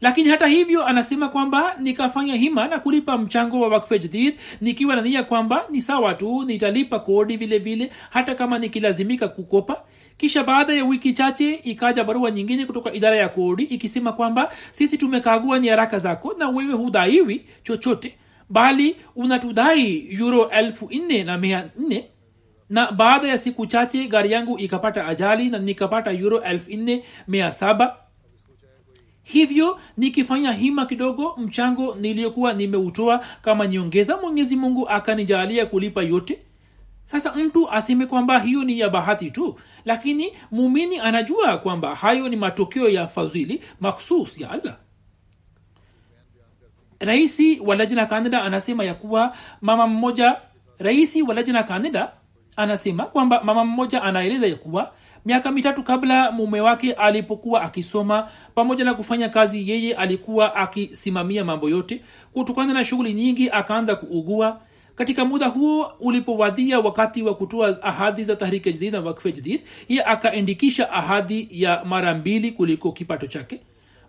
lakini 0.00 0.30
hata 0.30 0.46
hivyo 0.46 0.86
anasema 0.86 1.28
kwamba 1.28 1.74
nikafanya 1.78 2.34
hima 2.34 2.68
na 2.68 2.78
kulipa 2.78 3.18
mchango 3.18 3.60
wa 3.60 3.68
wakfe 3.68 3.98
jadid 3.98 4.34
nikiwa 4.60 4.96
na 4.96 5.02
nia 5.02 5.22
kwamba 5.22 5.64
ni 5.70 5.80
sawa 5.80 6.14
tu 6.14 6.44
nitalipa 6.44 6.98
kodi 6.98 7.36
vile 7.36 7.58
vile 7.58 7.90
hata 8.10 8.34
kama 8.34 8.58
nikilazimika 8.58 9.28
kukopa. 9.28 9.82
Kisha 10.16 10.44
baada 10.44 10.72
ya 10.72 10.84
wiki 10.84 11.12
chache 11.12 11.54
ikaja 11.54 12.04
barua 12.04 12.30
nyingine 12.30 12.66
kutoka 12.66 12.92
idara 12.92 13.16
ya 13.16 13.28
kodi 13.28 13.62
ikisema 13.62 14.12
kwamba 14.12 14.52
sisi 14.72 14.98
tumekagua 14.98 15.58
nyaraka 15.58 15.98
zako 15.98 16.34
na 16.38 16.48
wewe 16.48 16.72
hudaiwi 16.72 17.44
chochote 17.62 18.14
bali 18.50 18.96
unatudai 19.16 20.08
euro 20.20 20.50
na 21.24 21.38
mia 21.38 21.70
nne. 21.78 22.04
Na 22.70 22.92
baada 22.92 23.28
ya 23.28 23.38
siku 23.38 23.66
chache 23.66 24.06
gari 24.06 24.32
yangu 24.32 24.58
ikapata 24.58 25.06
ajali 25.06 25.48
na 25.48 25.58
nikapata 25.58 26.12
euro 26.12 26.40
elfu 26.42 26.70
mia 27.28 27.52
saba 27.52 27.96
hivyo 29.32 29.80
nikifanya 29.96 30.52
hima 30.52 30.86
kidogo 30.86 31.34
mchango 31.36 31.94
niliyokuwa 31.94 32.52
nimeutoa 32.52 33.18
kama 33.42 33.66
nyongeza 33.66 34.16
mwenyezi 34.16 34.56
mungu 34.56 34.88
akanijalia 34.88 35.66
kulipa 35.66 36.02
yote. 36.02 36.38
Sasa 37.04 37.34
mtu 37.34 37.70
aseme 37.70 38.06
kwamba 38.06 38.38
hiyo 38.38 38.64
ni 38.64 38.78
ya 38.80 38.88
bahati 38.88 39.30
tu 39.30 39.58
lakini 39.84 40.32
mumini 40.50 40.98
anajua 40.98 41.58
kwamba 41.58 41.94
hayo 41.94 42.28
ni 42.28 42.36
matokeo 42.36 42.88
ya 42.88 43.08
fadhili 43.08 43.62
makhsus 43.80 44.38
ya 44.40 44.50
allah. 44.50 44.76
Raisi 47.00 47.60
wa 47.60 47.76
lajna 47.76 48.06
canada 48.06 48.42
anasema 48.42 48.84
ya 48.84 48.94
kuwa 48.94 49.36
mama 49.60 49.86
mmoja 49.86 50.36
raisi 50.78 51.22
wa 51.22 51.34
lajna 51.34 51.62
canada 51.62 52.12
anasema 52.56 53.06
kwamba 53.06 53.42
mama 53.44 53.64
mmoja 53.64 54.02
anaeleza 54.02 54.46
ya 54.46 54.56
kuwa 54.56 54.92
miaka 55.24 55.50
mitatu 55.52 55.82
kabla 55.82 56.32
mume 56.32 56.60
wake 56.60 56.92
alipokuwa 56.92 57.62
akisoma 57.62 58.28
pamoja 58.54 58.84
na 58.84 58.94
kufanya 58.94 59.28
kazi 59.28 59.70
yeye 59.70 59.94
alikuwa 59.94 60.56
akisimamia 60.56 61.44
mambo 61.44 61.68
yote. 61.68 62.02
Kutokana 62.32 62.72
na 62.74 62.84
shughuli 62.84 63.14
nyingi 63.14 63.50
akaanza 63.50 63.96
kuugua. 63.96 64.60
Katika 64.94 65.24
muda 65.24 65.46
huo 65.46 65.92
ulipowadhia 66.00 66.80
wakati 66.80 67.22
wa 67.22 67.34
kutoa 67.34 67.82
ahadi 67.82 68.24
za 68.24 68.36
tahrike 68.36 68.72
jadid 68.72 68.92
na 68.92 69.00
wakfe 69.00 69.32
jadid 69.32 69.60
ye 69.88 70.04
akaandikisha 70.04 70.90
ahadi 70.92 71.48
ya 71.50 71.84
mara 71.84 72.14
mbili 72.14 72.52
kuliko 72.52 72.92
kipato 72.92 73.26
chake. 73.26 73.60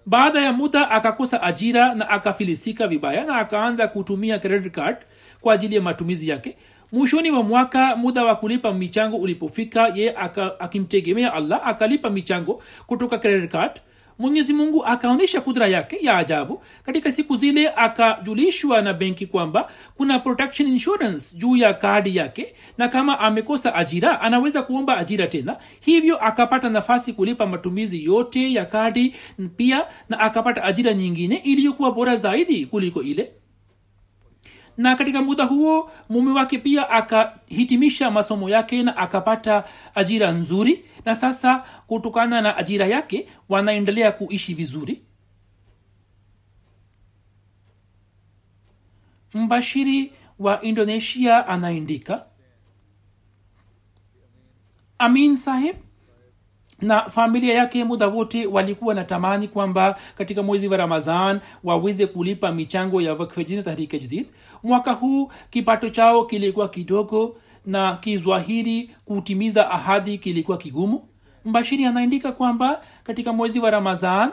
Baada 0.05 0.41
ya 0.41 0.53
muda 0.53 0.89
akakosa 0.91 1.41
ajira 1.43 1.93
na 1.93 2.09
akafilisika 2.09 2.87
vibaya 2.87 3.25
na 3.25 3.35
akaanza 3.35 3.87
kutumia 3.87 4.39
credit 4.39 4.73
card 4.73 4.97
kwa 5.41 5.53
ajili 5.53 5.75
ya 5.75 5.81
matumizi 5.81 6.29
yake 6.29 6.57
mwishoni 6.91 7.31
mwa 7.31 7.43
mwaka 7.43 7.95
muda 7.95 8.23
wa 8.23 8.35
kulipa 8.35 8.73
michango 8.73 9.17
ulipofika 9.17 9.87
ye 9.95 10.15
akimtegemea 10.59 11.33
allah 11.33 11.67
akalipa 11.67 12.09
michango 12.09 12.63
kutoka 12.87 13.17
credit 13.17 13.51
card. 13.51 13.71
Mwenyezi 14.19 14.53
mungu 14.53 14.85
akaonyesha 14.85 15.41
kudra 15.41 15.67
yake 15.67 15.97
ya 16.01 16.17
ajabu. 16.17 16.61
Katika 16.85 17.11
siku 17.11 17.37
zile 17.37 17.69
akajulishwa 17.69 18.81
na 18.81 18.93
benki 18.93 19.25
kwamba 19.25 19.69
kuna 19.97 20.19
protection 20.19 20.69
insurance 20.69 21.35
juu 21.37 21.55
ya 21.55 21.73
kadi 21.73 22.15
yake 22.15 22.55
na 22.77 22.87
kama 22.87 23.19
amekosa 23.19 23.75
ajira 23.75 24.21
anaweza 24.21 24.61
kuomba 24.61 24.97
ajira 24.97 25.27
tena. 25.27 25.57
Hivyo 25.79 26.17
akapata 26.25 26.69
nafasi 26.69 27.13
kulipa 27.13 27.45
matumizi 27.47 28.05
yote 28.05 28.53
ya 28.53 28.65
kadi 28.65 29.15
pia 29.57 29.85
na 30.09 30.19
akapata 30.19 30.63
ajira 30.63 30.93
nyingine 30.93 31.35
iliyokuwa 31.35 31.91
bora 31.91 32.15
zaidi 32.15 32.65
kuliko 32.65 33.01
ile 33.01 33.31
na 34.81 34.95
katika 34.95 35.21
muda 35.21 35.43
huo 35.45 35.91
mume 36.09 36.31
wake 36.31 36.57
pia 36.57 36.89
akahitimisha 36.89 38.11
masomo 38.11 38.49
yake 38.49 38.83
na 38.83 38.97
akapata 38.97 39.63
ajira 39.95 40.31
nzuri. 40.31 40.85
Na 41.05 41.15
sasa 41.15 41.63
kutokana 41.87 42.41
na 42.41 42.57
ajira 42.57 42.87
yake 42.87 43.27
wanaendelea 43.49 44.11
kuishi 44.11 44.53
vizuri. 44.53 45.03
Mbashiri 49.33 50.13
wa 50.39 50.61
indonesia 50.61 51.47
anaandika 51.47 52.25
amin 54.97 55.35
saheb 55.37 55.75
na 56.81 57.09
familia 57.09 57.53
yake 57.55 57.83
muda 57.83 58.07
wote 58.07 58.45
walikuwa 58.45 58.93
na 58.93 59.03
tamani 59.03 59.47
kwamba 59.47 59.95
katika 60.17 60.43
mwezi 60.43 60.67
wa 60.67 60.77
ramazan 60.77 61.39
waweze 61.63 62.07
kulipa 62.07 62.51
michango 62.51 63.01
ya 63.01 63.15
tahrike 63.63 63.99
jadid 63.99 64.27
mwaka 64.63 64.91
huu 64.91 65.31
kipato 65.49 65.89
chao 65.89 66.25
kilikuwa 66.25 66.69
kidogo 66.69 67.35
na 67.65 67.95
kizwahiri 67.95 68.89
kutimiza 69.05 69.71
ahadi 69.71 70.17
kilikuwa 70.17 70.57
kigumu. 70.57 71.07
Mbashiri 71.45 71.85
anaandika 71.85 72.31
kwamba 72.31 72.81
katika 73.03 73.33
mwezi 73.33 73.59
wa 73.59 73.71
ramazan 73.71 74.31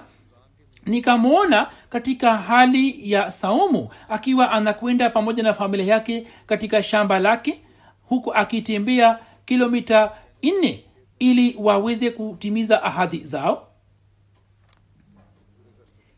nikamwona 0.86 1.66
katika 1.90 2.36
hali 2.36 3.10
ya 3.12 3.30
saumu 3.30 3.88
akiwa 4.08 4.50
anakwenda 4.52 5.10
pamoja 5.10 5.42
na 5.42 5.54
familia 5.54 5.86
yake 5.86 6.26
katika 6.46 6.82
shamba 6.82 7.18
lake 7.18 7.60
huku 8.08 8.34
akitembea 8.34 9.18
kilomita 9.46 10.10
nne 10.42 10.84
ili 11.18 11.56
waweze 11.58 12.10
kutimiza 12.10 12.82
ahadi 12.82 13.18
zao. 13.18 13.68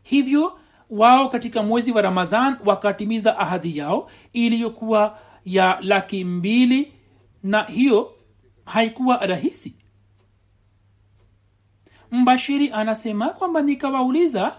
Hivyo 0.03 0.59
wao 0.89 1.29
katika 1.29 1.63
mwezi 1.63 1.91
wa 1.91 2.01
ramazan 2.01 2.57
wakatimiza 2.65 3.37
ahadi 3.39 3.77
yao 3.77 4.09
iliyokuwa 4.33 5.19
ya 5.45 5.77
laki 5.81 6.23
mbili 6.23 6.93
na 7.43 7.63
hiyo 7.63 8.13
haikuwa 8.65 9.17
rahisi. 9.17 9.75
Mbashiri 12.11 12.71
anasema 12.71 13.29
kwamba 13.29 13.61
nikawauliza 13.61 14.55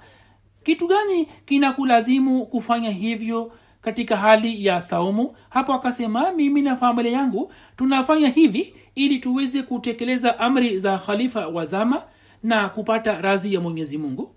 kitu 0.64 0.86
gani 0.88 1.26
kinakulazimu 1.46 2.46
kufanya 2.46 2.90
hivyo 2.90 3.52
katika 3.80 4.16
hali 4.16 4.66
ya 4.66 4.80
saumu? 4.80 5.36
Hapo 5.50 5.72
akasema 5.72 6.32
mimi 6.32 6.62
na 6.62 6.76
familia 6.76 7.12
yangu 7.12 7.52
tunafanya 7.76 8.28
hivi 8.28 8.74
ili 8.94 9.18
tuweze 9.18 9.62
kutekeleza 9.62 10.38
amri 10.38 10.78
za 10.78 10.98
khalifa 10.98 11.48
wa 11.48 11.64
zama 11.64 12.04
na 12.42 12.68
kupata 12.68 13.20
razi 13.20 13.54
ya 13.54 13.60
mwenyezi 13.60 13.98
mungu. 13.98 14.34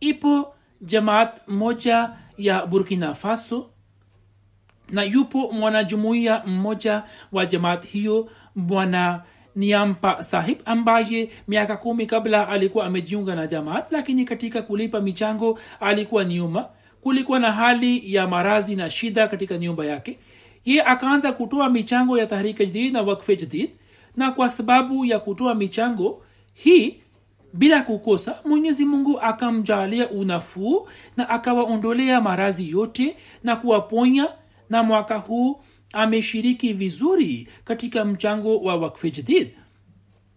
Ipo 0.00 0.54
jamaat 0.80 1.48
moja 1.48 2.10
ya 2.38 2.66
burkina 2.66 3.14
faso 3.14 3.70
na 4.88 5.02
yupo 5.02 5.52
mwanajumuiya 5.52 6.42
mmoja 6.46 7.02
wa 7.32 7.46
jamaat 7.46 7.86
hiyo 7.86 8.30
bwana 8.54 9.22
niampa 9.56 10.22
sahib 10.24 10.58
ambaye 10.64 11.30
miaka 11.48 11.76
kumi 11.76 12.06
kabla 12.06 12.48
alikuwa 12.48 12.86
amejiunga 12.86 13.34
na 13.34 13.46
jamaat 13.46 13.92
lakini 13.92 14.24
katika 14.24 14.62
kulipa 14.62 15.00
michango 15.00 15.58
alikuwa 15.80 16.24
nyuma 16.24 16.68
kulikuwa 17.00 17.38
na 17.38 17.52
hali 17.52 18.14
ya 18.14 18.26
marazi 18.28 18.76
na 18.76 18.90
shida 18.90 19.28
katika 19.28 19.58
nyumba 19.58 19.84
yake. 19.86 20.18
Ye 20.64 20.82
akaanza 20.82 21.32
kutoa 21.32 21.70
michango 21.70 22.18
ya 22.18 22.26
tahrika 22.26 22.64
jadid 22.64 22.92
na 22.92 23.02
wakfe 23.02 23.36
jadid 23.36 23.70
na 24.16 24.30
kwa 24.30 24.50
sababu 24.50 25.04
ya 25.04 25.18
kutoa 25.18 25.54
michango 25.54 26.22
hii 26.54 26.96
bila 27.52 27.82
kukosa 27.82 28.38
mwenyezi 28.44 28.84
mungu 28.84 29.20
akamjalia 29.20 30.10
unafuu 30.10 30.88
na 31.16 31.28
akawaondolea 31.28 32.20
marazi 32.20 32.70
yote 32.70 33.16
na 33.44 33.56
kuwaponya. 33.56 34.28
Na 34.70 34.82
mwaka 34.82 35.16
huu 35.16 35.60
ameshiriki 35.96 36.72
vizuri 36.72 37.48
katika 37.64 38.04
mchango 38.04 38.58
wa 38.58 38.76
wakfe 38.76 39.10
jadid. 39.10 39.48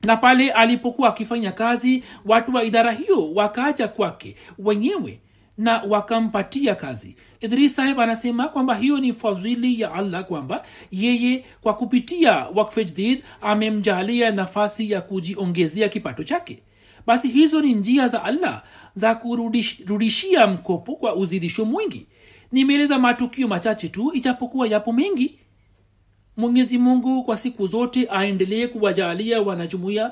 Na 0.04 0.18
pale 0.18 0.52
alipokuwa 0.52 1.10
akifanya 1.10 1.52
kazi 1.52 2.04
watu 2.26 2.54
wa 2.56 2.64
idara 2.64 2.92
hiyo 2.92 3.34
wakaja 3.34 3.88
kwake 3.88 4.36
wenyewe 4.58 5.20
na 5.58 5.82
wakampatia 5.90 6.76
kazi. 6.76 7.16
Idris 7.40 7.76
saheb 7.76 8.00
anasema 8.00 8.48
kwamba 8.48 8.76
hiyo 8.76 9.00
ni 9.00 9.14
fadhili 9.14 9.82
ya 9.82 9.94
allah 9.94 10.26
kwamba 10.26 10.66
yeye 10.92 11.46
kwa 11.62 11.74
kupitia 11.74 12.34
wakfe 12.56 12.86
jadid 12.86 13.24
amemjalia 13.42 14.32
nafasi 14.32 14.92
ya 14.92 15.02
kujiongezea 15.02 15.90
kipato 15.90 16.24
chake. 16.24 16.64
Basi 17.08 17.28
hizo 17.28 17.62
ni 17.62 17.74
njia 17.74 18.08
za 18.08 18.24
allah 18.24 18.64
za 18.96 19.16
kurudishia 19.16 20.48
mkopo 20.48 20.96
kwa 20.96 21.16
uzidisho 21.16 21.66
mwingi. 21.66 22.08
Nimeeleza 22.52 23.00
matukio 23.00 23.48
machache 23.48 23.90
tu 23.90 24.12
ijapokuwa 24.14 24.68
yapo 24.68 24.94
mengi 24.94 25.40
mwenyezi 26.40 26.78
mungu 26.78 27.24
kwa 27.24 27.38
siku 27.38 27.68
zote 27.68 28.08
aendelee 28.12 28.68
kuwajalia 28.68 29.42
wanajumuia 29.42 30.12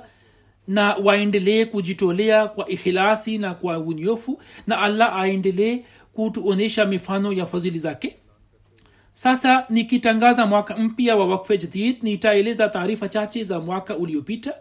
na 0.68 0.96
waendelee 0.96 1.66
kujitolea 1.66 2.48
kwa 2.48 2.70
ikhilasi 2.70 3.38
na 3.38 3.54
kwa 3.54 3.80
unyofu 3.80 4.42
na 4.68 4.80
allah 4.82 5.16
aendelee 5.20 5.80
kutuonyesha 6.14 6.86
mifano 6.86 7.34
ya 7.34 7.46
fadhili 7.46 7.80
zake. 7.80 8.16
Sasa 9.14 9.66
nikitangaza 9.70 10.46
mwaka 10.46 10.78
mpya 10.78 11.16
wa 11.16 11.26
wakfe 11.28 11.58
jadid 11.58 11.98
nitaeleza 12.02 12.70
taarifa 12.70 13.10
chache 13.10 13.44
za 13.44 13.60
mwaka 13.60 13.98
uliopita 13.98 14.54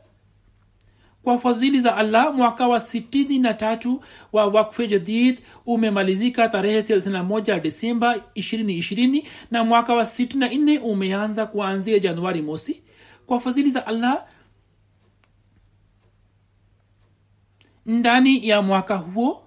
kwa 1.27 1.39
fadhili 1.39 1.81
za 1.81 1.97
allah 1.97 2.35
mwaka 2.35 2.69
wa 2.69 2.81
sitini 2.81 3.39
na 3.39 3.55
tatu 3.55 4.03
wa 4.33 4.47
wakfe 4.47 4.87
jadid 4.87 5.39
umemalizika 5.67 6.49
tarehe 6.49 6.81
31 6.81 7.61
desemba 7.61 8.17
220 8.17 9.25
na 9.51 9.65
mwaka 9.65 9.95
wa 9.95 10.03
64 10.03 10.81
umeanza 10.83 11.47
kuanzia 11.47 11.99
januari 11.99 12.43
mosi. 12.43 12.83
Kwa 13.27 13.41
fadhili 13.41 13.71
za 13.71 13.87
allah 13.87 14.25
ndani 17.87 18.49
ya 18.49 18.63
mwaka 18.63 18.97
huo 18.97 19.43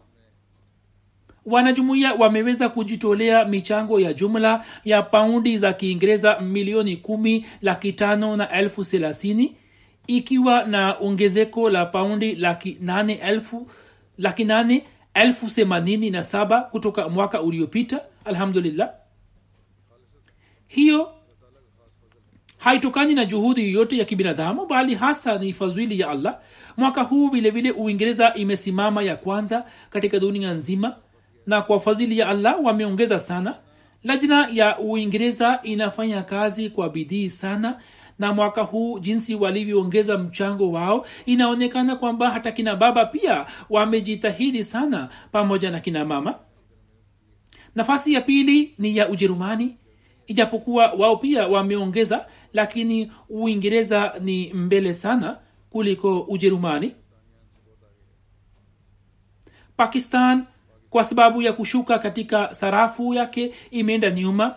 wanajumuiya 1.46 2.14
wameweza 2.14 2.70
kujitolea 2.70 3.46
michango 3.46 4.00
ya 4.00 4.14
jumla 4.14 4.66
ya 4.86 5.02
paundi 5.02 5.58
za 5.58 5.74
kiingereza 5.74 6.40
milioni 6.40 6.98
kumi 6.98 7.46
laki 7.62 7.94
tano 7.94 8.38
na 8.38 8.50
elfu 8.52 8.86
thelathini 8.86 9.56
ikiwa 10.10 10.64
na 10.64 10.96
ongezeko 11.02 11.70
la 11.70 11.86
paundi 11.86 12.36
laki 12.36 12.78
nane 12.82 13.20
kutoka 16.62 17.10
mwaka 17.10 17.42
uliopita. 17.42 18.02
Alhamdulillah. 18.26 18.90
Hiyo 20.68 21.12
haitokani 22.58 23.16
na 23.16 23.26
juhudi 23.26 23.62
yoyote 23.62 23.98
ya 23.98 24.06
kibinadamu 24.06 24.66
bali 24.66 24.96
hasa 24.96 25.38
ni 25.38 25.54
fadhili 25.54 26.00
ya 26.00 26.10
allah. 26.10 26.40
Mwaka 26.78 27.02
huu 27.04 27.30
vilevile 27.30 27.72
uingereza 27.72 28.34
imesimama 28.34 29.04
ya 29.04 29.16
kwanza 29.16 29.66
katika 29.90 30.20
dunia 30.20 30.54
nzima 30.54 30.96
na 31.48 31.62
kwa 31.62 31.80
fadhili 31.80 32.18
ya 32.20 32.28
allah 32.28 32.64
wameongeza 32.64 33.20
sana. 33.20 33.56
Lajna 34.04 34.48
ya 34.54 34.80
uingereza 34.80 35.60
inafanya 35.64 36.22
kazi 36.24 36.70
kwa 36.70 36.90
bidii 36.90 37.30
sana 37.30 37.80
na 38.20 38.34
mwaka 38.34 38.62
huu 38.62 39.00
jinsi 39.00 39.36
walivyoongeza 39.36 40.18
mchango 40.18 40.72
wao 40.72 41.06
inaonekana 41.26 41.96
kwamba 41.96 42.30
hata 42.30 42.52
kina 42.52 42.76
baba 42.76 43.06
pia 43.06 43.46
wamejitahidi 43.70 44.66
sana 44.66 45.10
pamoja 45.32 45.72
na 45.72 45.80
kina 45.80 46.06
mama. 46.06 46.40
Nafasi 47.76 48.14
ya 48.14 48.22
pili 48.22 48.74
ni 48.78 48.98
ya 48.98 49.10
ujerumani. 49.10 49.78
Ijapokuwa 50.28 50.92
wao 50.92 51.18
pia 51.18 51.48
wameongeza 51.48 52.26
lakini 52.54 53.12
uingereza 53.30 54.14
ni 54.22 54.54
mbele 54.54 54.94
sana 54.94 55.38
kuliko 55.70 56.20
ujerumani. 56.20 56.96
Pakistan 59.78 60.46
kwa 60.90 61.04
sababu 61.04 61.42
ya 61.42 61.54
kushuka 61.54 62.00
katika 62.00 62.54
sarafu 62.56 63.14
yake 63.14 63.54
imeenda 63.72 64.12
nyuma 64.12 64.56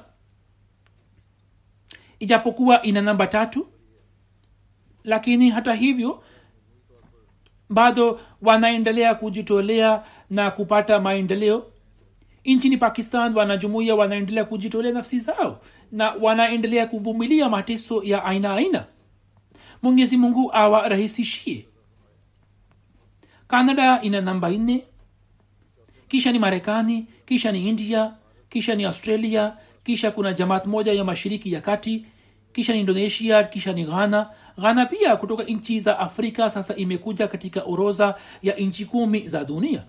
ijapokuwa 2.23 2.83
ina 2.83 3.03
namba 3.03 3.27
tatu. 3.27 3.66
Lakini 5.05 5.51
hata 5.51 5.75
hivyo 5.75 6.23
bado 7.68 8.20
wanaendelea 8.43 9.14
kujitolea 9.14 10.05
na 10.31 10.51
kupata 10.51 11.01
maendeleo. 11.01 11.66
Nchini 12.45 12.77
pakistan 12.77 13.37
wanajumuia 13.37 13.95
wanaendelea 13.95 14.45
kujitolea 14.45 14.93
nafsi 14.93 15.18
zao 15.20 15.61
na 15.93 16.11
wanaendelea 16.20 16.87
kuvumilia 16.87 17.49
mateso 17.49 18.03
ya 18.03 18.25
aina 18.25 18.55
aina. 18.55 18.87
Mwenyezi 19.83 20.16
mungu 20.16 20.51
awarahisishie. 20.53 21.66
Kanada 23.49 24.03
ina 24.03 24.20
namba 24.20 24.51
nne. 24.51 24.85
Kisha 26.09 26.33
ni 26.33 26.39
marekani 26.39 27.07
kisha 27.27 27.53
ni 27.53 27.68
india 27.68 28.14
kisha 28.49 28.75
ni 28.75 28.85
australia 28.85 29.57
kisha 29.85 30.11
kuna 30.11 30.33
jamaat 30.33 30.66
moja 30.66 30.93
ya 30.93 31.05
mashiriki 31.05 31.53
ya 31.53 31.61
kati 31.61 32.07
kisha 32.53 32.72
ni 32.72 32.80
indonesia 32.80 33.45
kisha 33.45 33.72
ni 33.72 33.85
ghana. 33.85 34.30
Ghana 34.61 34.87
pia 34.87 35.16
kutoka 35.16 35.43
nchi 35.43 35.80
za 35.80 35.99
afrika 35.99 36.51
sasa 36.51 36.76
imekuja 36.76 37.28
katika 37.28 37.62
orodha 37.62 38.14
ya 38.43 38.55
nchi 38.55 38.85
kumi 38.85 39.28
za 39.28 39.45
dunia. 39.45 39.85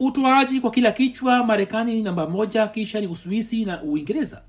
Utoaji 0.00 0.60
kwa 0.60 0.70
kila 0.70 0.92
kichwa 0.92 1.44
marekani 1.44 1.94
ni 1.94 2.02
namba 2.02 2.28
moja 2.28 2.68
kisha 2.68 3.00
ni 3.00 3.06
uswisi 3.06 3.64
na 3.64 3.82
uingereza 3.82 4.42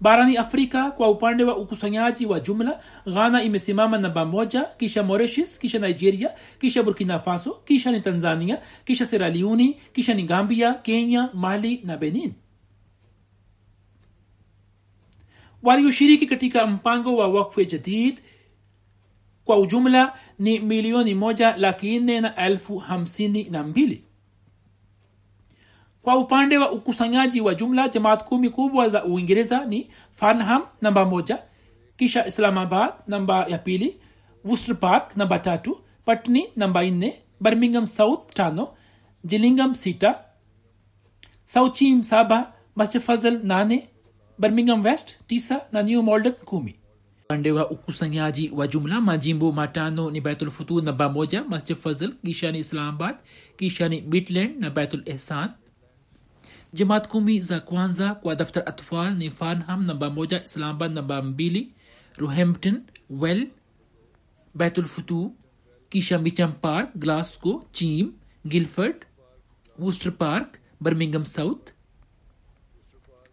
barani 0.00 0.36
afrika 0.36 0.90
kwa 0.90 1.10
upande 1.10 1.44
wa 1.44 1.56
ukusanyaji 1.56 2.26
wa 2.26 2.40
jumla 2.40 2.80
ghana 3.06 3.42
imesimama 3.42 3.98
namba 3.98 4.24
moja 4.24 4.62
kisha 4.64 5.02
mauritius 5.02 5.58
kisha 5.58 5.78
nigeria 5.78 6.30
kisha 6.60 6.82
burkina 6.82 7.18
faso 7.18 7.50
kisha 7.64 7.92
ni 7.92 8.00
tanzania 8.00 8.58
kisha 8.84 9.06
seraliuni 9.06 9.74
kisha 9.92 10.14
ni 10.14 10.22
gambia 10.22 10.74
kenya 10.74 11.30
mali 11.34 11.80
na 11.84 11.96
benin. 11.96 12.32
Walioshiriki 15.62 16.26
katika 16.26 16.66
mpango 16.66 17.16
wa 17.16 17.28
wakfe 17.28 17.64
jadid 17.66 18.20
kwa 19.44 19.58
ujumla 19.58 20.12
ni 20.38 20.58
milioni 20.58 21.14
moja 21.14 21.56
laki 21.56 22.00
na 22.00 22.36
elfu 22.36 22.78
hamsini 22.78 23.44
na 23.44 23.62
mbili 23.62 24.05
kwa 26.06 26.16
upande 26.18 26.58
wa 26.58 26.72
ukusanyaji 26.72 27.40
wa 27.40 27.54
jumla 27.54 27.88
jamaat 27.88 28.24
kumi 28.24 28.50
kubwa 28.50 28.88
za 28.88 29.04
uingereza 29.04 29.64
ni 29.64 29.90
farnham 30.14 30.62
namba 30.80 31.04
moja 31.04 31.38
kisha 31.96 32.26
islamabad 32.26 32.90
namba 33.06 33.46
ya 33.46 33.58
pili 33.58 33.96
worcester 34.44 34.76
park 34.80 35.16
namba 35.16 35.38
tatu 35.38 35.78
patni 36.04 36.46
namba 36.56 36.84
nne 36.84 37.14
birmingham 37.40 37.86
south 37.86 38.34
tano 38.34 38.68
gillingham 39.26 39.74
sita 39.74 40.20
sauchim 41.44 42.02
saba 42.02 42.52
masjid 42.76 43.02
fazl 43.02 43.38
nane 43.42 43.88
birmingham 44.38 44.84
west 44.84 45.18
tisa 45.26 45.60
na 45.72 45.82
new 45.82 46.02
malden 46.02 46.32
kumi. 46.32 46.74
Upande 47.24 47.52
wa 47.52 47.70
ukusanyaji 47.70 48.50
wa 48.50 48.66
jumla 48.68 49.00
majimbo 49.00 49.52
matano 49.52 50.10
ni 50.10 50.20
baitulfutur 50.20 50.82
namba 50.82 51.08
moja 51.08 51.44
masjid 51.44 51.76
kisha 52.24 52.52
ni 52.52 52.58
islamabad 52.58 53.16
kisha 53.56 53.88
ni 53.88 54.00
midland 54.00 54.60
na 54.60 54.70
baitul 54.70 55.02
ihsan 55.06 55.50
jamaat 56.76 57.08
kumi 57.08 57.40
za 57.40 57.60
kwanza 57.60 58.14
kwa 58.14 58.34
daftar 58.36 58.62
atfal 58.68 59.14
ni 59.16 59.30
farnham 59.30 59.84
namba 59.86 60.10
moja 60.10 60.44
islamabad 60.44 60.92
namba 60.92 61.22
mbili 61.22 61.72
roehampton 62.16 62.82
well 63.10 63.46
baitul 64.54 64.84
futu 64.84 65.34
kisha 65.90 66.18
micham 66.18 66.52
park 66.52 66.90
glasgow 66.96 67.62
chim 67.72 68.12
gilford 68.48 69.06
worcester 69.78 70.12
park 70.12 70.58
birmingham 70.80 71.24
south 71.24 71.72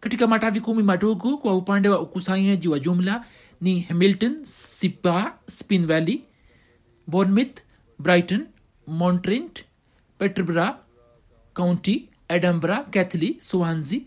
katika 0.00 0.26
matavi 0.26 0.60
kumi 0.60 0.82
madogo 0.82 1.38
kwa 1.38 1.54
upande 1.56 1.88
wa 1.88 2.00
ukusanyaji 2.00 2.68
wa 2.68 2.78
jumla 2.78 3.24
ni 3.60 3.80
hamilton 3.80 4.44
sipa 4.44 5.38
spin 5.46 5.86
valley 5.86 6.24
bournemouth 7.06 7.60
brighton 7.98 8.46
montrent 8.86 9.64
peterborough 10.18 10.76
county 11.54 12.08
edinburgh 12.28 12.90
kathly 12.90 13.36
swansea 13.40 14.00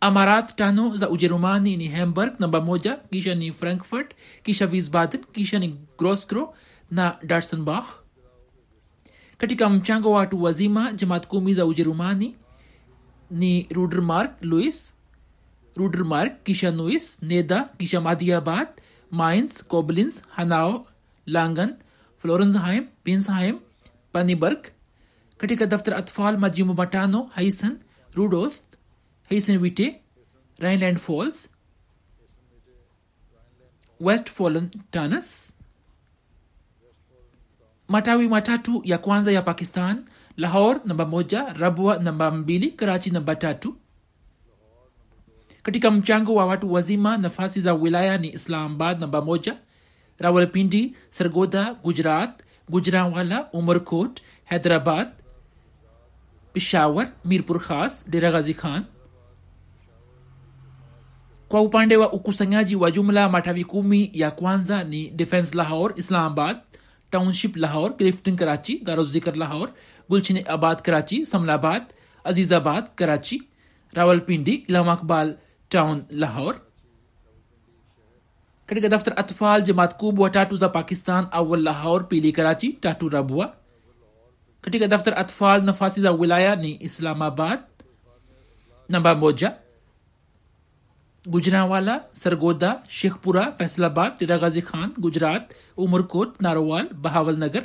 amarat 0.00 0.56
tano 0.56 0.96
za 0.96 1.08
ujerumani 1.10 1.76
ni 1.76 1.88
hamburg 1.88 2.40
namba 2.40 2.60
moja 2.60 2.96
kisha 3.10 3.34
ni 3.34 3.52
frankfurt 3.52 4.14
kisha 4.42 4.66
wiesbaden 4.66 5.24
kisha 5.32 5.58
ni 5.58 5.76
grosgro 5.98 6.54
na 6.90 7.18
darsenbach 7.22 7.86
katika 9.38 9.68
mchango 9.70 10.10
wa 10.10 10.18
watu 10.18 10.42
wazima 10.42 10.92
jamaat 10.92 11.26
kumi 11.26 11.54
za 11.54 11.66
ujerumani 11.66 12.36
ni 13.30 13.66
rudermark 13.70 14.44
louis 14.44 14.94
rudermark 15.76 16.42
kisha 16.44 16.70
nuis 16.70 17.18
neda 17.22 17.68
kisha 17.78 18.00
madiabad 18.00 18.68
mainz 19.10 19.64
koblins 19.64 20.22
hanau 20.28 20.86
langen 21.26 21.74
florensheim 22.18 22.86
pinsheim 23.04 23.58
paniburg 24.12 24.58
katika 25.38 25.66
daftar 25.66 25.94
atfal 25.94 26.38
majimbo 26.38 26.74
matano 26.74 27.22
haisen 27.22 27.78
rudos 28.14 28.60
haisen 29.28 29.56
wite 29.62 30.00
rhineland 30.58 30.98
falls 30.98 31.48
west 34.00 34.30
fallen 34.30 34.70
tanas 34.90 35.52
matawi 37.88 38.28
matatu 38.28 38.82
ya 38.84 38.98
kwanza 38.98 39.32
ya 39.32 39.42
pakistan 39.42 40.04
lahore 40.36 40.80
namba 40.84 41.06
moja 41.06 41.52
rabwa 41.52 41.98
namba 41.98 42.30
mbili 42.30 42.70
karachi 42.70 43.10
namba 43.10 43.36
tatu. 43.36 43.76
Katika 45.62 45.90
mchango 45.90 46.34
wa 46.34 46.46
watu 46.46 46.72
wazima 46.72 47.16
nafasi 47.16 47.60
za 47.60 47.74
wilaya 47.74 48.18
ni 48.18 48.28
islamabad 48.32 49.00
namba 49.00 49.22
moja 49.22 49.56
rawalpindi 50.18 50.96
sargoda 51.10 51.74
gujarat 51.74 52.42
gujranwala 52.68 53.48
umarkot 53.52 54.20
hyderabad 54.44 55.08
peshawar 56.52 57.06
mirpur 57.24 57.58
khas 57.60 58.04
dera 58.08 58.30
ghazi 58.30 58.54
khan 58.54 58.84
kwa 61.48 61.62
upande 61.62 61.96
wa 61.96 62.12
ukusanyaji 62.12 62.76
wa 62.76 62.90
jumla 62.90 63.28
matawi 63.28 63.64
kumi 63.64 64.10
ya 64.12 64.30
kwanza 64.30 64.84
ni 64.84 65.10
defense 65.10 65.56
lahore 65.56 65.94
islamabad 65.96 66.56
township 67.12 67.56
Lahore 67.56 67.90
Clifton 67.98 68.34
Karachi 68.36 68.74
दारुजिकर 68.86 69.34
Lahore 69.34 69.68
Gulshan 70.10 70.36
Abad 70.54 70.80
Karachi 70.86 71.24
Samanabad 71.24 71.82
Azizabad 72.24 72.84
Karachi 72.98 73.38
Rawalpindi 73.96 74.54
Allama 74.68 74.92
Iqbal 74.92 75.32
town 75.70 76.00
Lahore 76.10 76.54
katika 78.68 78.88
daftar 78.88 79.14
atfal 79.16 79.62
jamaat 79.64 79.96
kubwa 79.96 80.30
tatu 80.30 80.56
za 80.56 80.68
pakistan 80.68 81.28
awal 81.32 81.62
lahor 81.62 82.08
pili 82.08 82.32
karachi 82.32 82.68
tatu 82.72 83.08
rabwa 83.08 83.54
katika 84.64 84.86
daftar 84.86 85.14
atfal 85.14 85.62
nafasi 85.62 86.00
za 86.00 86.12
wilaya 86.12 86.56
ni, 86.56 86.78
islamabad 86.80 87.58
namba 88.88 89.14
moja 89.14 89.50
Gujranwala 91.26 91.96
Sargodha 92.14 92.70
Sheikhupura 92.90 93.42
Faisalabad 93.58 94.12
Dera 94.20 94.36
Ghazi 94.36 94.60
Khan 94.60 94.88
Gujrat 95.00 95.52
Umerkot 95.76 96.40
Narowal 96.40 96.86
Bahawalnagar 97.36 97.64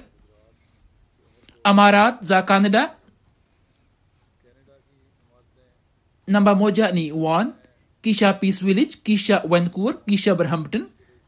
अमारात 1.66 2.24
जाकानेडा 2.24 2.84
नंबा 6.28 6.54
मोजा 6.54 6.90
नी 6.92 7.06
वान 7.16 7.52
कीशा 8.04 8.32
Peace 8.42 8.62
Village 8.64 8.96
कीशा 9.06 9.40
Vancouver 9.46 9.94
कीशा 10.08 10.34
ब्रहम्पटन 10.34 10.84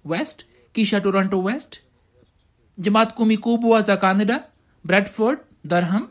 वेस्ट 0.06 0.46
कीशा 0.76 1.00
टोरंटो 1.00 1.42
वेस्ट 1.42 1.82
जमात 2.78 3.16
कुमी 3.18 3.36
कोबुआ 3.46 3.80
जाकानेडा 3.90 4.38
Bradford 4.86 5.40
Durham, 5.66 6.08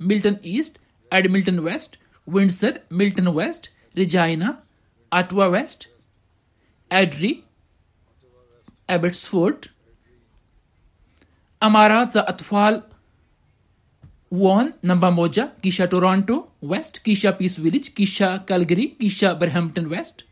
Milton 0.00 0.36
East, 0.46 0.78
Edmonton 1.10 1.58
West, 1.60 1.98
Windsor, 2.26 2.80
Milton 2.92 3.28
West, 3.28 3.70
Regina, 3.96 4.54
Ottawa 5.12 5.46
West, 5.46 5.88
Airdrie 6.90 7.32
Abbotsford 8.90 9.66
अमारात 11.62 12.16
अतफाल 12.16 12.82
नंबा 14.84 15.10
मोजा 15.10 15.44
कीशा 15.62 15.84
टोरंटो 15.84 16.36
वेस्ट, 16.64 16.98
कीशा 16.98 17.30
पीस 17.30 17.58
विलेज, 17.60 17.88
कीशा 17.88 18.36
कैलगरी, 18.48 18.86
कीशा 19.00 19.32
बरहम्पटन 19.34 19.86
वेस्ट, 19.86 20.24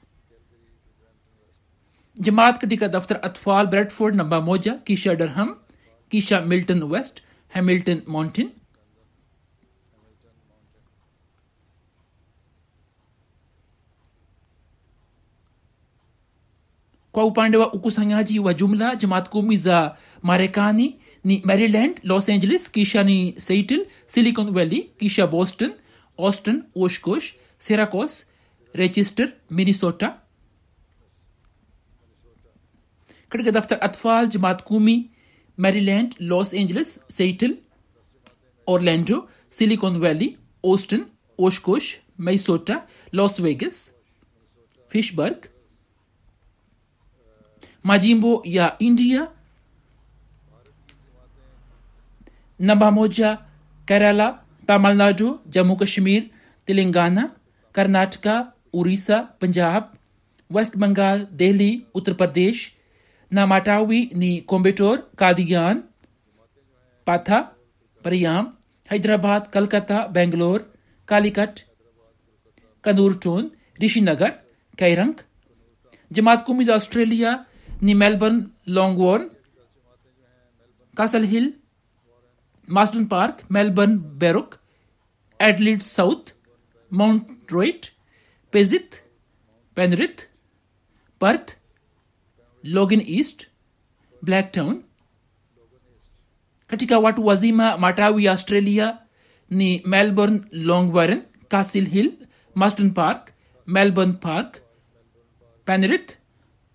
जमात 2.16 2.58
का 2.60 2.68
टिका 2.68 2.86
दफ्तर 2.88 3.16
अतफाल, 3.16 3.66
ब्रेडफोर्ड, 3.66 4.14
नंबामोजा, 4.14 4.72
कीशा 4.86 5.12
डरहम, 5.14 5.54
कीशा 6.10 6.40
Milton 6.40 6.82
West, 6.92 7.22
Hamilton 7.52 8.02
Mountain 8.08 8.50
kwa 17.12 17.24
upande 17.24 17.56
wa 17.56 17.72
ukusanyaji 17.72 18.38
wa 18.38 18.54
jumla 18.54 18.96
jamaat 18.96 19.28
kumi 19.28 19.56
za 19.56 19.96
marekani 20.22 20.96
ni 21.24 21.42
maryland 21.44 22.00
los 22.02 22.28
angeles 22.28 22.70
kisha 22.70 23.02
ni 23.04 23.34
seattle 23.40 23.86
silicon 24.06 24.52
valley 24.52 24.90
kisha 24.98 25.26
boston 25.26 25.72
austin 26.18 26.62
oshkosh 26.74 27.34
syracuse 27.58 28.26
register 28.72 29.32
minnesota 29.50 30.18
katika 33.28 33.50
daftar 33.52 33.78
atfal 33.80 34.28
jamaat 34.28 34.62
kumi 34.62 35.10
maryland 35.56 36.14
los 36.18 36.54
angeles 36.54 37.00
seattle 37.08 37.56
orlando 38.66 39.28
silicon 39.50 39.98
valley 40.00 40.38
austin 40.64 41.04
oshkosh 41.38 41.96
minnesota 42.18 42.86
las 43.12 43.42
vegas 43.42 43.94
fishburg 44.88 45.49
majimbo 47.84 48.42
ya 48.46 48.76
india. 48.80 49.28
Namba 52.60 52.90
moja, 52.90 53.38
kerala 53.88 54.28
Tamil Nadu 54.68 55.28
Jammu 55.54 55.74
Kashmir 55.76 56.22
Telangana 56.68 57.22
Karnataka 57.74 58.34
Orissa 58.74 59.16
Punjab 59.40 59.88
West 60.50 60.76
Bengal 60.76 61.26
Delhi 61.40 61.70
Uttar 61.94 62.14
Pradesh 62.20 62.60
नामाटावी 63.30 64.00
नी 64.20 64.30
कोम्बेटोर 64.52 64.96
कादियान 65.18 65.82
पाथा 67.06 67.40
परियाम 68.04 68.52
हैदराबाद 68.88 69.50
कलकत्ता 69.54 69.98
बेंगलोर 70.16 70.58
कालीकट 71.08 71.60
कनूरटोन 72.84 73.50
ऋषिनगर 73.82 74.30
कैरंग 74.78 75.26
जमात 76.10 76.44
कुमीज 76.46 76.70
Australia 76.70 77.32
नी 77.82 77.94
Melbourne 77.94 78.40
Langwarrin 78.76 79.28
Castle 80.94 81.24
Hill 81.32 81.52
Marsden 82.68 83.04
Park 83.12 83.38
Melbourne 83.56 83.96
Berwick 84.24 84.54
Adelaide 85.40 85.80
South 85.82 86.32
Mount 86.90 87.52
Druitt 87.52 87.86
पेजिथ 88.52 89.00
Penrith 89.76 90.26
Perth 91.20 91.56
Logan 92.64 93.02
East 93.18 93.46
Blacktown 94.54 94.80
कटिका 96.70 96.98
वाट 97.06 97.18
वजीमा 97.28 97.74
माटावी 97.86 98.26
ऑस्ट्रेलिया 98.34 98.92
नी 99.50 99.70
Melbourne 99.94 100.40
Langwarrin 100.70 101.20
Castle 101.50 101.86
Hill 101.94 102.10
Marsden 102.56 102.90
Park 103.00 103.30
Melbourne 103.68 104.12
Park 104.24 104.60
Penrith 105.66 106.16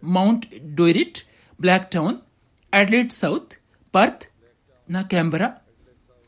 Mount 0.05 0.47
Druitt, 0.75 1.25
Blacktown, 1.59 2.21
Adelaide 2.71 3.11
South, 3.11 3.57
Perth 3.91 4.27
na 4.87 5.03
Canberra. 5.03 5.61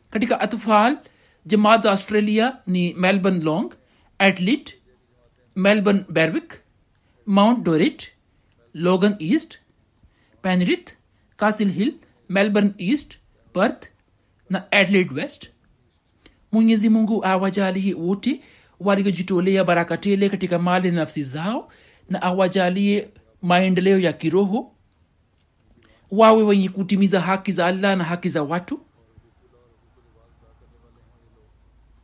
Katika 0.09 0.39
atfal 0.39 0.97
jamaat 1.45 1.86
Australia 1.86 2.57
ni 2.67 2.93
Melbourne 2.93 3.43
Long, 3.43 3.73
Adelaide, 4.19 4.73
Melbourne 5.55 6.05
Berwick, 6.09 6.61
Mount 7.25 7.63
Dorrit, 7.63 8.11
Logan 8.73 9.15
East, 9.19 9.59
Penrith, 10.41 10.93
Castle 11.38 11.71
Hill, 11.71 11.93
Melbourne 12.30 12.73
East, 12.78 13.17
Perth 13.53 13.89
na 14.49 14.65
Adelaide 14.71 15.13
West. 15.13 15.49
Mwenyezi 16.51 16.89
Mungu 16.89 17.25
awajalie 17.25 17.93
wote 17.93 18.41
waliojitolea 18.80 19.63
baraka 19.63 19.97
tele 19.97 20.30
katika 20.30 20.59
mali 20.59 20.91
na 20.91 20.95
nafsi 20.95 21.23
zao 21.23 21.71
na 22.09 22.21
awajalie 22.21 23.09
maendeleo 23.41 23.99
ya 23.99 24.13
kiroho 24.13 24.71
wawe 26.11 26.43
wenye 26.43 26.69
kutimiza 26.69 27.21
haki 27.21 27.51
za 27.51 27.65
allah 27.65 27.97
na 27.97 28.03
haki 28.03 28.29
za 28.29 28.43
watu. 28.43 28.79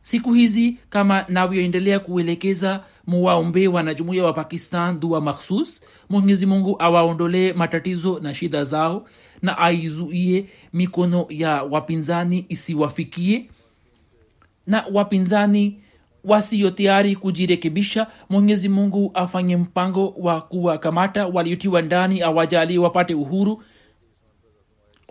Siku 0.00 0.32
hizi 0.32 0.76
kama 0.90 1.24
navyoendelea 1.28 1.98
kuelekeza 2.00 2.84
muwaombee 3.06 3.66
wanajumuia 3.66 4.24
wa 4.24 4.32
pakistan 4.32 5.00
dua 5.00 5.20
makhsus. 5.20 5.80
Mwenyezi 6.08 6.46
mungu 6.46 6.76
awaondolee 6.82 7.52
matatizo 7.52 8.18
na 8.20 8.34
shida 8.34 8.64
zao 8.64 9.06
na 9.42 9.58
aizuie 9.58 10.46
mikono 10.72 11.26
ya 11.28 11.62
wapinzani 11.62 12.46
isiwafikie. 12.48 13.50
Na 14.66 14.84
wapinzani 14.92 15.80
wasiyo 16.24 16.70
tayari 16.70 17.16
kujirekebisha 17.16 18.06
mwenyezi 18.30 18.68
mungu 18.68 19.10
afanye 19.14 19.56
mpango 19.56 20.08
wa 20.18 20.40
kuwakamata 20.40 21.26
waliotiwa 21.26 21.82
ndani 21.82 22.22
awajalie 22.22 22.78
wapate 22.78 23.14
uhuru. 23.14 23.62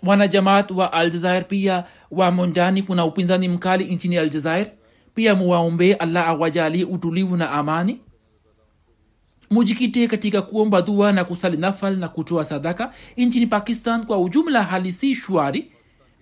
Wanajamaat 0.04 0.72
wa 0.72 0.94
aljazair 0.94 1.48
pia 1.48 1.84
wamo 2.12 2.46
ndani 2.46 2.84
kuna 2.84 3.06
upinzani 3.06 3.48
mkali 3.48 3.96
nchini 3.96 4.18
aljazair. 4.18 4.68
Pia 5.14 5.36
muwaombee 5.36 5.94
allah 5.94 6.28
awajalie 6.28 6.84
utulivu 6.86 7.38
na 7.38 7.52
amani. 7.52 8.02
Mujikite 9.50 10.08
katika 10.08 10.42
kuomba 10.42 10.82
dua 10.82 11.12
na 11.12 11.26
kusali 11.26 11.58
nafal 11.58 11.98
na 11.98 12.08
kutoa 12.10 12.46
sadaka. 12.46 12.94
Nchini 13.18 13.48
pakistan 13.48 14.06
kwa 14.06 14.18
ujumla 14.22 14.64
hali 14.64 14.92
si 14.92 15.16
shwari. 15.16 15.72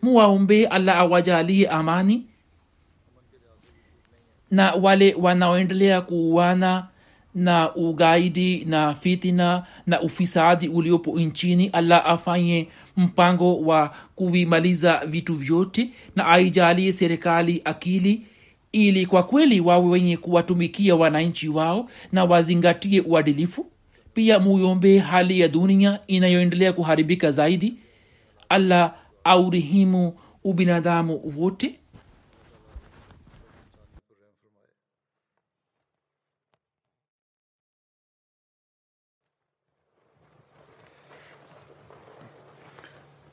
Muwaombee 0.01 0.65
allah 0.65 0.97
awajalie 0.97 1.67
amani 1.67 2.25
na 4.51 4.71
wale 4.73 5.13
wanaoendelea 5.19 6.01
kuuana 6.01 6.87
na 7.35 7.75
ugaidi 7.75 8.65
na 8.65 8.93
fitina 8.93 9.63
na 9.87 10.01
ufisadi 10.01 10.67
uliopo 10.67 11.19
nchini 11.19 11.67
allah 11.67 12.05
afanye 12.05 12.67
mpango 12.97 13.59
wa 13.61 13.95
kuvimaliza 14.15 15.01
vitu 15.05 15.33
vyote 15.33 15.89
na 16.15 16.27
aijalie 16.27 16.91
serikali 16.91 17.61
akili 17.65 18.21
ili 18.71 19.05
kwa 19.05 19.23
kweli 19.23 19.59
wawe 19.61 19.87
wenye 19.89 20.17
kuwatumikia 20.17 20.95
wananchi 20.95 21.49
wao 21.49 21.89
na 22.11 22.23
wazingatie 22.25 23.01
uadilifu. 23.01 23.65
Pia 24.13 24.39
muyombee 24.39 24.97
hali 24.97 25.39
ya 25.39 25.47
dunia 25.47 25.99
inayoendelea 26.07 26.73
kuharibika 26.73 27.31
zaidi. 27.31 27.73
Allah 28.49 28.93
aurihimu 29.23 30.13
ubinadamu 30.43 31.33
wote 31.37 31.75